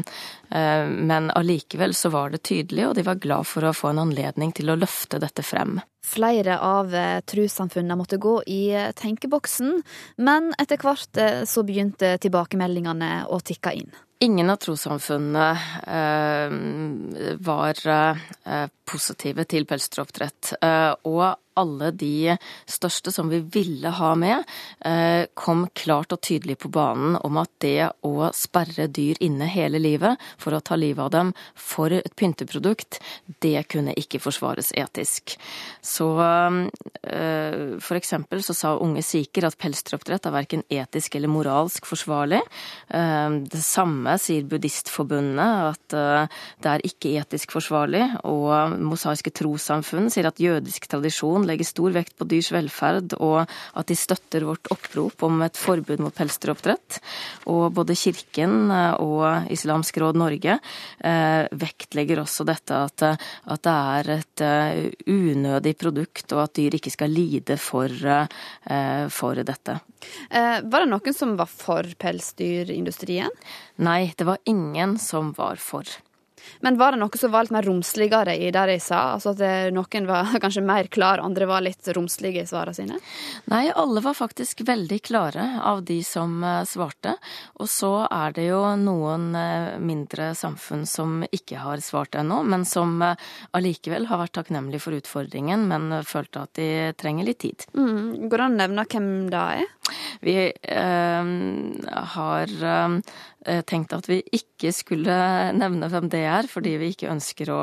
eh, 0.51 0.87
men 0.89 1.29
allikevel 1.37 1.95
så 1.97 2.11
var 2.15 2.33
det 2.33 2.45
tydelig, 2.49 2.89
og 2.89 2.97
de 2.99 3.07
var 3.07 3.21
glad 3.23 3.49
for 3.49 3.67
å 3.67 3.75
få 3.77 3.93
en 3.93 4.05
anledning 4.07 4.55
til 4.57 4.73
å 4.73 4.79
løfte 4.79 5.21
dette 5.23 5.45
frem. 5.47 5.79
Flere 6.07 6.61
av 6.63 6.93
trossamfunnene 7.27 7.97
måtte 7.99 8.21
gå 8.23 8.37
i 8.47 8.71
tenkeboksen, 8.95 9.81
men 10.23 10.53
etter 10.63 10.79
hvert 10.79 11.19
så 11.51 11.65
begynte 11.67 12.13
tilbakemeldingene 12.23 13.25
å 13.27 13.41
tikke 13.43 13.75
inn. 13.75 13.91
Ingen 14.19 14.51
av 14.51 14.57
trossamfunnene 14.57 15.49
eh, 15.97 16.53
var 17.45 17.81
eh, 17.93 18.69
positive 18.89 19.45
til 19.45 19.67
pelsdyroppdrett. 19.69 20.55
Eh, 20.57 20.93
og 21.05 21.35
alle 21.57 21.91
de 21.97 22.37
største 22.69 23.13
som 23.15 23.31
vi 23.33 23.41
ville 23.41 23.91
ha 23.99 24.13
med, 24.19 24.45
eh, 24.85 25.27
kom 25.35 25.67
klart 25.75 26.13
og 26.13 26.21
tydelig 26.21 26.59
på 26.63 26.71
banen 26.73 27.17
om 27.25 27.39
at 27.41 27.51
det 27.65 27.91
å 28.07 28.31
sperre 28.37 28.89
dyr 28.89 29.17
inne 29.21 29.49
hele 29.51 29.81
livet 29.81 30.21
for 30.39 30.57
å 30.57 30.61
ta 30.61 30.77
livet 30.77 31.05
av 31.07 31.11
dem 31.11 31.33
for 31.55 31.93
et 31.93 32.15
pynteprodukt, 32.17 33.01
det 33.41 33.69
kunne 33.73 33.95
ikke 33.97 34.21
forsvares 34.21 34.73
etisk. 34.77 35.37
Så 35.81 36.11
eh, 36.21 37.79
for 37.81 37.97
eksempel 37.97 38.43
så 38.45 38.55
sa 38.57 38.75
unge 38.77 39.03
sikher 39.07 39.49
at 39.49 39.59
pelsdyroppdrett 39.59 40.27
er 40.27 40.37
verken 40.37 40.65
etisk 40.69 41.17
eller 41.17 41.33
moralsk 41.33 41.87
forsvarlig. 41.87 42.43
Det 42.87 43.61
samme 43.63 44.17
sier 44.21 44.45
Buddhistforbundet, 44.49 45.73
at 45.73 46.29
det 46.63 46.71
er 46.71 46.85
ikke 46.87 47.15
etisk 47.21 47.55
forsvarlig. 47.55 48.05
og 48.27 48.77
mosaiske 48.81 49.33
trossamfunn 49.37 50.11
sier 50.13 50.29
at 50.29 50.41
jødisk 50.43 50.89
tradisjon 50.91 51.46
legger 51.49 51.69
stor 51.69 51.95
vekt 51.97 52.17
på 52.19 52.27
dyrs 52.29 52.51
velferd, 52.55 53.17
og 53.23 53.45
at 53.47 53.91
de 53.91 53.97
støtter 53.99 54.47
vårt 54.49 54.71
opprop 54.75 55.25
om 55.27 55.43
et 55.47 55.59
forbud 55.59 56.03
mot 56.03 56.15
pelsdyroppdrett. 56.15 57.01
Og 57.53 57.71
både 57.77 57.97
Kirken 57.99 58.71
eh, 58.75 58.95
og 59.03 59.51
Islamsk 59.53 60.01
råd 60.03 60.21
Norge 60.21 60.59
eh, 60.59 61.43
vektlegger 61.57 62.23
også 62.23 62.47
dette 62.49 62.83
at, 62.89 63.07
at, 63.07 63.67
det 63.67 63.75
er 63.75 64.13
et 64.19 64.43
unødig 65.11 65.75
produkt, 65.81 66.31
og 66.37 66.45
at 66.45 66.57
dyr 66.59 66.77
ikke 66.79 66.93
skal 66.93 67.11
lide 67.11 67.57
for, 67.61 67.91
for 69.11 69.47
dette. 69.47 69.79
Eh, 70.31 70.59
var 70.63 70.85
det 70.85 70.91
noen 70.91 71.17
som 71.17 71.37
var 71.39 71.51
for 71.51 71.87
pelsdyrindustrien? 72.01 73.33
Nei, 73.83 74.13
det 74.17 74.27
var 74.29 74.43
ingen 74.45 74.97
som 75.03 75.33
var 75.37 75.61
for. 75.63 75.89
Men 76.65 76.79
var 76.81 76.95
det 76.95 77.01
noe 77.03 77.21
som 77.21 77.33
var 77.33 77.47
litt 77.47 77.55
mer 77.55 77.67
romsligere 77.67 78.37
i 78.37 78.51
det 78.55 78.65
de 78.71 78.79
sa? 78.83 79.03
Altså 79.17 79.35
at 79.35 79.73
noen 79.75 80.09
var 80.09 80.35
kanskje 80.43 80.65
mer 80.67 80.91
klar, 80.93 81.23
andre 81.25 81.49
var 81.49 81.65
litt 81.65 81.89
romslige 81.97 82.43
i 82.43 82.49
svarene 82.49 82.77
sine? 82.77 83.01
Nei, 83.53 83.67
alle 83.71 84.03
var 84.05 84.17
faktisk 84.19 84.63
veldig 84.67 85.01
klare 85.07 85.47
av 85.65 85.83
de 85.87 86.01
som 86.05 86.43
eh, 86.45 86.63
svarte. 86.69 87.17
Og 87.61 87.71
så 87.71 87.93
er 88.07 88.35
det 88.37 88.49
jo 88.49 88.63
noen 88.81 89.31
eh, 89.39 89.77
mindre 89.83 90.33
samfunn 90.39 90.87
som 90.89 91.23
ikke 91.31 91.61
har 91.63 91.83
svart 91.85 92.19
ennå, 92.19 92.43
men 92.47 92.67
som 92.69 92.97
eh, 93.03 93.17
allikevel 93.57 94.09
har 94.11 94.23
vært 94.25 94.37
takknemlige 94.41 94.85
for 94.87 94.97
utfordringen, 94.97 95.67
men 95.71 96.01
følte 96.07 96.47
at 96.47 96.55
de 96.59 96.69
trenger 96.99 97.29
litt 97.29 97.43
tid. 97.45 97.67
Mm. 97.77 98.29
Går 98.31 98.37
det 98.37 98.47
an 98.49 98.57
å 98.57 98.63
nevne 98.63 98.87
hvem 98.91 99.11
det 99.33 99.45
er? 99.61 99.73
Vi 100.27 100.37
eh, 100.51 101.33
har 102.17 102.57
eh, 102.73 102.99
tenkt 103.69 103.95
at 103.97 104.09
vi 104.11 104.21
ikke 104.35 104.73
skulle 104.75 105.17
nevne 105.57 105.89
hvem 105.93 106.09
det 106.13 106.23
er, 106.27 106.49
fordi 106.51 106.75
vi 106.81 106.91
ikke 106.93 107.11
ønsker 107.13 107.53
å, 107.55 107.63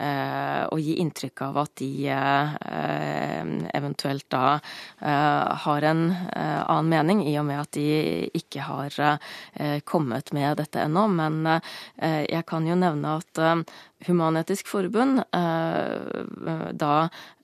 eh, 0.00 0.62
å 0.68 0.78
gi 0.80 0.98
inntrykk 1.02 1.44
av 1.48 1.60
at 1.64 1.74
de 1.80 1.90
eh, 2.12 3.17
eventuelt 3.74 4.26
da 4.32 4.58
eh, 5.00 5.56
har 5.64 5.86
en 5.90 6.04
eh, 6.10 6.60
annen 6.64 6.92
mening, 6.92 7.24
i 7.28 7.36
og 7.40 7.48
med 7.48 7.62
at 7.62 7.72
de 7.78 8.28
ikke 8.36 8.66
har 8.68 8.94
kommet 9.88 10.32
med 10.36 10.58
dette 10.60 10.80
ennå. 10.82 11.06
Men 11.10 11.60
jeg 11.98 12.44
kan 12.48 12.66
jo 12.66 12.76
nevne 12.78 13.16
at 13.18 13.40
Human-Etisk 14.06 14.68
Forbund 14.70 15.22
da 15.32 16.92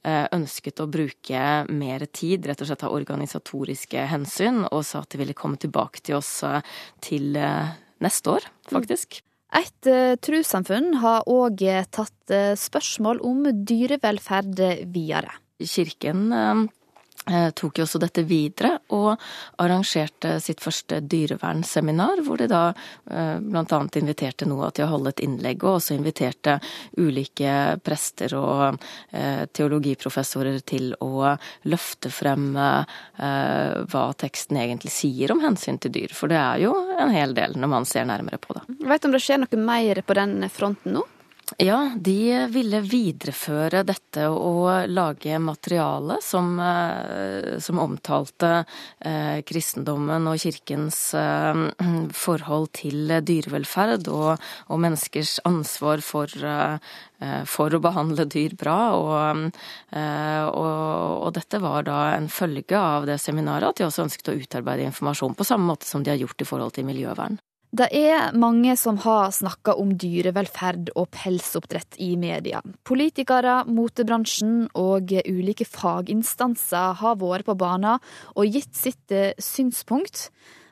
Eh, 0.05 0.27
ønsket 0.37 0.83
å 0.85 0.89
bruke 0.93 1.43
mer 1.73 2.03
tid, 2.13 2.45
rett 2.45 2.61
og 2.61 2.69
slett 2.69 2.83
av 2.85 2.93
organisatoriske 2.93 4.03
hensyn, 4.11 4.67
og 4.69 4.83
sa 4.85 5.01
at 5.01 5.15
de 5.15 5.21
ville 5.23 5.37
komme 5.37 5.57
tilbake 5.57 6.03
til 6.05 6.19
oss 6.19 6.43
eh, 6.45 6.61
til 7.01 7.39
eh, 7.41 7.71
neste 8.05 8.35
år, 8.35 8.49
faktisk. 8.69 9.23
Et 9.55 9.89
trossamfunn 10.19 10.97
har 10.99 11.29
òg 11.31 11.63
tatt 11.95 12.33
spørsmål 12.59 13.21
om 13.23 13.45
dyrevelferd 13.55 14.59
videre. 14.91 15.31
Kirken 15.63 16.33
Eh, 17.31 17.51
tok 17.57 17.79
jo 17.79 17.87
også 17.87 17.99
dette 18.03 18.21
videre 18.29 18.75
og 18.93 19.15
arrangerte 19.65 20.35
sitt 20.45 20.61
første 20.61 20.99
dyrevernseminar, 21.01 22.21
hvor 22.27 22.37
de 22.37 22.49
da 22.53 22.67
eh, 22.69 23.39
bl.a. 23.41 23.79
inviterte 23.97 24.45
NOAH 24.45 24.75
til 24.77 24.85
å 24.85 24.91
holde 24.91 25.15
et 25.15 25.23
innlegg, 25.25 25.65
og 25.65 25.79
også 25.79 25.97
inviterte 25.97 26.59
ulike 27.01 27.79
prester 27.81 28.37
og 28.37 28.77
eh, 29.17 29.47
teologiprofessorer 29.57 30.61
til 30.69 30.93
å 31.01 31.33
løfte 31.71 32.13
frem 32.13 32.43
hva 32.55 34.03
teksten 34.21 34.59
egentlig 34.61 34.91
sier 34.93 35.33
om 35.33 35.41
hensyn 35.43 35.79
til 35.81 35.93
dyr. 35.95 36.13
For 36.15 36.31
det 36.31 36.37
er 36.39 36.65
jo 36.67 36.75
en 37.01 37.13
hel 37.15 37.33
del 37.37 37.57
når 37.57 37.71
man 37.73 37.89
ser 37.89 38.05
nærmere 38.09 38.41
på 38.43 38.57
det. 38.59 38.67
Vet 38.85 39.03
du 39.03 39.09
om 39.09 39.17
det 39.17 39.23
skjer 39.25 39.41
noe 39.41 39.65
mer 39.65 40.03
på 40.05 40.17
den 40.19 40.45
fronten 40.53 40.99
nå? 40.99 41.07
Ja, 41.61 41.93
de 42.01 42.47
ville 42.49 42.79
videreføre 42.81 43.83
dette 43.85 44.31
og 44.33 44.89
lage 44.89 45.37
materiale 45.39 46.17
som, 46.25 46.55
eh, 46.59 47.59
som 47.61 47.83
omtalte 47.83 48.65
eh, 49.05 49.43
kristendommen 49.45 50.25
og 50.31 50.41
kirkens 50.41 51.13
eh, 51.21 51.61
forhold 52.17 52.71
til 52.81 53.13
dyrevelferd 53.21 54.09
og, 54.09 54.41
og 54.73 54.83
menneskers 54.87 55.37
ansvar 55.45 56.01
for, 56.01 56.33
eh, 56.33 57.45
for, 57.45 57.77
å 57.77 57.85
behandle 57.91 58.25
dyr 58.25 58.57
bra. 58.57 58.81
Og, 58.97 59.49
eh, 59.93 60.45
og, 60.49 60.75
og, 61.29 61.33
dette 61.37 61.61
var 61.61 61.85
da 61.85 62.03
en 62.17 62.33
følge 62.33 62.81
av 62.81 63.05
det 63.11 63.21
seminaret 63.21 63.69
at 63.69 63.83
de 63.83 63.91
også 63.91 64.09
ønsket 64.09 64.33
å 64.33 64.41
utarbeide 64.41 64.89
informasjon 64.89 65.37
på 65.37 65.45
samme 65.45 65.69
måte 65.69 65.93
som 65.93 66.01
de 66.01 66.17
har 66.17 66.25
gjort 66.25 66.41
i 66.41 66.49
forhold 66.49 66.81
til 66.81 66.89
miljøvern. 66.89 67.37
Det 67.75 67.89
er 67.91 68.31
mange 68.39 68.77
som 68.79 69.01
har 69.03 69.33
snakka 69.35 69.73
om 69.83 69.97
dyrevelferd 69.99 70.93
og 70.95 71.09
pelsoppdrett 71.17 71.97
i 71.99 72.13
media. 72.15 72.61
Politikere, 72.87 73.65
motebransjen 73.67 74.69
og 74.79 75.11
ulike 75.27 75.67
faginstanser 75.67 76.95
har 77.01 77.19
vært 77.19 77.49
på 77.49 77.57
banen 77.59 77.99
og 78.37 78.47
gitt 78.55 78.79
sitt 78.79 79.11
eh, 79.11 79.35
synspunkt. 79.43 80.29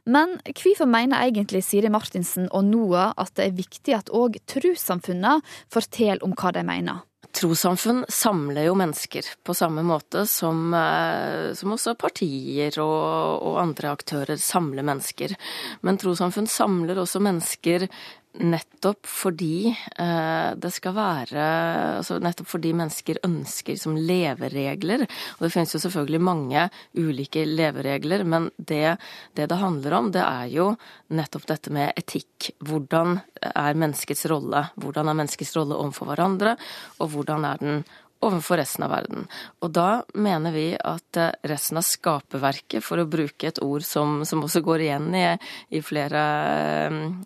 Men 0.07 0.37
hvorfor 0.47 0.87
mener 0.87 1.27
egentlig 1.27 1.65
Siri 1.67 1.91
Martinsen 1.91 2.47
og 2.55 2.69
NOAH 2.71 3.17
at 3.19 3.35
det 3.35 3.49
er 3.49 3.59
viktig 3.59 3.99
at 3.99 4.15
òg 4.15 4.39
trossamfunnene 4.51 5.41
forteller 5.75 6.23
om 6.23 6.39
hva 6.39 6.55
de 6.55 6.63
mener? 6.71 7.03
Trossamfunn 7.33 8.03
samler 8.13 8.67
jo 8.67 8.75
mennesker 8.77 9.25
på 9.45 9.55
samme 9.57 9.81
måte 9.87 10.27
som, 10.29 10.75
eh, 10.77 11.53
som 11.57 11.73
også 11.73 11.95
partier 11.97 12.77
og, 12.83 13.41
og, 13.41 13.57
andre 13.63 13.95
aktører 13.97 14.37
samler 14.37 14.85
mennesker. 14.85 15.33
Men 15.81 16.01
trossamfunn 16.01 16.51
samler 16.51 17.01
også 17.01 17.23
mennesker 17.25 17.89
nettopp 18.41 19.07
fordi 19.07 19.69
eh, 19.69 20.51
det 20.57 20.71
skal 20.73 20.95
være 20.97 21.47
altså 21.99 22.17
Nettopp 22.23 22.49
fordi 22.49 22.73
mennesker 22.77 23.21
ønsker 23.27 23.77
som 23.79 23.97
leveregler. 23.99 25.05
Og 25.37 25.45
det 25.45 25.53
finnes 25.53 25.75
jo 25.75 25.81
selvfølgelig 25.83 26.23
mange 26.25 26.67
ulike 26.99 27.45
leveregler, 27.47 28.25
men 28.25 28.49
det, 28.57 28.97
det 29.37 29.49
det 29.53 29.61
handler 29.61 29.99
om, 29.99 30.11
det 30.15 30.23
er 30.25 30.49
jo 30.53 30.71
nettopp 31.13 31.47
dette 31.51 31.73
med 31.75 31.93
etikk. 31.99 32.53
Hvordan 32.65 33.19
er 33.53 33.79
menneskets 33.79 34.25
rolle? 34.33 34.65
Hvordan 34.81 35.11
er 35.11 35.19
menneskets 35.19 35.55
rolle 35.59 35.77
overfor 35.77 36.13
hverandre, 36.13 36.57
og 37.01 37.13
hvordan 37.13 37.49
er 37.49 37.61
den 37.63 37.85
overfor 38.23 38.61
resten 38.61 38.85
av 38.87 38.93
verden. 38.95 39.27
Og 39.63 39.73
da 39.75 40.03
mener 40.15 40.55
vi 40.55 40.67
at 40.77 41.19
eh, 41.21 41.33
resten 41.51 41.81
av 41.81 41.87
skaperverket, 41.87 42.85
for 42.85 43.03
å 43.03 43.09
bruke 43.11 43.51
et 43.51 43.61
ord 43.65 43.85
som, 43.87 44.23
som 44.29 44.45
også 44.45 44.63
går 44.65 44.87
igjen 44.87 45.11
i, 45.19 45.27
i 45.75 45.83
flere 45.85 46.23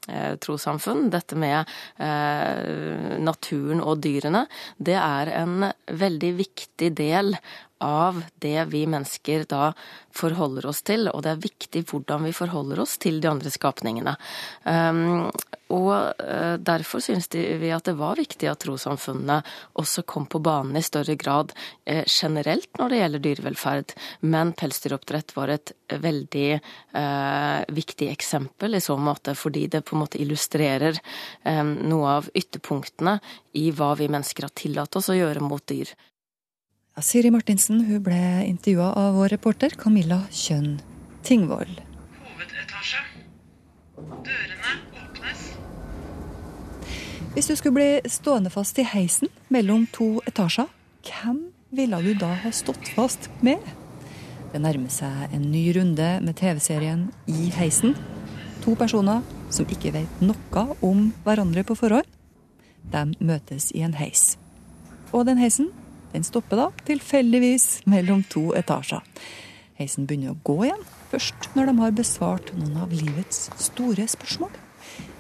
eh, 0.09 0.33
trossamfunn, 0.43 1.09
dette 1.13 1.39
med 1.39 1.63
eh, 2.03 3.17
naturen 3.23 3.85
og 3.85 4.01
dyrene, 4.05 4.47
det 4.79 4.99
er 5.01 5.33
en 5.37 5.71
veldig 5.87 6.35
viktig 6.41 6.93
del 6.97 7.37
av 7.85 8.23
det 8.43 8.65
vi 8.73 8.85
mennesker 8.89 9.45
da 9.51 9.73
forholder 10.17 10.67
oss 10.71 10.83
til, 10.87 11.11
og 11.13 11.23
det 11.25 11.35
er 11.35 11.43
viktig 11.45 11.85
hvordan 11.91 12.25
vi 12.29 12.33
forholder 12.37 12.81
oss 12.85 12.97
til 13.03 13.21
de 13.21 13.29
andre 13.31 13.53
skapningene. 13.53 14.17
Um, 14.65 15.29
og 15.73 15.93
uh, 16.23 16.57
derfor 16.63 17.03
syns 17.05 17.29
vi 17.33 17.73
at 17.75 17.89
det 17.89 17.97
var 17.99 18.17
viktig 18.21 18.49
at 18.49 18.63
trossamfunnene 18.63 19.41
også 19.81 20.07
kom 20.09 20.29
på 20.31 20.41
banen 20.41 20.79
i 20.79 20.85
større 20.87 21.19
grad 21.19 21.53
uh, 21.91 22.05
generelt 22.07 22.71
når 22.81 22.93
det 22.93 23.01
gjelder 23.03 23.25
dyrevelferd, 23.27 23.97
men 24.25 24.55
pelsdyroppdrett 24.57 25.37
var 25.37 25.53
et 25.53 25.75
veldig 25.93 26.49
eh, 26.93 27.61
viktig 27.69 28.09
eksempel 28.11 28.75
i 28.75 28.81
så 28.81 28.97
måte, 28.97 29.35
fordi 29.35 29.67
det 29.67 29.85
på 29.87 29.97
en 29.97 30.03
måte 30.05 30.21
illustrerer 30.23 30.99
eh, 31.45 31.63
noe 31.65 32.19
av 32.19 32.31
ytterpunktene 32.35 33.19
i 33.61 33.71
hva 33.71 33.95
vi 33.99 34.11
mennesker 34.11 34.49
har 34.49 34.55
tillatt 34.57 34.99
oss 34.99 35.11
å 35.13 35.19
gjøre 35.19 35.45
mot 35.45 35.63
dyr. 35.69 35.93
Ja, 36.97 37.03
Siri 37.05 37.29
Martinsen 37.29 37.83
hun 37.85 37.99
ble 38.01 38.19
intervjua 38.49 38.87
av 38.97 39.19
vår 39.19 39.29
reporter 39.35 39.75
Camilla 39.77 40.23
Kjønn 40.33 40.79
Tingvoll. 41.29 41.75
Hovedetasje. 42.23 43.03
Dørene 44.25 44.73
åpnes. 45.03 45.43
Hvis 47.35 47.53
du 47.53 47.55
skulle 47.61 47.77
bli 47.77 48.09
stående 48.09 48.55
fast 48.55 48.81
i 48.81 48.89
heisen 48.89 49.29
mellom 49.53 49.85
to 49.93 50.09
etasjer, 50.25 50.73
hvem 51.05 51.45
ville 51.77 52.01
du 52.01 52.15
da 52.17 52.33
ha 52.47 52.57
stått 52.57 52.89
fast 52.97 53.29
med? 53.45 53.61
Det 54.57 54.65
nærmer 54.65 54.89
seg 54.89 55.37
en 55.37 55.51
ny 55.53 55.67
runde 55.77 56.11
med 56.25 56.41
TV-serien 56.41 57.11
I 57.29 57.53
heisen. 57.61 57.93
To 58.65 58.73
personer 58.73 59.21
som 59.53 59.69
ikke 59.69 59.99
vet 60.01 60.25
noe 60.25 60.69
om 60.81 61.11
hverandre 61.29 61.61
på 61.61 61.77
forhånd. 61.77 62.09
De 62.89 63.11
møtes 63.21 63.75
i 63.77 63.85
en 63.85 64.01
heis. 64.01 64.39
Og 65.13 65.29
den 65.29 65.45
heisen 65.45 65.75
den 66.17 66.25
stopper 66.25 66.57
da 66.57 66.71
tilfeldigvis 66.89 67.83
mellom 67.85 68.23
to 68.33 68.49
etasjer. 68.57 69.05
Heisen 69.77 70.07
begynner 70.09 70.33
å 70.33 70.41
gå 70.47 70.63
igjen, 70.65 70.85
først 71.11 71.51
når 71.57 71.69
de 71.69 71.75
har 71.83 71.99
besvart 71.99 72.53
noen 72.57 72.79
av 72.81 72.95
livets 72.97 73.51
store 73.61 74.09
spørsmål. 74.09 74.55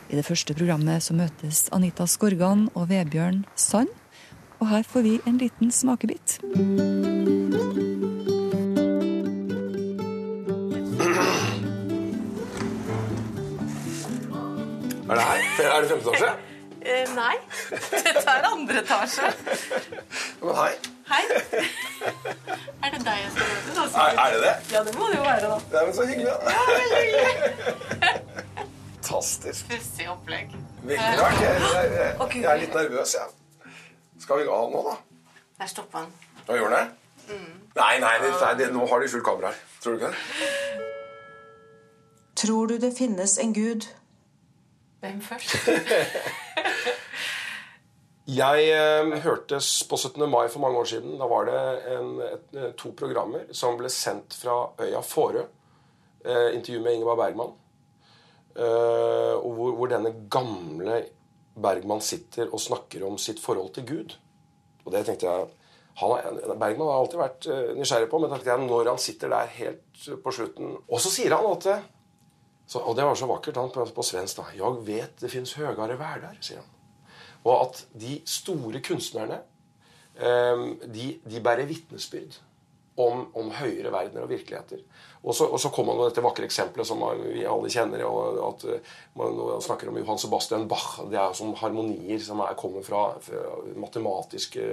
I 0.09 0.17
det 0.17 0.25
første 0.25 0.55
programmet 0.57 1.05
så 1.05 1.17
møtes 1.19 1.67
Anita 1.77 2.07
Skorgan 2.09 2.71
og 2.73 2.89
Vebjørn 2.93 3.45
Sand. 3.59 3.93
Og 4.57 4.71
her 4.71 4.87
får 4.89 5.05
vi 5.05 5.15
en 5.29 5.37
liten 5.37 5.73
smakebit. 5.75 6.39
Er 15.07 15.15
det 15.15 15.25
her? 15.29 15.43
Er 15.61 15.81
det 15.83 15.91
femte 15.91 16.09
etasje? 16.09 16.56
Eh, 16.87 17.09
nei. 17.17 17.35
Dette 17.91 18.23
er 18.31 18.45
andre 18.47 18.79
etasje. 18.85 19.31
Men 20.43 20.55
hei. 20.61 20.73
Hei. 21.11 21.23
Er 22.83 22.93
det 22.95 23.01
deg 23.07 23.23
jeg 23.25 23.33
skal 23.35 23.49
møte, 23.51 23.73
da? 23.75 23.87
Er, 24.05 24.21
er 24.23 24.35
det 24.37 24.41
det? 24.45 24.53
Ja, 24.75 24.83
det 24.87 24.95
må 24.99 25.09
det 25.11 25.17
jo 25.19 25.25
være, 25.27 25.49
da. 25.51 25.59
er 25.81 25.89
men 25.89 25.95
Så 25.97 26.07
hyggelig. 26.07 26.31
da. 26.31 26.37
Ja, 26.55 26.61
veldig 26.71 27.01
hyggelig. 27.03 27.27
Fantastisk. 29.07 29.69
Pussig 29.71 30.07
opplegg. 30.11 30.55
Veldig 30.83 31.19
rart. 31.23 31.41
Jeg, 31.43 31.51
jeg, 31.63 31.91
jeg, 31.97 32.43
jeg 32.43 32.51
er 32.53 32.63
litt 32.63 32.75
nervøs, 32.75 33.17
jeg. 33.19 33.75
Skal 34.23 34.41
vi 34.43 34.49
av 34.51 34.71
nå, 34.73 34.81
da? 34.87 34.95
Der 35.61 35.71
stoppa 35.71 36.05
han. 36.05 36.11
Hva 36.47 36.59
gjør 36.59 36.75
den 36.75 36.79
det? 36.79 36.87
Nei, 37.77 37.93
nei, 38.03 38.15
det, 38.23 38.31
nei 38.41 38.53
det, 38.59 38.67
nå 38.75 38.87
har 38.91 39.03
de 39.03 39.09
fullt 39.11 39.27
kamera 39.27 39.51
her. 39.51 39.63
Tror 39.83 39.95
du 39.95 39.99
ikke 40.01 40.11
det? 40.15 40.19
Tror 42.43 42.71
du 42.71 42.77
det 42.83 42.93
finnes 42.99 43.39
en 43.43 43.55
gud? 43.57 43.87
Hvem 45.01 45.21
først? 45.21 45.57
Jeg 48.27 48.71
eh, 48.75 49.13
hørtes 49.23 49.85
på 49.87 49.97
17. 49.97 50.25
mai 50.31 50.49
for 50.51 50.59
mange 50.65 50.81
år 50.81 50.89
siden. 50.91 51.13
Da 51.21 51.29
var 51.31 51.47
det 51.47 51.61
en, 51.95 52.09
et, 52.27 52.57
to 52.79 52.91
programmer 52.99 53.45
som 53.55 53.77
ble 53.79 53.91
sendt 53.93 54.35
fra 54.35 54.57
øya 54.83 55.03
Fårø. 55.07 55.45
Eh, 56.25 56.49
intervju 56.57 56.81
med 56.83 56.97
Ingeborg 56.97 57.21
Bergman. 57.21 57.53
Eh, 58.57 59.35
og 59.37 59.53
hvor, 59.55 59.77
hvor 59.79 59.93
denne 59.93 60.11
gamle 60.33 61.05
Bergman 61.55 62.03
sitter 62.03 62.51
og 62.51 62.61
snakker 62.61 63.07
om 63.07 63.19
sitt 63.19 63.39
forhold 63.41 63.71
til 63.77 63.87
Gud. 63.87 64.17
Og 64.85 64.93
det 64.93 65.07
tenkte 65.07 65.31
jeg 65.31 65.47
han, 65.97 66.41
Bergman 66.61 66.91
har 66.91 66.99
alltid 67.01 67.21
vært 67.21 67.47
eh, 67.49 67.69
nysgjerrig 67.79 68.09
på, 68.11 68.19
men 68.21 68.33
tenkte 68.33 68.51
jeg, 68.51 68.65
når 68.67 68.91
han 68.91 69.01
sitter 69.01 69.33
der 69.33 69.53
helt 69.57 70.09
på 70.25 70.33
slutten 70.35 70.75
Og 70.77 71.01
så 71.01 71.13
sier 71.13 71.33
han 71.33 71.47
at 71.49 71.69
eh, 71.73 71.87
så, 72.67 72.79
Og 72.79 72.97
det 72.97 73.05
var 73.05 73.15
så 73.15 73.29
vakkert 73.31 73.57
han 73.57 73.71
på, 73.71 73.85
på 73.95 74.03
svensk. 74.03 74.37
da, 74.37 74.45
'Jeg 74.55 74.87
vet 74.87 75.21
det 75.21 75.31
fins 75.31 75.55
høyere 75.55 75.99
verder', 75.99 76.41
sier 76.41 76.59
han. 76.59 76.73
Og 77.45 77.61
at 77.63 77.87
de 77.95 78.21
store 78.27 78.81
kunstnerne 78.83 79.41
eh, 80.19 80.67
de, 80.83 81.21
de 81.31 81.41
bærer 81.41 81.67
vitnesbyrd 81.67 82.41
om, 82.97 83.27
om 83.37 83.51
høyere 83.53 83.93
verdener 83.93 84.25
og 84.25 84.31
virkeligheter. 84.33 84.81
Og 85.23 85.35
så, 85.35 85.47
og 85.47 85.61
så 85.61 85.71
kommer 85.75 85.93
han 85.93 86.01
med 86.01 86.11
dette 86.11 86.25
vakre 86.25 86.47
eksempelet 86.49 86.89
som 86.89 87.03
vi 87.21 87.45
alle 87.47 87.71
kjenner. 87.71 88.05
og 88.09 88.41
at 88.49 88.65
eh, 88.73 88.93
Man 89.19 89.61
snakker 89.63 89.91
om 89.91 89.99
Johan 90.01 90.19
Sebastian 90.19 90.67
Bach. 90.69 90.97
Det 91.11 91.21
er 91.21 91.33
som 91.37 91.55
harmonier 91.61 92.19
som 92.25 92.41
er, 92.41 92.57
kommer 92.59 92.83
fra, 92.87 93.05
matematiske, 93.77 94.67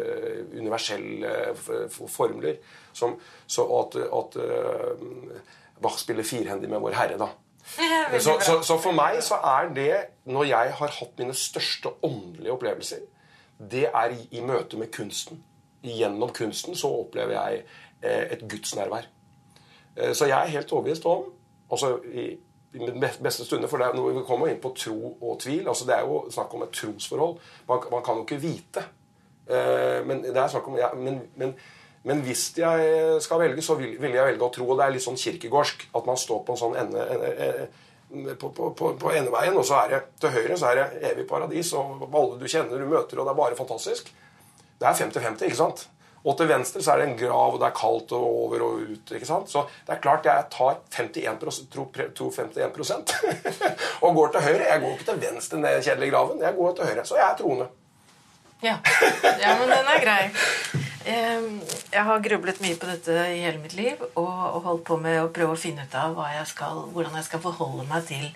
universelle 0.55 1.53
formler. 1.89 2.57
Som, 2.93 3.17
så 3.47 3.67
at, 3.81 3.99
at 4.01 4.39
eh, 4.41 5.39
Bach 5.83 5.99
spiller 5.99 6.23
firhendig 6.23 6.69
med 6.71 6.81
Vår 6.81 6.97
Herre. 6.97 7.21
da. 7.21 7.33
Så, 7.63 8.37
så, 8.43 8.61
så 8.61 8.77
for 8.81 8.95
meg 8.95 9.21
så 9.23 9.37
er 9.39 9.69
det, 9.75 9.93
når 10.27 10.43
jeg 10.49 10.73
har 10.79 10.95
hatt 10.99 11.19
mine 11.19 11.33
største 11.37 11.93
åndelige 12.03 12.51
opplevelser, 12.51 13.05
det 13.71 13.85
er 13.87 14.15
i, 14.15 14.27
i 14.37 14.41
møte 14.43 14.77
med 14.77 14.91
kunsten. 14.91 15.43
Gjennom 15.83 16.31
kunsten 16.35 16.75
så 16.75 16.91
opplever 16.91 17.35
jeg 17.37 17.61
eh, 18.03 18.25
et 18.35 18.43
gudsnærvær. 18.49 19.07
Eh, 19.97 20.13
så 20.13 20.27
jeg 20.27 20.37
er 20.39 20.55
helt 20.57 20.71
overbevist 20.71 21.05
om, 21.05 21.29
altså 21.71 21.97
i, 22.13 22.25
i 22.73 22.89
beste 23.23 23.45
stunde, 23.45 23.67
for 23.67 23.77
det 23.77 23.87
er 23.87 24.17
vi 24.17 24.25
kommer 24.27 24.51
inn 24.51 24.61
på 24.61 24.73
tro 24.77 25.13
og 25.21 25.39
tvil, 25.39 25.67
altså 25.67 25.87
det 25.87 25.95
er 25.95 26.07
jo 26.07 26.23
snakk 26.31 26.53
om 26.53 26.63
et 26.65 26.75
trosforhold. 26.75 27.39
Man, 27.69 27.87
man 27.91 28.03
kan 28.03 28.19
jo 28.19 28.27
ikke 28.27 28.41
vite. 28.41 28.85
Eh, 29.47 30.05
men 30.07 30.23
det 30.23 30.37
er 30.37 30.47
snakk 30.47 30.67
om, 30.67 30.77
ja, 30.77 30.93
men, 30.95 31.21
men, 31.35 31.55
men 32.03 32.19
hvis 32.25 32.49
jeg 32.59 33.21
skal 33.23 33.39
velge, 33.39 33.63
så 33.63 33.77
vil, 33.79 33.95
vil 34.01 34.17
jeg 34.17 34.27
velge 34.27 34.43
å 34.43 34.51
tro, 34.51 34.67
og 34.67 34.79
det 34.79 34.85
er 34.85 34.95
litt 34.97 35.05
sånn 35.05 35.19
kirkegårdsk, 35.19 35.87
at 35.95 36.09
man 36.09 36.19
står 36.19 36.43
på 36.43 36.55
en 36.55 36.59
sånn 36.59 36.75
ende, 36.81 37.05
ende, 37.15 38.35
på, 38.39 38.49
på, 38.53 38.73
på, 38.77 38.91
på 38.99 39.13
endeveien, 39.15 39.55
og 39.57 39.65
så 39.67 39.79
er 39.83 39.93
det 39.93 40.01
til 40.21 40.35
høyre 40.35 40.59
så 40.59 40.69
er 40.69 40.81
det 40.81 41.13
evig 41.13 41.25
paradis, 41.29 41.71
og 41.79 42.03
alle 42.09 42.37
du 42.41 42.45
kjenner, 42.45 42.83
du 42.83 42.91
møter, 42.91 43.19
og 43.19 43.27
det 43.27 43.33
er 43.33 43.39
bare 43.39 43.57
fantastisk. 43.57 44.11
Det 44.79 44.89
er 44.89 44.99
50-50, 44.99 45.47
ikke 45.47 45.61
sant? 45.61 45.87
Og 46.23 46.37
til 46.39 46.47
venstre 46.47 46.79
så 46.83 46.93
er 46.93 47.01
det 47.01 47.07
en 47.09 47.17
grav, 47.19 47.55
og 47.55 47.59
det 47.59 47.67
er 47.67 47.75
kaldt 47.75 48.13
og 48.15 48.25
over 48.45 48.63
og 48.63 48.83
ut. 48.87 49.11
ikke 49.11 49.27
sant? 49.27 49.51
Så 49.51 49.65
det 49.83 49.95
er 49.95 50.03
klart 50.03 50.27
jeg 50.27 50.45
tar 50.53 50.77
51 50.95 51.39
tro, 51.73 51.87
tro 52.15 52.29
51% 52.31 53.15
og 54.05 54.15
går 54.15 54.31
til 54.31 54.45
høyre. 54.45 54.69
Jeg 54.69 54.83
går 54.83 54.93
ikke 54.93 55.09
til 55.09 55.19
venstre 55.25 55.59
ned 55.59 55.75
den 55.75 55.83
kjedelige 55.83 56.13
graven. 56.13 56.39
Jeg 56.45 56.55
går 56.55 56.77
til 56.77 56.91
høyre. 56.91 57.03
Så 57.07 57.19
jeg 57.19 57.27
er 57.27 57.35
troende. 57.41 57.67
Ja. 58.63 58.77
ja, 59.43 59.53
men 59.59 59.69
den 59.69 59.91
er 59.91 60.01
grei. 60.03 60.23
Jeg 61.03 62.03
har 62.07 62.21
grublet 62.23 62.61
mye 62.63 62.77
på 62.79 62.87
dette 62.87 63.15
i 63.33 63.41
hele 63.43 63.59
mitt 63.59 63.75
liv 63.75 63.99
og, 64.15 64.61
holdt 64.63 64.85
på 64.87 64.97
med 65.03 65.19
å 65.19 65.31
prøve 65.35 65.57
å 65.57 65.59
finne 65.59 65.83
ut 65.83 65.97
av 65.99 66.15
hva 66.15 66.29
jeg 66.37 66.45
skal, 66.53 66.85
hvordan 66.95 67.17
jeg 67.19 67.27
skal 67.27 67.43
forholde 67.43 67.87
meg 67.89 68.05
til 68.07 68.29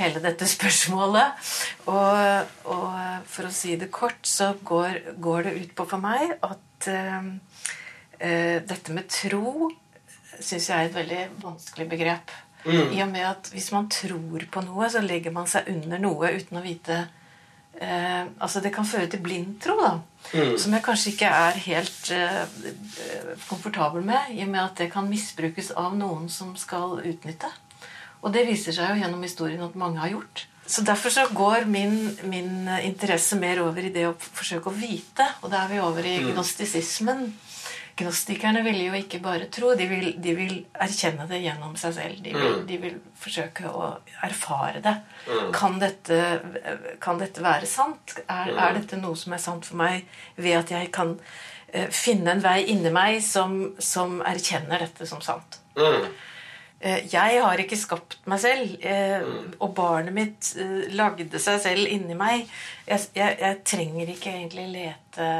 hele 0.00 0.22
dette 0.24 0.48
spørsmålet. 0.48 1.52
Og, 1.92 2.50
og 2.72 3.28
for 3.30 3.46
å 3.46 3.54
si 3.54 3.76
det 3.78 3.92
kort, 3.94 4.20
så 4.26 4.52
går, 4.66 5.14
går 5.22 5.46
det 5.46 5.56
ut 5.60 5.76
på 5.78 5.86
for 5.92 6.02
meg 6.02 6.34
at 6.34 6.90
uh, 6.90 7.30
uh, 7.30 8.58
dette 8.66 8.96
med 8.96 9.06
tro 9.12 9.70
syns 10.40 10.70
jeg 10.70 10.76
er 10.76 10.88
et 10.88 10.96
veldig 10.96 11.24
vanskelig 11.42 11.86
begrep. 11.90 12.34
Mm. 12.64 12.92
I 12.92 13.02
og 13.04 13.10
med 13.12 13.24
at 13.24 13.48
hvis 13.54 13.70
man 13.72 13.88
tror 13.92 14.44
på 14.52 14.62
noe, 14.64 14.88
så 14.92 15.02
legger 15.04 15.32
man 15.32 15.48
seg 15.48 15.68
under 15.72 16.00
noe 16.00 16.32
uten 16.36 16.60
å 16.60 16.64
vite 16.64 17.04
eh, 17.78 18.26
Altså 18.38 18.62
det 18.64 18.72
kan 18.74 18.86
føre 18.88 19.08
til 19.10 19.22
blindtro, 19.22 19.76
da. 19.80 19.92
Mm. 20.34 20.54
Som 20.58 20.76
jeg 20.76 20.84
kanskje 20.84 21.12
ikke 21.14 21.32
er 21.32 21.64
helt 21.64 22.12
eh, 22.14 22.68
komfortabel 23.48 24.04
med, 24.06 24.30
i 24.36 24.44
og 24.44 24.52
med 24.52 24.62
at 24.62 24.78
det 24.82 24.90
kan 24.92 25.08
misbrukes 25.08 25.72
av 25.78 25.96
noen 25.98 26.28
som 26.32 26.54
skal 26.58 27.00
utnytte. 27.00 27.50
Og 28.20 28.32
det 28.34 28.46
viser 28.48 28.76
seg 28.76 28.92
jo 28.92 29.00
gjennom 29.00 29.22
historien 29.24 29.62
at 29.64 29.78
mange 29.80 30.00
har 30.02 30.12
gjort. 30.12 30.46
så 30.66 30.82
derfor 30.86 31.10
så 31.10 31.26
går 31.34 31.64
min, 31.66 32.18
min, 32.22 32.68
interesse 32.84 33.36
mer 33.36 33.62
over 33.62 33.82
i 33.82 33.90
det 33.90 34.06
å 34.06 34.14
forsøke 34.14 34.70
å 34.70 34.76
vite. 34.76 35.26
Og 35.42 35.50
da 35.50 35.64
er 35.64 35.72
vi 35.72 35.80
over 35.80 36.06
i 36.06 36.18
mm. 36.20 36.28
gnostisismen. 36.34 37.24
Gnostikerne 37.98 38.62
vil 38.64 38.78
jo 38.84 38.94
ikke 38.96 39.18
bare 39.22 39.48
tro, 39.52 39.72
de 39.76 39.86
vil, 39.90 40.06
de 40.22 40.32
vil 40.36 40.54
erkjenne 40.80 41.26
det 41.28 41.40
gjennom 41.42 41.74
seg 41.80 41.94
selv. 41.96 42.22
De 42.24 42.32
vil, 42.32 42.56
mm. 42.60 42.64
de 42.68 42.78
vil 42.84 42.96
forsøke 43.18 43.68
å 43.68 43.90
erfare 44.26 44.82
det. 44.84 44.94
Mm. 45.26 45.50
Kan, 45.56 45.78
dette, 45.82 46.20
kan, 47.02 47.20
dette, 47.20 47.44
være 47.44 47.68
sant? 47.68 48.16
Er, 48.26 48.54
er, 48.54 48.78
dette 48.78 49.00
noe 49.00 49.18
som 49.18 49.34
er 49.36 49.42
sant 49.42 49.68
for 49.68 49.80
meg 49.80 50.06
ved 50.40 50.60
at 50.62 50.72
jeg 50.76 50.90
kan 50.94 51.16
uh, 51.18 51.88
finne 51.92 52.36
en 52.36 52.44
vei 52.44 52.62
inni 52.72 52.92
meg 52.94 53.20
som, 53.26 53.74
som 53.82 54.20
erkjenner 54.28 54.86
dette 54.86 55.08
som 55.10 55.20
sant? 55.24 55.60
Mm. 55.76 56.06
Uh, 56.80 57.00
jeg 57.10 57.42
har 57.42 57.64
ikke 57.64 57.80
skapt 57.80 58.20
meg 58.30 58.40
selv, 58.40 58.78
uh, 58.86 59.52
og 59.58 59.74
barnet 59.76 60.16
mitt 60.16 60.54
lagde 60.94 61.42
seg 61.42 61.60
selv 61.66 61.90
inni 61.90 62.16
meg. 62.16 62.46
Jeg, 62.86 63.10
jeg, 63.18 63.36
jeg 63.42 63.60
trenger 63.74 64.14
ikke 64.16 64.38
egentlig 64.38 64.70
lete 64.78 65.30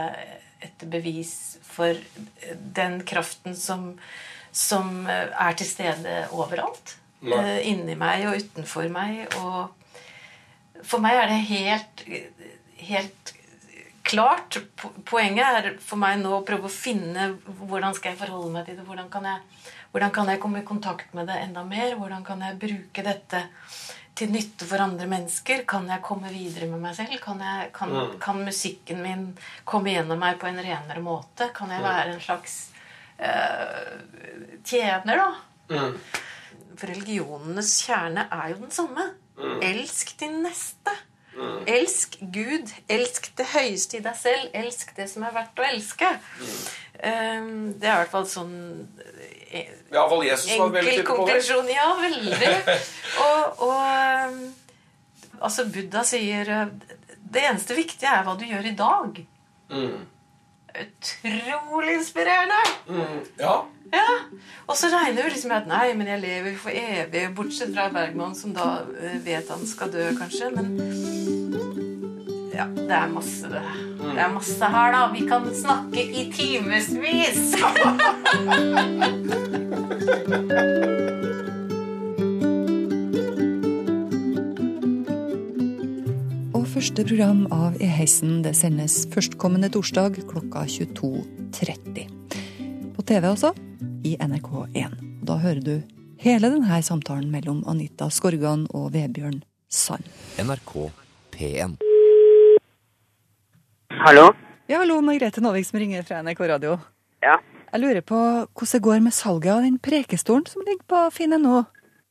etter 0.61 0.91
bevis 0.93 1.59
for 1.65 1.97
den 2.77 3.01
kraften 3.09 3.57
som, 3.57 3.93
som 4.53 5.07
er 5.09 5.57
til 5.59 5.69
stede 5.69 6.25
overalt. 6.37 6.97
Nei. 7.21 7.37
Eh, 7.37 7.69
inni 7.69 7.97
meg 8.01 8.25
og 8.29 8.39
utenfor 8.41 8.89
meg. 8.93 9.27
Og 9.41 9.69
for 10.87 11.03
meg 11.05 11.19
er 11.21 11.29
det 11.29 11.41
helt, 11.51 12.05
helt 12.81 13.35
klart. 14.09 14.61
Poenget 15.09 15.45
er 15.45 15.71
for 15.85 16.01
meg 16.01 16.21
nå 16.23 16.39
å 16.39 16.45
prøve 16.47 16.69
å 16.69 16.73
finne 16.73 17.33
hvordan 17.45 17.97
skal 17.97 18.15
jeg 18.15 18.23
forholde 18.23 18.55
meg 18.55 18.69
til 18.69 18.79
det. 18.81 18.87
Hvordan 18.89 19.11
kan 19.13 19.29
jeg, 19.29 19.67
hvordan 19.93 20.15
kan 20.17 20.33
jeg 20.33 20.43
komme 20.43 20.63
i 20.63 20.69
kontakt 20.69 21.15
med 21.17 21.29
det 21.31 21.41
enda 21.45 21.65
mer? 21.69 21.97
Hvordan 22.01 22.25
kan 22.27 22.45
jeg 22.47 22.61
bruke 22.63 23.07
dette 23.07 23.45
til 24.21 24.33
nytte 24.35 24.67
for 24.69 24.83
andre 24.85 25.07
mennesker? 25.09 25.65
Kan 25.69 25.89
jeg 25.89 26.05
komme 26.05 26.31
videre 26.33 26.69
med 26.71 26.83
meg 26.83 26.97
selv? 26.99 27.17
Kan, 27.23 27.41
jeg, 27.45 27.71
kan, 27.77 27.93
mm. 27.93 28.17
kan 28.23 28.43
musikken 28.45 29.01
min 29.05 29.27
komme 29.69 29.95
gjennom 29.95 30.21
meg 30.21 30.41
på 30.41 30.51
en 30.51 30.61
renere 30.61 31.05
måte? 31.05 31.49
Kan 31.57 31.73
jeg 31.73 31.85
være 31.85 32.15
en 32.15 32.25
slags 32.25 32.59
uh, 33.21 33.95
tjener, 34.67 35.23
da? 35.23 35.31
Mm. 35.71 35.97
For 36.77 36.93
religionenes 36.93 37.75
kjerne 37.87 38.27
er 38.33 38.53
jo 38.53 38.61
den 38.61 38.75
samme. 38.75 39.09
Mm. 39.41 39.57
Elsk 39.71 40.13
din 40.21 40.43
neste. 40.45 40.97
Mm. 41.37 41.65
Elsk 41.67 42.19
Gud. 42.21 42.73
Elsk 42.91 43.31
det 43.39 43.47
høyeste 43.55 43.99
i 43.99 44.05
deg 44.05 44.17
selv. 44.19 44.51
Elsk 44.57 44.95
det 44.97 45.09
som 45.11 45.27
er 45.27 45.35
verdt 45.35 45.61
å 45.63 45.67
elske. 45.69 46.11
Um, 47.01 47.73
det 47.81 47.89
er 47.89 47.95
i 47.95 47.99
hvert 48.03 48.13
fall 48.13 48.27
sånn 48.29 48.57
ja, 49.51 50.03
vel 50.07 50.27
Jesus 50.29 50.53
var 50.61 50.69
veldig 50.75 50.97
det. 51.01 51.75
Ja, 51.75 51.89
veldig. 51.99 52.51
Og, 53.25 53.63
og 53.67 53.81
um, 54.31 54.43
altså 55.41 55.65
Buddha 55.73 56.05
sier 56.07 56.51
uh, 56.55 56.69
det 57.35 57.43
eneste 57.49 57.75
viktige 57.79 58.13
er 58.13 58.23
hva 58.27 58.37
du 58.39 58.45
gjør 58.47 58.69
i 58.71 58.77
dag. 58.79 59.19
Mm. 59.71 59.97
Utrolig 60.71 61.95
inspirerende. 61.95 62.55
Mm, 62.89 63.21
ja. 63.39 63.65
ja. 63.93 64.07
Og 64.67 64.77
så 64.77 64.87
regner 64.93 65.23
vi 65.23 65.31
liksom 65.35 65.51
med 65.51 65.63
at 65.63 65.71
nei, 65.71 65.95
men 65.99 66.07
jeg 66.13 66.23
lever 66.23 66.57
for 66.63 66.71
evig. 66.71 67.35
Bortsett 67.37 67.75
fra 67.75 67.89
Bergman, 67.95 68.35
som 68.39 68.55
da 68.57 68.67
uh, 68.87 69.19
vet 69.25 69.51
han 69.51 69.67
skal 69.67 69.93
dø, 69.93 70.05
kanskje. 70.19 70.51
Men 70.55 70.67
ja, 72.55 72.67
det 72.77 72.97
er 72.97 73.09
masse 73.13 73.51
det. 73.51 73.65
Det 74.01 74.21
er 74.21 74.33
masse 74.33 74.73
her, 74.75 74.93
da. 74.95 75.07
Vi 75.15 75.27
kan 75.29 75.55
snakke 75.55 76.01
i 76.05 76.33
timevis. 76.35 76.89
første 86.81 87.03
program 87.05 87.41
av 87.53 87.75
E 87.77 87.87
heisen 87.93 88.39
det 88.41 88.55
sendes 88.57 89.03
førstkommende 89.13 89.69
torsdag 89.75 90.15
klokka 90.31 90.63
22.30. 90.65 92.07
På 92.97 93.03
TV 93.05 93.27
også, 93.29 93.51
i 94.09 94.15
NRK1. 94.17 94.95
Da 95.29 95.37
hører 95.43 95.61
du 95.61 95.75
hele 96.25 96.49
denne 96.49 96.79
samtalen 96.87 97.27
mellom 97.35 97.59
Anita 97.69 98.09
Skorgan 98.09 98.63
og 98.73 98.95
Vebjørn 98.95 99.43
Sand. 99.69 100.09
NRK 100.41 100.73
P1. 101.35 101.77
Hallo? 104.01 104.31
Ja, 104.65 104.81
hallo, 104.81 105.03
Margrethe 105.05 105.45
Nåvik 105.45 105.69
som 105.69 105.83
ringer 105.85 106.09
fra 106.09 106.23
NRK 106.25 106.41
Radio. 106.55 106.79
Ja. 107.21 107.37
Jeg 107.75 107.85
lurer 107.85 108.01
på 108.01 108.17
hvordan 108.17 108.73
det 108.73 108.83
går 108.89 109.05
med 109.05 109.19
salget 109.19 109.53
av 109.53 109.69
den 109.69 109.77
prekestolen 109.77 110.49
som 110.49 110.65
ligger 110.65 110.89
på 110.89 111.05
finn.no? 111.13 111.61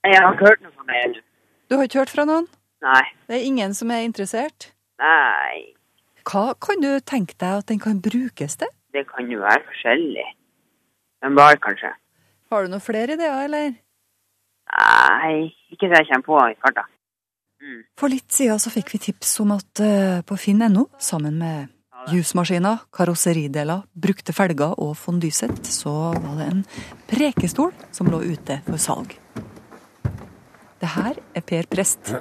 Jeg 0.05 0.21
har 0.21 0.37
ikke 0.37 0.51
hørt 0.51 0.61
noe 0.67 0.77
fra 0.77 0.89
meg 0.93 1.21
Du 1.65 1.79
har 1.79 1.89
ikke 1.89 2.03
hørt 2.03 2.13
fra 2.13 2.29
noen? 2.29 2.45
Nei. 2.85 3.03
Det 3.27 3.37
er 3.37 3.47
ingen 3.47 3.73
som 3.75 3.91
er 3.91 4.05
interessert? 4.07 4.71
Nei. 5.01 5.75
Hva 6.29 6.53
kan 6.61 6.83
du 6.83 6.91
tenke 7.01 7.35
deg 7.39 7.63
at 7.63 7.71
den 7.71 7.81
kan 7.81 8.01
brukes 8.03 8.59
til? 8.59 8.71
Det 8.93 9.05
kan 9.09 9.29
jo 9.31 9.41
være 9.41 9.63
forskjellig. 9.67 10.27
En 11.25 11.35
bar, 11.35 11.59
kanskje. 11.63 11.91
Har 12.49 12.63
du 12.63 12.71
noen 12.71 12.83
flere 12.83 13.17
ideer, 13.17 13.43
eller? 13.45 13.73
Nei, 14.69 15.33
ikke 15.73 15.89
så 15.89 15.99
jeg 15.99 16.09
kommer 16.09 16.27
på 16.27 16.39
i 16.53 16.55
farta. 16.61 16.85
Mm. 17.59 17.81
For 17.99 18.11
litt 18.11 18.31
siden 18.31 18.61
så 18.61 18.71
fikk 18.71 18.93
vi 18.93 19.01
tips 19.09 19.35
om 19.43 19.51
at 19.57 19.83
uh, 19.83 20.21
på 20.25 20.37
finn.no, 20.39 20.87
sammen 21.01 21.35
med 21.41 21.67
Jusmaskiner, 22.07 22.85
karosserideler, 22.95 23.83
brukte 23.91 24.33
felger 24.33 24.77
og 24.79 24.95
fondysett, 24.97 25.59
så 25.67 26.13
var 26.15 26.37
det 26.39 26.47
en 26.47 26.61
prekestol 27.11 27.73
som 27.91 28.07
lå 28.09 28.23
ute 28.31 28.61
for 28.69 28.79
salg. 28.79 29.18
Det 30.79 30.89
her 30.93 31.17
er 31.35 31.43
Per 31.43 31.67
Prest, 31.67 32.13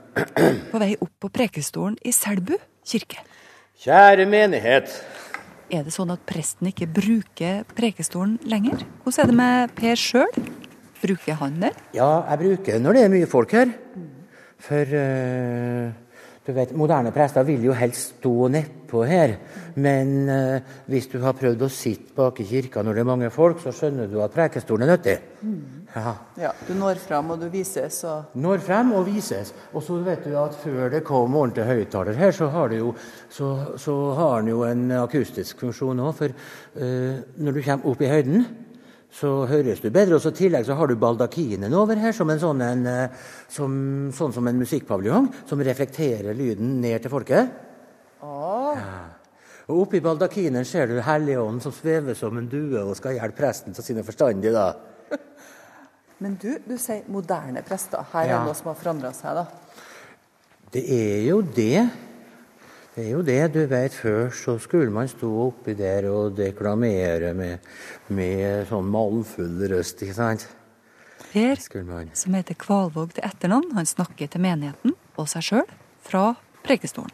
på 0.70 0.80
vei 0.82 0.94
opp 0.98 1.12
på 1.22 1.30
prekestolen 1.30 1.94
i 2.02 2.10
Selbu 2.14 2.56
kirke. 2.86 3.20
Kjære 3.78 4.26
menighet. 4.26 4.90
Er 5.70 5.84
det 5.86 5.92
sånn 5.94 6.10
at 6.10 6.24
presten 6.26 6.70
ikke 6.72 6.88
bruker 6.90 7.62
prekestolen 7.78 8.38
lenger? 8.48 8.82
Hvordan 9.04 9.22
er 9.22 9.30
det 9.30 9.38
med 9.38 9.76
Per 9.78 10.00
sjøl? 10.00 10.42
Bruker 10.98 11.38
han 11.38 11.60
den? 11.62 11.78
Ja, 11.94 12.24
jeg 12.32 12.42
bruker 12.42 12.74
den 12.74 12.86
når 12.88 12.98
det 12.98 13.06
er 13.06 13.14
mye 13.14 13.30
folk 13.30 13.54
her. 13.54 13.72
For 14.58 14.98
uh 14.98 16.07
du 16.48 16.54
vet, 16.56 16.70
Moderne 16.72 17.10
prester 17.12 17.44
vil 17.44 17.66
jo 17.68 17.74
helst 17.76 18.14
stå 18.16 18.48
nedpå 18.48 19.02
her. 19.04 19.34
Men 19.76 20.12
eh, 20.32 20.70
hvis 20.88 21.10
du 21.12 21.18
har 21.20 21.36
prøvd 21.36 21.64
å 21.66 21.68
sitte 21.68 22.14
bak 22.16 22.40
i 22.40 22.46
kirka 22.48 22.80
når 22.80 22.96
det 22.96 23.02
er 23.02 23.08
mange 23.10 23.28
folk, 23.34 23.60
så 23.60 23.72
skjønner 23.76 24.08
du 24.08 24.16
at 24.24 24.32
prekestolen 24.32 24.86
er 24.86 24.94
nyttig. 24.94 25.16
Mm. 25.42 25.58
Ja. 25.92 26.14
ja. 26.40 26.52
Du 26.64 26.72
når 26.78 27.02
fram, 27.02 27.34
og 27.34 27.42
du 27.44 27.50
vises. 27.52 27.98
Og... 28.08 28.32
Når 28.40 28.64
frem 28.64 28.94
og 28.96 29.04
vises. 29.10 29.52
Og 29.74 29.84
så 29.84 29.98
vet 30.06 30.24
du 30.24 30.38
at 30.40 30.56
før 30.62 30.88
det 30.94 31.02
kom 31.04 31.36
ordentlig 31.36 31.68
høyttaler 31.68 32.16
her, 32.16 32.32
så 32.32 32.48
har, 32.54 32.72
jo, 32.72 32.94
så, 33.28 33.50
så 33.76 33.98
har 34.16 34.40
den 34.40 34.54
jo 34.54 34.64
en 34.68 34.86
akustisk 35.02 35.60
funksjon 35.66 36.00
òg. 36.00 36.16
For 36.16 36.32
eh, 36.32 37.20
når 37.36 37.58
du 37.58 37.62
kommer 37.68 37.92
opp 37.92 38.08
i 38.08 38.10
høyden 38.14 38.48
så 39.14 39.30
høres 39.48 39.80
du 39.82 39.88
bedre. 39.90 40.16
Og 40.18 40.22
så 40.22 40.32
tillegg 40.36 40.66
så 40.68 40.76
har 40.78 40.88
du 40.90 40.96
baldakinen 41.00 41.74
over 41.74 42.00
her, 42.00 42.14
som 42.16 42.30
en 42.30 42.40
sånn, 42.42 42.62
en, 42.64 42.86
eh, 42.86 43.28
som, 43.52 43.72
sånn 44.14 44.34
som 44.36 44.48
en 44.48 44.60
musikkpaviljong, 44.60 45.30
som 45.48 45.62
reflekterer 45.64 46.36
lyden 46.36 46.78
ned 46.82 47.02
til 47.02 47.12
folket. 47.12 47.54
Oh. 48.22 48.74
Ja. 48.76 48.98
Og 49.68 49.82
Oppi 49.84 50.00
baldakinen 50.00 50.64
ser 50.64 50.88
du 50.88 50.96
Helligånden 51.04 51.60
som 51.60 51.74
svever 51.76 52.16
som 52.16 52.38
en 52.40 52.48
due 52.48 52.80
og 52.80 52.96
skal 52.96 53.18
hjelpe 53.18 53.42
presten 53.42 53.76
til 53.76 53.84
sine 53.84 54.04
forstandige, 54.04 54.54
da. 54.56 54.72
Men 56.24 56.38
du, 56.40 56.54
du 56.64 56.76
sier 56.80 57.04
moderne 57.12 57.60
prester. 57.66 58.06
Her 58.14 58.24
er 58.24 58.32
det 58.32 58.44
noe 58.48 58.56
som 58.56 58.72
har 58.72 58.78
forandra 58.80 59.12
seg, 59.16 59.42
da? 59.42 59.44
Det 60.72 60.84
er 60.92 61.26
jo 61.28 61.42
det. 61.42 62.07
Det 62.98 63.04
er 63.06 63.12
jo 63.14 63.20
det. 63.22 63.52
Du 63.54 63.60
vet, 63.70 63.94
Før 63.94 64.32
så 64.34 64.56
skulle 64.58 64.90
man 64.90 65.06
stå 65.06 65.28
oppi 65.44 65.76
der 65.78 66.08
og 66.10 66.34
deklamere 66.34 67.30
med, 67.30 67.62
med 68.10 68.64
sånn 68.66 68.88
malmfull 68.90 69.60
røst, 69.70 70.02
ikke 70.02 70.16
sant? 70.16 70.48
Per, 71.28 71.60
som 71.62 72.34
heter 72.34 72.56
Kvalvåg 72.58 73.12
til 73.14 73.26
etternavn, 73.28 73.76
han 73.76 73.86
snakker 73.86 74.26
til 74.32 74.42
menigheten 74.42 74.96
og 75.14 75.28
seg 75.30 75.46
sjøl 75.46 75.70
fra 76.02 76.24
Prekestolen. 76.66 77.12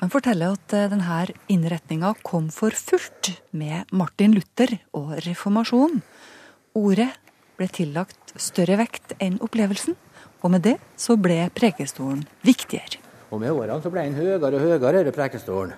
Han 0.00 0.10
forteller 0.10 0.56
at 0.56 0.74
eh, 0.74 0.88
denne 0.90 1.20
innretninga 1.52 2.10
kom 2.26 2.48
for 2.50 2.74
fullt 2.74 3.30
med 3.54 3.92
Martin 3.94 4.34
Luther 4.34 4.80
og 4.98 5.12
reformasjonen. 5.28 6.02
Ordet 6.80 7.12
ble 7.60 7.68
tillagt 7.70 8.34
større 8.34 8.80
vekt 8.82 9.14
enn 9.22 9.38
opplevelsen, 9.38 9.94
og 10.42 10.56
med 10.56 10.66
det 10.66 10.74
så 10.98 11.14
ble 11.14 11.44
Prekestolen 11.54 12.26
viktigere. 12.42 12.99
Og 13.30 13.38
med 13.38 13.54
årene 13.54 13.78
så 13.82 13.92
ble 13.92 14.06
den 14.08 14.18
høyere 14.18 14.50
og 14.50 14.62
høyere, 14.62 15.00
denne 15.00 15.14
prekestolen. 15.14 15.74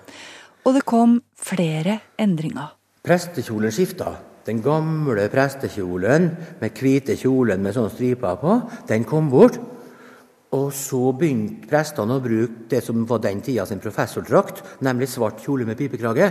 Og 0.63 0.77
det 0.77 0.85
kom 0.87 1.19
flere 1.37 1.99
endringer. 2.21 2.73
Prestekjolen 3.03 3.73
skifta. 3.73 4.13
Den 4.43 4.59
gamle 4.63 5.29
prestekjolen 5.31 6.25
med 6.59 6.79
hvite 6.79 7.15
kjolen 7.19 7.61
med 7.63 7.75
sånne 7.75 7.93
striper 7.93 8.39
på, 8.41 8.57
den 8.89 9.05
kom 9.07 9.29
bort. 9.31 9.59
Og 10.53 10.69
så 10.75 11.13
begynte 11.17 11.69
prestene 11.69 12.17
å 12.17 12.23
bruke 12.23 12.67
det 12.69 12.83
som 12.85 13.05
var 13.09 13.21
den 13.23 13.41
tida 13.41 13.65
sin 13.65 13.81
professordrakt, 13.81 14.61
nemlig 14.85 15.09
svart 15.09 15.41
kjole 15.41 15.65
med 15.65 15.79
pipekrage. 15.79 16.27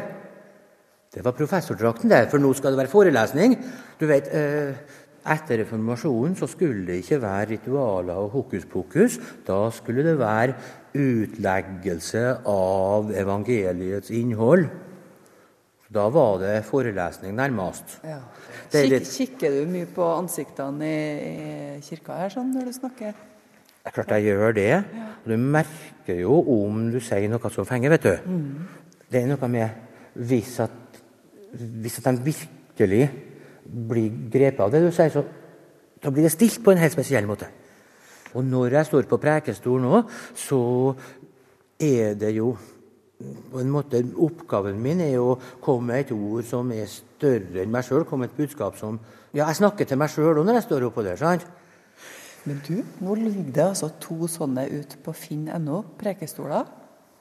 Det 1.13 1.21
var 1.25 1.35
professordrakten, 1.37 2.09
det, 2.09 2.29
for 2.33 2.41
nå 2.41 2.53
skal 2.57 2.73
det 2.73 2.81
være 2.81 2.93
forelesning. 2.93 3.57
Du 4.01 4.07
vet, 4.09 4.29
eh, 4.33 4.73
etter 5.25 5.61
reformasjonen 5.63 6.35
så 6.39 6.49
skulle 6.51 6.87
det 6.87 7.03
ikke 7.03 7.21
være 7.23 7.51
ritualer 7.55 8.15
og 8.19 8.31
hokus 8.35 8.65
pokus. 8.67 9.19
Da 9.47 9.59
skulle 9.71 10.03
det 10.07 10.17
være 10.19 10.55
utleggelse 10.99 12.25
av 12.49 13.13
evangeliets 13.15 14.11
innhold. 14.11 14.67
Da 15.93 16.07
var 16.09 16.39
det 16.41 16.65
forelesning, 16.65 17.35
nærmest. 17.37 17.99
Ja. 18.05 18.19
Det 18.73 18.81
er 18.81 18.89
litt- 18.89 19.11
kikker 19.13 19.51
du 19.51 19.67
mye 19.69 19.87
på 19.87 20.07
ansiktene 20.17 20.87
i, 20.89 21.77
i 21.77 21.81
kirka 21.85 22.17
her 22.17 22.33
sånn 22.33 22.55
når 22.55 22.65
du 22.71 22.73
snakker? 22.73 23.13
Det 23.13 23.91
er 23.91 23.97
klart 23.97 24.15
jeg 24.17 24.25
gjør 24.31 24.55
det. 24.55 24.69
Ja. 24.71 25.09
du 25.27 25.37
merker 25.37 26.21
jo 26.21 26.39
om 26.65 26.91
du 26.91 27.01
sier 27.01 27.29
noe 27.29 27.51
som 27.51 27.67
fenger, 27.67 27.91
vet 27.91 28.03
du. 28.03 28.17
Mm. 28.31 28.69
Det 29.11 29.23
er 29.23 29.27
noe 29.27 29.49
med 29.49 29.69
hvis 30.15 30.61
at, 30.61 30.71
hvis 31.53 31.99
at 31.99 32.09
de 32.17 32.33
virkelig 32.33 33.11
blir 33.65 34.11
grepet 34.33 34.61
av 34.65 34.73
det 34.73 34.83
du 34.85 34.91
sier, 34.95 35.13
så 35.13 35.25
da 36.03 36.11
blir 36.11 36.27
det 36.27 36.35
stilt 36.35 36.63
på 36.65 36.73
en 36.73 36.81
helt 36.83 36.95
spesiell 36.95 37.29
måte. 37.29 37.49
Og 38.35 38.45
når 38.45 38.79
jeg 38.79 38.89
står 38.89 39.09
på 39.11 39.21
prekestol 39.21 39.83
nå, 39.83 40.03
så 40.39 40.61
er 41.83 42.15
det 42.19 42.33
jo 42.37 42.55
på 43.23 43.61
en 43.61 43.71
måte 43.71 44.01
Oppgaven 44.03 44.81
min 44.83 45.03
er 45.05 45.21
å 45.23 45.37
komme 45.63 45.93
med 45.93 46.07
et 46.07 46.15
ord 46.17 46.43
som 46.49 46.73
er 46.75 46.89
større 46.91 47.63
enn 47.63 47.71
meg 47.71 47.87
sjøl. 47.87 48.07
Komme 48.09 48.27
med 48.27 48.33
et 48.33 48.41
budskap 48.41 48.79
som 48.81 48.99
Ja, 49.33 49.47
jeg 49.47 49.63
snakker 49.63 49.89
til 49.89 49.97
meg 50.01 50.11
sjøl 50.13 50.41
òg 50.41 50.45
når 50.45 50.59
jeg 50.59 50.67
står 50.67 50.89
oppå 50.89 51.05
der. 51.07 51.17
sant? 51.17 51.47
Men 52.45 52.59
du, 52.67 52.83
nå 53.01 53.15
ligger 53.15 53.53
det 53.55 53.65
altså 53.65 53.93
to 54.03 54.27
sånne 54.27 54.67
ut 54.69 54.97
på 55.05 55.15
finn.no, 55.15 55.85
prekestoler. 56.01 56.67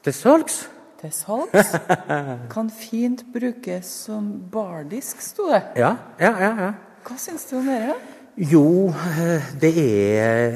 Til 0.02 0.12
salgs? 0.16 0.64
Salgs. 1.10 1.74
Kan 2.54 2.70
fint 2.70 3.24
brukes 3.34 3.90
som 4.06 4.30
bardisk, 4.52 5.20
sto 5.24 5.48
det. 5.50 5.62
Ja, 5.80 5.96
ja, 6.20 6.32
ja. 6.38 6.52
ja. 6.68 6.72
Hva 7.02 7.16
syns 7.18 7.48
du 7.50 7.56
om 7.58 7.66
det? 7.66 7.94
Jo, 8.38 8.88
eh, 8.88 9.48
det 9.60 9.72
er 9.76 10.54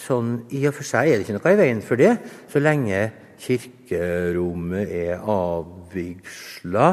sånn 0.00 0.46
I 0.54 0.62
og 0.70 0.76
for 0.78 0.88
seg 0.88 1.10
er 1.10 1.18
det 1.18 1.26
ikke 1.26 1.34
noe 1.36 1.52
i 1.52 1.58
veien 1.58 1.82
for 1.84 2.00
det, 2.00 2.14
så 2.48 2.62
lenge 2.62 3.02
kirkerommet 3.38 4.94
er 4.96 5.20
avvigsla, 5.28 6.86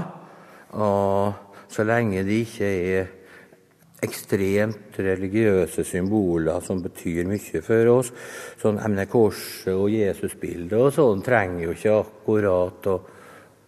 og 0.76 1.62
så 1.72 1.86
lenge 1.88 2.26
det 2.28 2.42
ikke 2.50 2.68
er 2.68 3.15
ekstremt 4.04 4.98
religiøse 5.00 5.86
symboler 5.88 6.62
som 6.66 6.82
betyr 6.84 7.26
mye 7.30 7.62
for 7.66 7.92
oss. 7.94 8.12
Sånn 8.62 8.82
emne 8.84 9.08
korset 9.10 9.74
og 9.74 9.90
Jesusbildet 9.94 10.78
og 10.80 10.94
sånn 10.96 11.24
trenger 11.26 11.68
jo 11.68 11.76
ikke 11.76 12.00
akkurat 12.02 12.90
og 12.92 13.12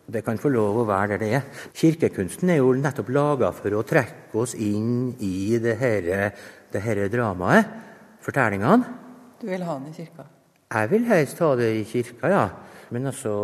det 0.08 0.22
kan 0.24 0.38
få 0.40 0.48
lov 0.54 0.78
å 0.82 0.86
være 0.88 1.18
der 1.18 1.20
det 1.20 1.32
er. 1.36 1.64
Kirkekunsten 1.76 2.54
er 2.54 2.62
jo 2.62 2.72
nettopp 2.80 3.10
laga 3.12 3.50
for 3.56 3.76
å 3.76 3.84
trekke 3.88 4.40
oss 4.40 4.54
inn 4.56 5.10
i 5.20 5.58
det 5.60 5.76
herre 5.82 6.30
det 6.72 6.84
herre 6.84 7.08
dramaet, 7.12 7.68
fortellingene. 8.24 8.96
Du 9.40 9.48
vil 9.48 9.64
ha 9.64 9.78
den 9.78 9.92
i 9.92 9.96
kirka? 9.96 10.26
Jeg 10.68 10.90
vil 10.92 11.06
helst 11.08 11.40
ha 11.44 11.52
det 11.56 11.70
i 11.78 11.84
kirka, 11.88 12.32
ja. 12.32 12.48
Men 12.92 13.12
altså 13.12 13.36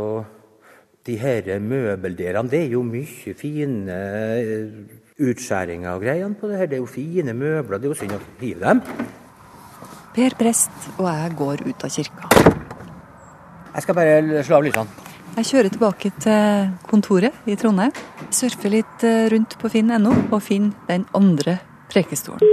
De 1.04 1.18
herre 1.20 1.58
møbeldelene, 1.60 2.48
det 2.48 2.62
er 2.64 2.70
jo 2.78 2.80
mye 2.88 3.34
fine 3.36 3.96
eh, 4.40 4.76
utskjæringer 5.20 5.94
og 5.94 6.02
greiene 6.06 6.36
på 6.40 6.50
det 6.50 6.58
her. 6.58 6.70
Det 6.72 6.78
er 6.80 6.84
jo 6.84 6.90
fine 6.90 7.34
møbler. 7.34 7.78
Det 7.78 7.90
er 7.90 7.94
jo 7.94 8.00
synd 8.00 8.16
å 8.18 8.22
hive 8.42 8.64
dem. 8.64 8.82
Per 10.14 10.36
prest 10.38 10.92
og 10.98 11.08
jeg 11.10 11.36
går 11.38 11.66
ut 11.68 11.86
av 11.86 11.94
kirka. 11.94 12.30
Jeg 13.74 13.86
skal 13.86 13.98
bare 13.98 14.44
slå 14.46 14.60
av 14.60 14.68
lysene. 14.68 15.10
Jeg 15.34 15.48
kjører 15.50 15.74
tilbake 15.74 16.12
til 16.22 16.74
kontoret 16.86 17.50
i 17.50 17.56
Trondheim. 17.58 17.94
Surfer 18.30 18.70
litt 18.70 19.06
eh, 19.08 19.26
rundt 19.34 19.56
på 19.58 19.72
finn.no 19.74 20.12
og 20.30 20.44
finner 20.46 20.76
den 20.92 21.08
andre 21.18 21.58
prekestolen. 21.90 22.46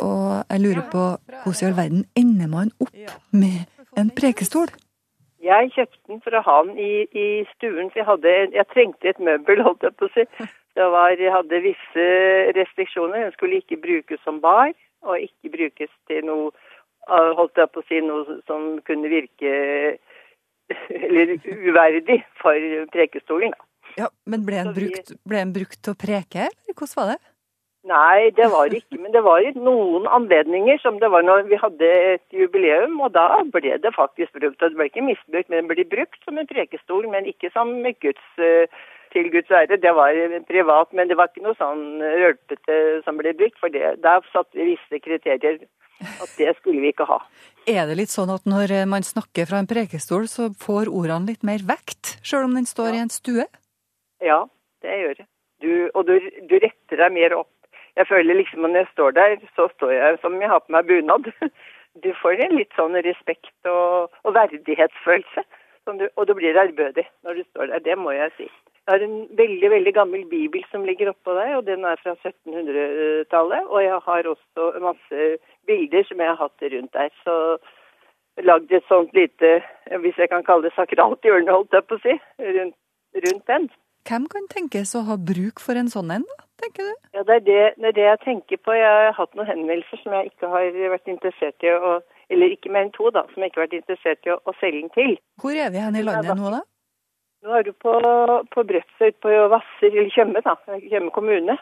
Og 0.00 0.44
jeg 0.48 0.62
lurer 0.64 0.86
på 0.92 1.02
hvordan 1.44 1.60
i 1.60 1.66
all 1.68 1.76
verden 1.76 2.06
ender 2.16 2.48
man 2.48 2.72
opp 2.80 3.12
med 3.36 3.68
en 4.00 4.08
prekestol? 4.16 4.72
Jeg 5.40 5.70
kjøpte 5.74 6.00
den 6.10 6.20
for 6.24 6.36
å 6.36 6.42
ha 6.44 6.56
den 6.66 6.78
i, 6.78 6.92
i 7.16 7.26
stuen, 7.54 7.88
for 7.88 8.00
jeg, 8.02 8.08
hadde, 8.08 8.32
jeg 8.52 8.68
trengte 8.74 9.08
et 9.08 9.22
møbel, 9.24 9.62
holdt 9.64 9.86
jeg 9.86 9.96
på 9.96 10.08
å 10.08 10.12
si. 10.12 10.26
Det 10.76 10.88
var, 10.92 11.14
jeg 11.16 11.32
hadde 11.32 11.62
visse 11.64 12.04
restriksjoner. 12.56 13.24
Den 13.24 13.32
skulle 13.36 13.62
ikke 13.62 13.80
brukes 13.80 14.20
som 14.26 14.42
bar, 14.44 14.74
og 15.08 15.24
ikke 15.24 15.52
brukes 15.56 15.90
til 16.10 16.26
noe 16.28 16.50
ah, 17.08 17.32
holdt 17.38 17.58
jeg 17.58 17.72
på 17.72 17.82
å 17.82 17.88
si, 17.88 18.02
noe 18.04 18.38
som 18.50 18.76
kunne 18.86 19.10
virke 19.12 19.54
eller 21.08 21.34
uverdig 21.48 22.20
for 22.40 22.86
prekestolen. 22.92 23.56
Ja, 23.98 24.10
Men 24.28 24.44
ble 24.46 24.60
den 24.60 24.74
brukt, 24.76 25.12
ble 25.26 25.42
den 25.42 25.54
brukt 25.56 25.80
til 25.82 25.96
å 25.96 25.98
preke, 25.98 26.50
eller 26.52 26.76
hvordan 26.76 26.98
var 27.00 27.12
det? 27.14 27.18
Nei, 27.88 28.28
det 28.36 28.50
var 28.52 28.68
det 28.68 28.82
ikke. 28.82 28.98
Men 29.00 29.12
det 29.14 29.22
var 29.24 29.40
i 29.40 29.52
noen 29.56 30.04
anledninger, 30.04 30.78
som 30.82 30.98
det 31.00 31.08
var 31.10 31.24
når 31.24 31.46
vi 31.48 31.56
hadde 31.56 31.88
et 32.12 32.36
jubileum. 32.36 32.98
Og 33.00 33.14
da 33.16 33.40
ble 33.54 33.78
det 33.80 33.92
faktisk 33.96 34.36
brukt. 34.36 34.60
Og 34.60 34.72
det 34.72 34.76
ble 34.76 34.88
ikke 34.90 35.06
misbrukt, 35.06 35.48
men 35.48 35.64
det 35.64 35.70
ble 35.72 35.86
brukt 35.96 36.20
som 36.26 36.38
en 36.38 36.48
prekestol, 36.50 37.08
men 37.08 37.28
ikke 37.30 37.48
som 37.54 37.72
Guds, 38.04 38.26
eh, 38.36 38.68
til 39.14 39.30
Guds 39.32 39.50
ære. 39.50 39.80
Det 39.80 39.94
var 39.96 40.12
privat, 40.48 40.92
men 40.92 41.08
det 41.08 41.16
var 41.16 41.32
ikke 41.32 41.46
noe 41.46 41.56
sånn 41.56 42.02
rølpete 42.04 43.00
som 43.06 43.16
ble 43.16 43.32
brukt. 43.38 43.56
For 43.62 43.72
det, 43.72 43.96
der 44.04 44.28
satt 44.34 44.50
vi 44.52 44.74
visse 44.74 45.00
kriterier. 45.00 45.64
At 46.00 46.30
det 46.38 46.54
skulle 46.56 46.80
vi 46.80 46.92
ikke 46.94 47.04
ha. 47.04 47.18
Er 47.68 47.84
det 47.88 47.98
litt 47.98 48.12
sånn 48.12 48.30
at 48.32 48.46
når 48.48 48.72
man 48.88 49.04
snakker 49.04 49.44
fra 49.48 49.58
en 49.60 49.68
prekestol, 49.68 50.28
så 50.32 50.48
får 50.56 50.88
ordene 50.88 51.28
litt 51.28 51.44
mer 51.44 51.60
vekt, 51.68 52.16
sjøl 52.24 52.46
om 52.48 52.56
den 52.56 52.68
står 52.68 52.96
i 52.96 53.02
en 53.02 53.12
stue? 53.12 53.44
Ja, 54.24 54.46
det 54.80 54.96
gjør 55.02 55.18
det. 55.18 55.26
Du, 55.60 55.72
og 55.92 56.06
du, 56.08 56.14
du 56.48 56.54
retter 56.56 57.02
deg 57.02 57.12
mer 57.12 57.36
opp. 57.42 57.52
Jeg 57.96 58.06
føler 58.06 58.38
liksom 58.38 58.66
når 58.66 58.76
jeg 58.76 58.92
står 58.92 59.10
der, 59.18 59.36
så 59.56 59.68
står 59.74 59.90
jeg 59.90 60.18
som 60.22 60.40
jeg 60.42 60.50
har 60.50 60.62
på 60.64 60.72
meg 60.76 60.86
bunad. 60.86 61.30
Du 62.04 62.12
får 62.22 62.38
en 62.38 62.52
litt 62.54 62.70
sånn 62.78 62.94
respekt 63.02 63.66
og, 63.66 64.12
og 64.22 64.34
verdighetsfølelse. 64.36 65.42
Du, 65.98 66.04
og 66.14 66.26
du 66.28 66.36
blir 66.38 66.54
ærbødig 66.54 67.02
når 67.26 67.40
du 67.40 67.42
står 67.48 67.72
der, 67.72 67.82
det 67.82 67.96
må 67.98 68.12
jeg 68.14 68.30
si. 68.36 68.46
Jeg 68.46 68.92
har 68.94 69.02
en 69.02 69.16
veldig 69.38 69.70
veldig 69.70 69.94
gammel 69.96 70.22
bibel 70.30 70.62
som 70.70 70.84
ligger 70.86 71.10
oppå 71.10 71.34
deg, 71.34 71.56
og 71.56 71.66
den 71.66 71.84
er 71.84 71.98
fra 72.02 72.14
1700-tallet. 72.14 73.66
Og 73.66 73.82
jeg 73.84 73.98
har 74.06 74.30
også 74.30 74.70
masse 74.86 75.26
bilder 75.66 76.06
som 76.06 76.22
jeg 76.22 76.30
har 76.30 76.40
hatt 76.40 76.64
rundt 76.74 76.94
der. 76.94 77.10
Så 77.26 77.34
lagd 78.42 78.72
et 78.72 78.86
sånt 78.88 79.14
lite, 79.14 79.60
hvis 80.04 80.18
jeg 80.18 80.30
kan 80.30 80.46
kalle 80.46 80.68
det 80.68 80.74
sakralt 80.74 81.26
hjørne, 81.26 81.52
holdt 81.52 81.74
jeg 81.76 81.86
på 81.86 81.98
å 81.98 82.02
si, 82.04 82.16
rundt, 82.58 82.76
rundt 83.26 83.46
den. 83.50 83.70
Hvem 84.08 84.26
kan 84.32 84.46
tenkes 84.50 84.94
å 84.96 85.04
ha 85.08 85.16
bruk 85.20 85.60
for 85.60 85.78
en 85.78 85.90
sånn 85.92 86.10
en, 86.14 86.24
tenker 86.60 86.88
du? 86.88 86.94
Ja, 87.16 87.24
det 87.28 87.34
er 87.40 87.44
det, 87.46 87.60
det 87.76 87.88
er 87.90 87.96
det 87.98 88.06
jeg 88.06 88.20
tenker 88.24 88.60
på. 88.64 88.74
Jeg 88.76 88.88
har 88.88 89.16
hatt 89.16 89.36
noen 89.36 89.48
henvendelser 89.50 90.00
som 90.02 90.16
jeg 90.16 90.32
ikke 90.32 90.50
har 90.52 90.80
vært 90.94 91.12
interessert 91.12 91.66
i 91.66 91.74
å 91.74 92.00
Eller 92.30 92.52
ikke 92.54 92.70
mer 92.70 92.84
enn 92.86 92.92
to, 92.94 93.08
da, 93.10 93.24
som 93.32 93.42
jeg 93.42 93.50
ikke 93.50 93.58
har 93.58 93.66
vært 93.66 93.80
interessert 93.80 94.26
i 94.28 94.30
å, 94.30 94.36
å 94.46 94.52
selge 94.60 94.84
den 94.84 94.92
til. 94.94 95.16
Hvor 95.42 95.56
er 95.58 95.72
vi 95.74 95.80
hen 95.82 95.96
i 95.98 96.04
landet 96.06 96.38
nå, 96.38 96.52
da? 96.54 96.60
Nå 97.42 97.56
er 97.56 97.64
du 97.66 97.72
på, 97.74 97.94
på 98.54 98.62
Brødsøy, 98.68 99.10
på 99.18 99.32
Hvasser, 99.50 99.88
eller 99.88 100.12
Tjøme, 100.14 100.42
da. 100.44 100.54
Tjøme 100.84 101.10
kommune. 101.10 101.56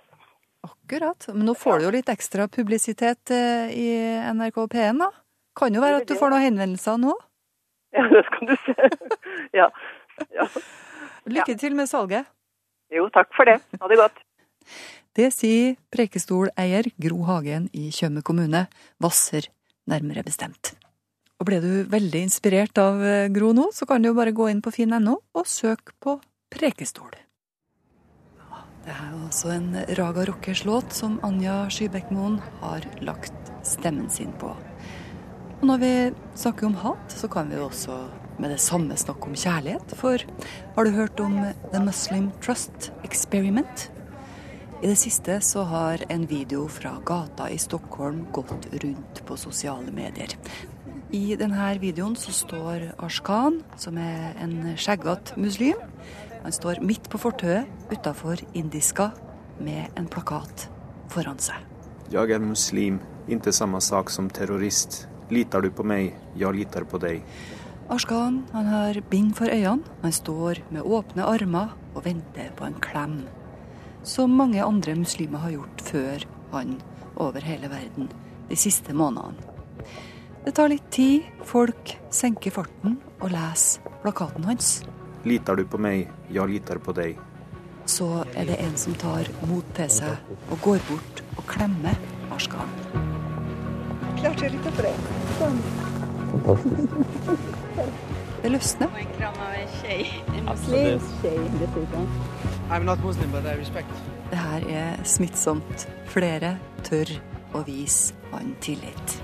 Akkurat. 0.67 1.29
Men 1.33 1.47
nå 1.49 1.55
får 1.57 1.79
du 1.79 1.87
jo 1.87 1.95
litt 1.95 2.11
ekstra 2.13 2.49
publisitet 2.53 3.33
eh, 3.33 3.71
i 3.73 3.89
NRK 4.35 4.61
P1, 4.75 5.01
da. 5.01 5.09
Kan 5.59 5.75
jo 5.75 5.83
være 5.83 6.03
at 6.03 6.11
du 6.11 6.19
får 6.19 6.35
noen 6.35 6.47
henvendelser 6.51 6.99
nå. 7.01 7.15
Ja, 7.97 8.05
det 8.13 8.25
skal 8.29 8.51
du 8.51 8.57
se. 8.67 8.91
ja. 9.61 9.71
ja. 10.37 10.49
Lykke 11.27 11.57
til 11.59 11.75
med 11.79 11.91
salget. 11.91 12.29
Jo, 12.95 13.09
takk 13.13 13.33
for 13.37 13.49
det. 13.49 13.59
Ha 13.81 13.91
det 13.91 14.01
godt. 14.01 14.23
Det 15.19 15.33
sier 15.35 15.73
prekestoleier 15.91 16.87
Gro 17.03 17.25
Hagen 17.27 17.65
i 17.75 17.89
Tjøme 17.91 18.21
kommune, 18.23 18.69
Hvasser 19.03 19.49
nærmere 19.91 20.23
bestemt. 20.23 20.77
Og 21.39 21.49
ble 21.49 21.59
du 21.63 21.71
veldig 21.91 22.21
inspirert 22.29 22.79
av 22.79 23.03
eh, 23.03 23.31
Gro 23.35 23.51
nå, 23.57 23.69
så 23.75 23.87
kan 23.89 24.03
du 24.03 24.13
jo 24.13 24.19
bare 24.19 24.35
gå 24.37 24.47
inn 24.53 24.63
på 24.63 24.71
finn.no 24.75 25.17
og 25.19 25.49
søke 25.51 25.97
på 25.99 26.21
prekestol. 26.55 27.17
Det 28.87 28.95
er 28.95 29.11
jo 29.13 29.25
også 29.27 29.51
en 29.53 29.69
Raga 29.99 30.23
Rockers 30.31 30.63
låt 30.65 30.95
som 30.97 31.19
Anja 31.27 31.67
Skybekkmoen 31.73 32.39
har 32.63 32.87
lagt 33.05 33.53
stemmen 33.67 34.09
sin 34.09 34.31
på. 34.41 34.55
Og 35.59 35.67
når 35.69 35.83
vi 35.83 35.93
snakker 36.39 36.71
om 36.71 36.79
hat, 36.81 37.11
så 37.13 37.29
kan 37.29 37.51
vi 37.51 37.59
jo 37.59 37.67
også 37.67 37.99
med 38.39 38.53
det 38.55 38.61
samme 38.63 38.97
snakk 38.99 39.27
om 39.27 39.37
kjærlighet. 39.37 39.95
For 39.99 40.23
har 40.77 40.85
du 40.85 40.95
hørt 40.95 41.21
om 41.21 41.41
The 41.73 41.83
Muslim 41.83 42.31
Trust 42.45 42.91
Experiment? 43.05 43.89
I 44.79 44.87
det 44.87 44.99
siste 45.01 45.41
så 45.43 45.65
har 45.67 46.05
en 46.09 46.27
video 46.31 46.69
fra 46.71 46.93
gata 47.05 47.49
i 47.51 47.59
Stockholm 47.59 48.27
gått 48.33 48.69
rundt 48.83 49.23
på 49.27 49.37
sosiale 49.37 49.91
medier. 49.91 50.37
I 51.11 51.35
denne 51.41 51.73
videoen 51.83 52.15
så 52.21 52.31
står 52.37 52.93
Ashkan, 53.03 53.63
som 53.81 53.99
er 53.99 54.37
en 54.39 54.77
skjeggete 54.79 55.35
muslim. 55.41 55.81
Han 56.45 56.55
står 56.55 56.83
midt 56.85 57.11
på 57.11 57.19
fortauet 57.19 57.67
utafor 57.91 58.39
Indiska 58.53 59.11
med 59.59 59.99
en 59.99 60.07
plakat 60.07 60.69
foran 61.11 61.41
seg. 61.43 61.59
Jeg 62.13 62.31
er 62.31 62.45
muslim, 62.45 63.01
inte 63.29 63.53
samme 63.53 63.81
sak 63.83 64.13
som 64.15 64.31
terrorist. 64.31 65.07
Litar 65.29 65.65
du 65.65 65.73
på 65.75 65.85
meg? 65.85 66.15
Jeg 66.39 66.55
litar 66.55 66.87
på 66.89 67.01
dig. 67.03 67.19
Ashkan 67.89 68.43
han 68.53 68.67
har 68.69 69.01
bind 69.11 69.33
for 69.37 69.49
øynene. 69.49 69.85
Han 70.03 70.13
står 70.13 70.61
med 70.71 70.85
åpne 70.85 71.25
armer 71.25 71.71
og 71.95 72.05
venter 72.05 72.51
på 72.57 72.65
en 72.69 72.81
klem. 72.81 73.27
som 74.03 74.31
mange 74.31 74.63
andre 74.65 74.95
muslimer 74.95 75.39
har 75.39 75.51
gjort 75.51 75.81
før 75.85 76.25
han 76.53 76.79
over 77.17 77.41
hele 77.45 77.69
verden 77.69 78.09
de 78.49 78.57
siste 78.57 78.95
månedene. 78.97 79.37
Det 80.45 80.55
tar 80.55 80.69
litt 80.69 80.87
tid, 80.91 81.27
folk 81.45 81.97
senker 82.11 82.51
farten 82.55 82.97
og 83.21 83.31
leser 83.35 83.83
plakaten 84.03 84.45
hans. 84.45 84.71
Litar 85.25 85.57
du 85.57 85.67
på 85.67 85.81
meg? 85.83 86.09
Jeg 86.31 86.49
litar 86.49 86.79
på 86.79 86.95
deg. 86.97 87.19
Så 87.85 88.25
er 88.35 88.49
det 88.49 88.61
en 88.65 88.77
som 88.77 88.95
tar 88.95 89.29
mot 89.51 89.75
til 89.77 89.91
seg 89.91 90.33
og 90.49 90.57
går 90.65 90.81
bort 90.89 91.23
og 91.37 91.45
klemmer 91.51 91.99
Arskan. 92.33 92.73
Klart 94.17 94.41
jeg 94.41 94.55
litt 94.55 94.65
på 94.65 94.89
deg. 94.89 95.13
Sånn. 95.37 95.88
Det 98.43 98.51
løsner. 98.53 98.89
Og 98.93 99.01
en 99.03 99.15
kram 99.19 99.39
av 99.43 99.55
en 99.59 99.71
tjej. 99.81 100.03
En 100.35 100.45
muslimsk 100.49 101.23
tjej 101.23 101.39
dessutom. 101.59 102.09
I'm 102.71 102.85
not 102.85 103.01
Muslim, 103.05 103.31
but 103.33 103.47
I 103.47 103.57
respect. 103.59 103.89
Det 104.31 104.39
her 104.39 104.67
er 104.69 105.05
smittsomt. 105.09 105.87
Flere 106.13 106.57
tør 106.87 107.11
å 107.57 107.63
vise 107.67 108.15
han 108.33 108.53
tillit. 108.61 109.17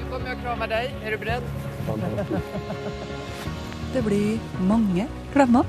Du 0.00 0.04
kommer 0.10 0.34
og 0.34 0.42
krammer 0.42 0.70
deg. 0.72 0.90
Er 1.06 1.14
du 1.14 1.18
beredd? 1.22 1.44
Det 3.92 4.02
blir 4.06 4.40
mange 4.68 5.06
klemmer. 5.32 5.68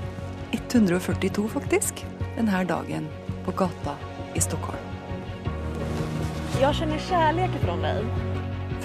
142 0.54 1.48
faktisk, 1.50 2.04
denne 2.36 2.64
dagen 2.70 3.08
på 3.46 3.52
gata 3.58 3.96
i 4.38 4.42
Stockholm. 4.42 4.82
Jeg 6.62 6.78
kjenner 6.78 7.02
kjærlighet 7.08 7.56
fra 7.64 7.78
deg. 7.82 7.98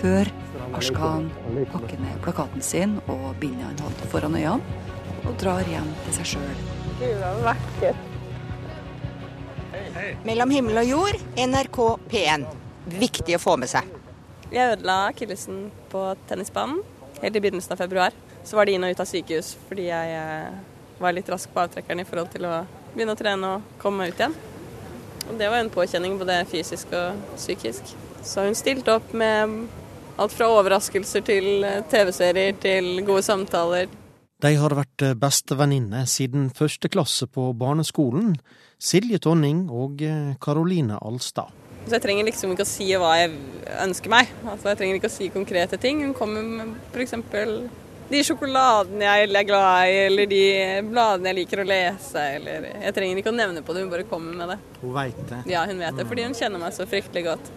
Før 0.01 0.31
Ashkan 0.77 1.31
pakker 1.73 2.01
ned 2.03 2.21
plakaten 2.23 2.63
sin 2.63 2.99
og 3.07 3.31
bindet 3.41 3.65
han 3.65 3.79
hadde 3.87 4.09
foran 4.13 4.37
øynene, 4.37 4.85
og 5.25 5.37
drar 5.41 5.65
hjem 5.69 5.89
til 6.05 6.17
seg 6.19 6.27
sjøl. 6.35 6.59
Mellom 10.29 10.53
himmel 10.53 10.83
og 10.83 10.91
jord, 10.91 11.23
NRK 11.39 11.79
P1. 12.11 12.47
Viktig 12.99 13.37
å 13.37 13.43
få 13.43 13.57
med 13.61 13.71
seg. 13.73 13.89
Jeg 14.53 14.77
ødela 14.77 15.09
akillesen 15.11 15.69
på 15.93 16.05
tennisbanen 16.29 16.81
helt 17.23 17.37
i 17.37 17.41
begynnelsen 17.41 17.73
av 17.75 17.83
februar. 17.83 18.13
Så 18.45 18.57
var 18.57 18.67
det 18.67 18.77
inn 18.77 18.85
og 18.87 18.93
ut 18.93 19.03
av 19.03 19.09
sykehus 19.09 19.55
fordi 19.69 19.89
jeg 19.91 20.15
eh, 20.17 20.61
var 21.01 21.15
litt 21.17 21.29
rask 21.29 21.51
på 21.53 21.65
avtrekkeren 21.65 22.03
i 22.03 22.07
forhold 22.09 22.31
til 22.33 22.47
å 22.49 22.55
begynne 22.95 23.15
å 23.17 23.19
trene 23.19 23.51
og 23.57 23.75
komme 23.83 24.05
meg 24.05 24.15
ut 24.15 24.23
igjen. 24.23 24.37
Og 25.29 25.35
det 25.41 25.51
var 25.51 25.61
en 25.61 25.73
påkjenning 25.73 26.17
både 26.21 26.41
fysisk 26.49 26.93
og 26.97 27.21
psykisk. 27.37 27.93
Så 28.25 28.47
hun 28.47 28.57
stilte 28.59 28.97
opp 28.97 29.13
med 29.17 29.69
alt 30.19 30.35
fra 30.35 30.51
overraskelser 30.59 31.25
til 31.27 31.65
eh, 31.67 31.81
TV-serier 31.91 32.59
til 32.63 32.91
gode 33.07 33.25
samtaler. 33.27 33.89
De 34.39 34.53
har 34.55 34.75
vært 34.79 35.03
bestevenninner 35.19 36.07
siden 36.07 36.51
første 36.55 36.91
klasse 36.93 37.27
på 37.27 37.51
barneskolen, 37.59 38.37
Silje 38.79 39.19
Tonning 39.19 39.65
og 39.75 39.99
Karoline 40.39 41.01
Alstad. 41.03 41.51
Så 41.89 41.97
jeg 41.97 42.05
trenger 42.05 42.27
liksom 42.29 42.53
ikke 42.53 42.67
å 42.67 42.69
si 42.69 42.87
hva 43.01 43.15
jeg 43.17 43.35
ønsker 43.81 44.13
meg. 44.13 44.31
Altså 44.45 44.73
Jeg 44.73 44.81
trenger 44.81 44.99
ikke 44.99 45.09
å 45.09 45.15
si 45.15 45.29
konkrete 45.33 45.79
ting. 45.81 46.03
Hun 46.05 46.17
kommer 46.17 46.45
med 46.45 46.75
f.eks. 46.93 47.15
de 48.11 48.21
sjokoladene 48.25 49.07
jeg 49.07 49.29
er 49.31 49.47
glad 49.49 49.89
i, 49.89 49.97
eller 50.09 50.29
de 50.29 50.43
bladene 50.91 51.33
jeg 51.33 51.39
liker 51.41 51.63
å 51.63 51.69
lese. 51.69 52.27
Eller 52.37 52.69
Jeg 52.75 52.97
trenger 52.99 53.23
ikke 53.23 53.33
å 53.33 53.39
nevne 53.39 53.65
på 53.65 53.73
det, 53.73 53.87
hun 53.87 53.95
bare 53.95 54.09
kommer 54.11 54.37
med 54.37 54.53
det. 54.53 54.59
Hun 54.83 54.95
veit 54.99 55.23
det? 55.33 55.41
Ja, 55.49 55.65
hun 55.69 55.81
vet 55.81 55.97
det, 55.97 56.07
fordi 56.11 56.29
hun 56.29 56.37
kjenner 56.37 56.63
meg 56.63 56.77
så 56.77 56.89
fryktelig 56.89 57.25
godt. 57.31 57.53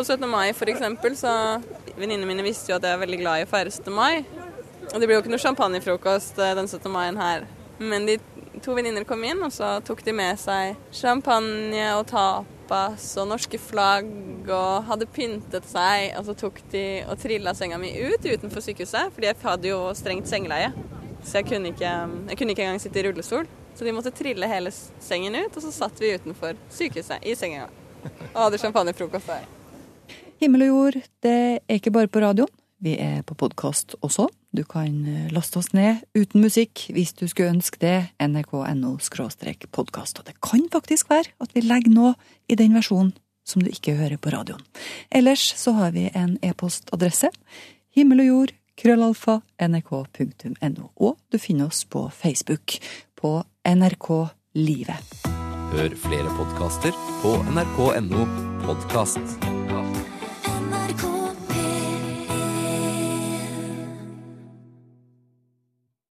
På 0.00 0.04
17. 0.04 0.30
mai 0.30 0.48
f.eks. 0.48 0.80
så 1.20 1.30
Venninnene 1.98 2.24
mine 2.24 2.44
visste 2.46 2.70
jo 2.70 2.78
at 2.78 2.84
jeg 2.86 2.96
er 2.96 3.00
veldig 3.02 3.18
glad 3.20 3.42
i 3.42 3.44
å 3.44 3.48
feire 3.50 3.68
17. 3.68 3.90
mai. 3.92 4.22
Og 4.94 4.94
det 4.94 5.02
blir 5.04 5.12
jo 5.12 5.20
ikke 5.20 5.32
noe 5.34 5.42
champagnefrokost 5.42 6.40
den 6.40 6.70
17. 6.70 6.86
mai 6.88 7.10
her. 7.18 7.44
Men 7.76 8.08
de 8.08 8.14
to 8.64 8.72
venninner 8.78 9.04
kom 9.04 9.20
inn, 9.28 9.42
og 9.44 9.52
så 9.52 9.74
tok 9.84 10.00
de 10.06 10.14
med 10.16 10.40
seg 10.40 10.80
champagne 10.96 11.84
og 11.98 12.06
tapas 12.08 13.10
og 13.20 13.28
norske 13.34 13.60
flagg 13.60 14.48
og 14.48 14.88
hadde 14.88 15.10
pyntet 15.18 15.68
seg. 15.68 16.16
Og 16.16 16.30
så 16.30 16.38
tok 16.46 16.64
de 16.72 16.86
og 17.04 17.20
trilla 17.20 17.52
senga 17.60 17.76
mi 17.84 17.92
ut 18.00 18.24
utenfor 18.24 18.64
sykehuset, 18.70 19.12
fordi 19.12 19.32
jeg 19.34 19.40
hadde 19.44 19.72
jo 19.74 19.84
strengt 20.00 20.32
sengeleie. 20.32 20.72
Så 21.20 21.42
jeg 21.42 21.50
kunne, 21.52 21.76
ikke, 21.76 21.94
jeg 22.32 22.40
kunne 22.40 22.56
ikke 22.56 22.70
engang 22.70 22.80
sitte 22.80 23.04
i 23.04 23.08
rullestol. 23.10 23.52
Så 23.76 23.84
de 23.84 23.98
måtte 24.00 24.16
trille 24.16 24.48
hele 24.48 24.72
sengen 24.72 25.42
ut, 25.42 25.52
og 25.52 25.60
så 25.60 25.76
satt 25.82 26.00
vi 26.00 26.16
utenfor 26.16 26.56
sykehuset 26.72 27.20
i 27.20 27.36
senga 27.36 27.68
og 28.32 28.46
hadde 28.46 28.64
champagnefrokost 28.64 29.36
der. 29.36 29.59
Himmel 30.40 30.62
og 30.64 30.70
jord, 30.70 30.94
det 31.20 31.36
er 31.68 31.76
ikke 31.76 31.92
bare 31.92 32.08
på 32.08 32.20
radioen. 32.22 32.48
Vi 32.80 32.94
er 32.96 33.20
på 33.28 33.34
podkast 33.36 33.92
også. 34.00 34.30
Du 34.56 34.62
kan 34.64 34.94
laste 35.34 35.60
oss 35.60 35.74
ned 35.76 36.00
uten 36.16 36.40
musikk 36.40 36.86
hvis 36.88 37.12
du 37.12 37.26
skulle 37.28 37.52
ønske 37.52 37.76
det. 37.82 38.08
nrk.no 38.24 38.96
podkast. 39.70 40.18
Og 40.18 40.24
det 40.24 40.40
kan 40.40 40.64
faktisk 40.72 41.10
være 41.10 41.28
at 41.40 41.52
vi 41.52 41.60
legger 41.60 41.92
noe 41.92 42.14
i 42.48 42.56
den 42.56 42.72
versjonen 42.72 43.12
som 43.44 43.60
du 43.60 43.68
ikke 43.68 43.98
hører 43.98 44.16
på 44.16 44.32
radioen. 44.32 44.64
Ellers 45.12 45.44
så 45.60 45.72
har 45.76 45.92
vi 45.92 46.08
en 46.14 46.38
e-postadresse. 46.42 47.28
Himmel 47.92 48.24
og 48.24 48.26
jord, 48.26 48.54
krøllalfa, 48.80 49.40
nrk.no. 49.60 50.88
Og 50.96 51.18
du 51.28 51.36
finner 51.36 51.68
oss 51.68 51.84
på 51.84 52.08
Facebook 52.08 52.78
på 53.14 53.42
NRK 53.68 54.08
Livet. 54.56 55.20
Hør 55.76 55.92
flere 56.00 56.32
podkaster 56.32 56.96
på 57.20 57.36
nrk.no 57.52 58.24
podkast. 58.64 59.69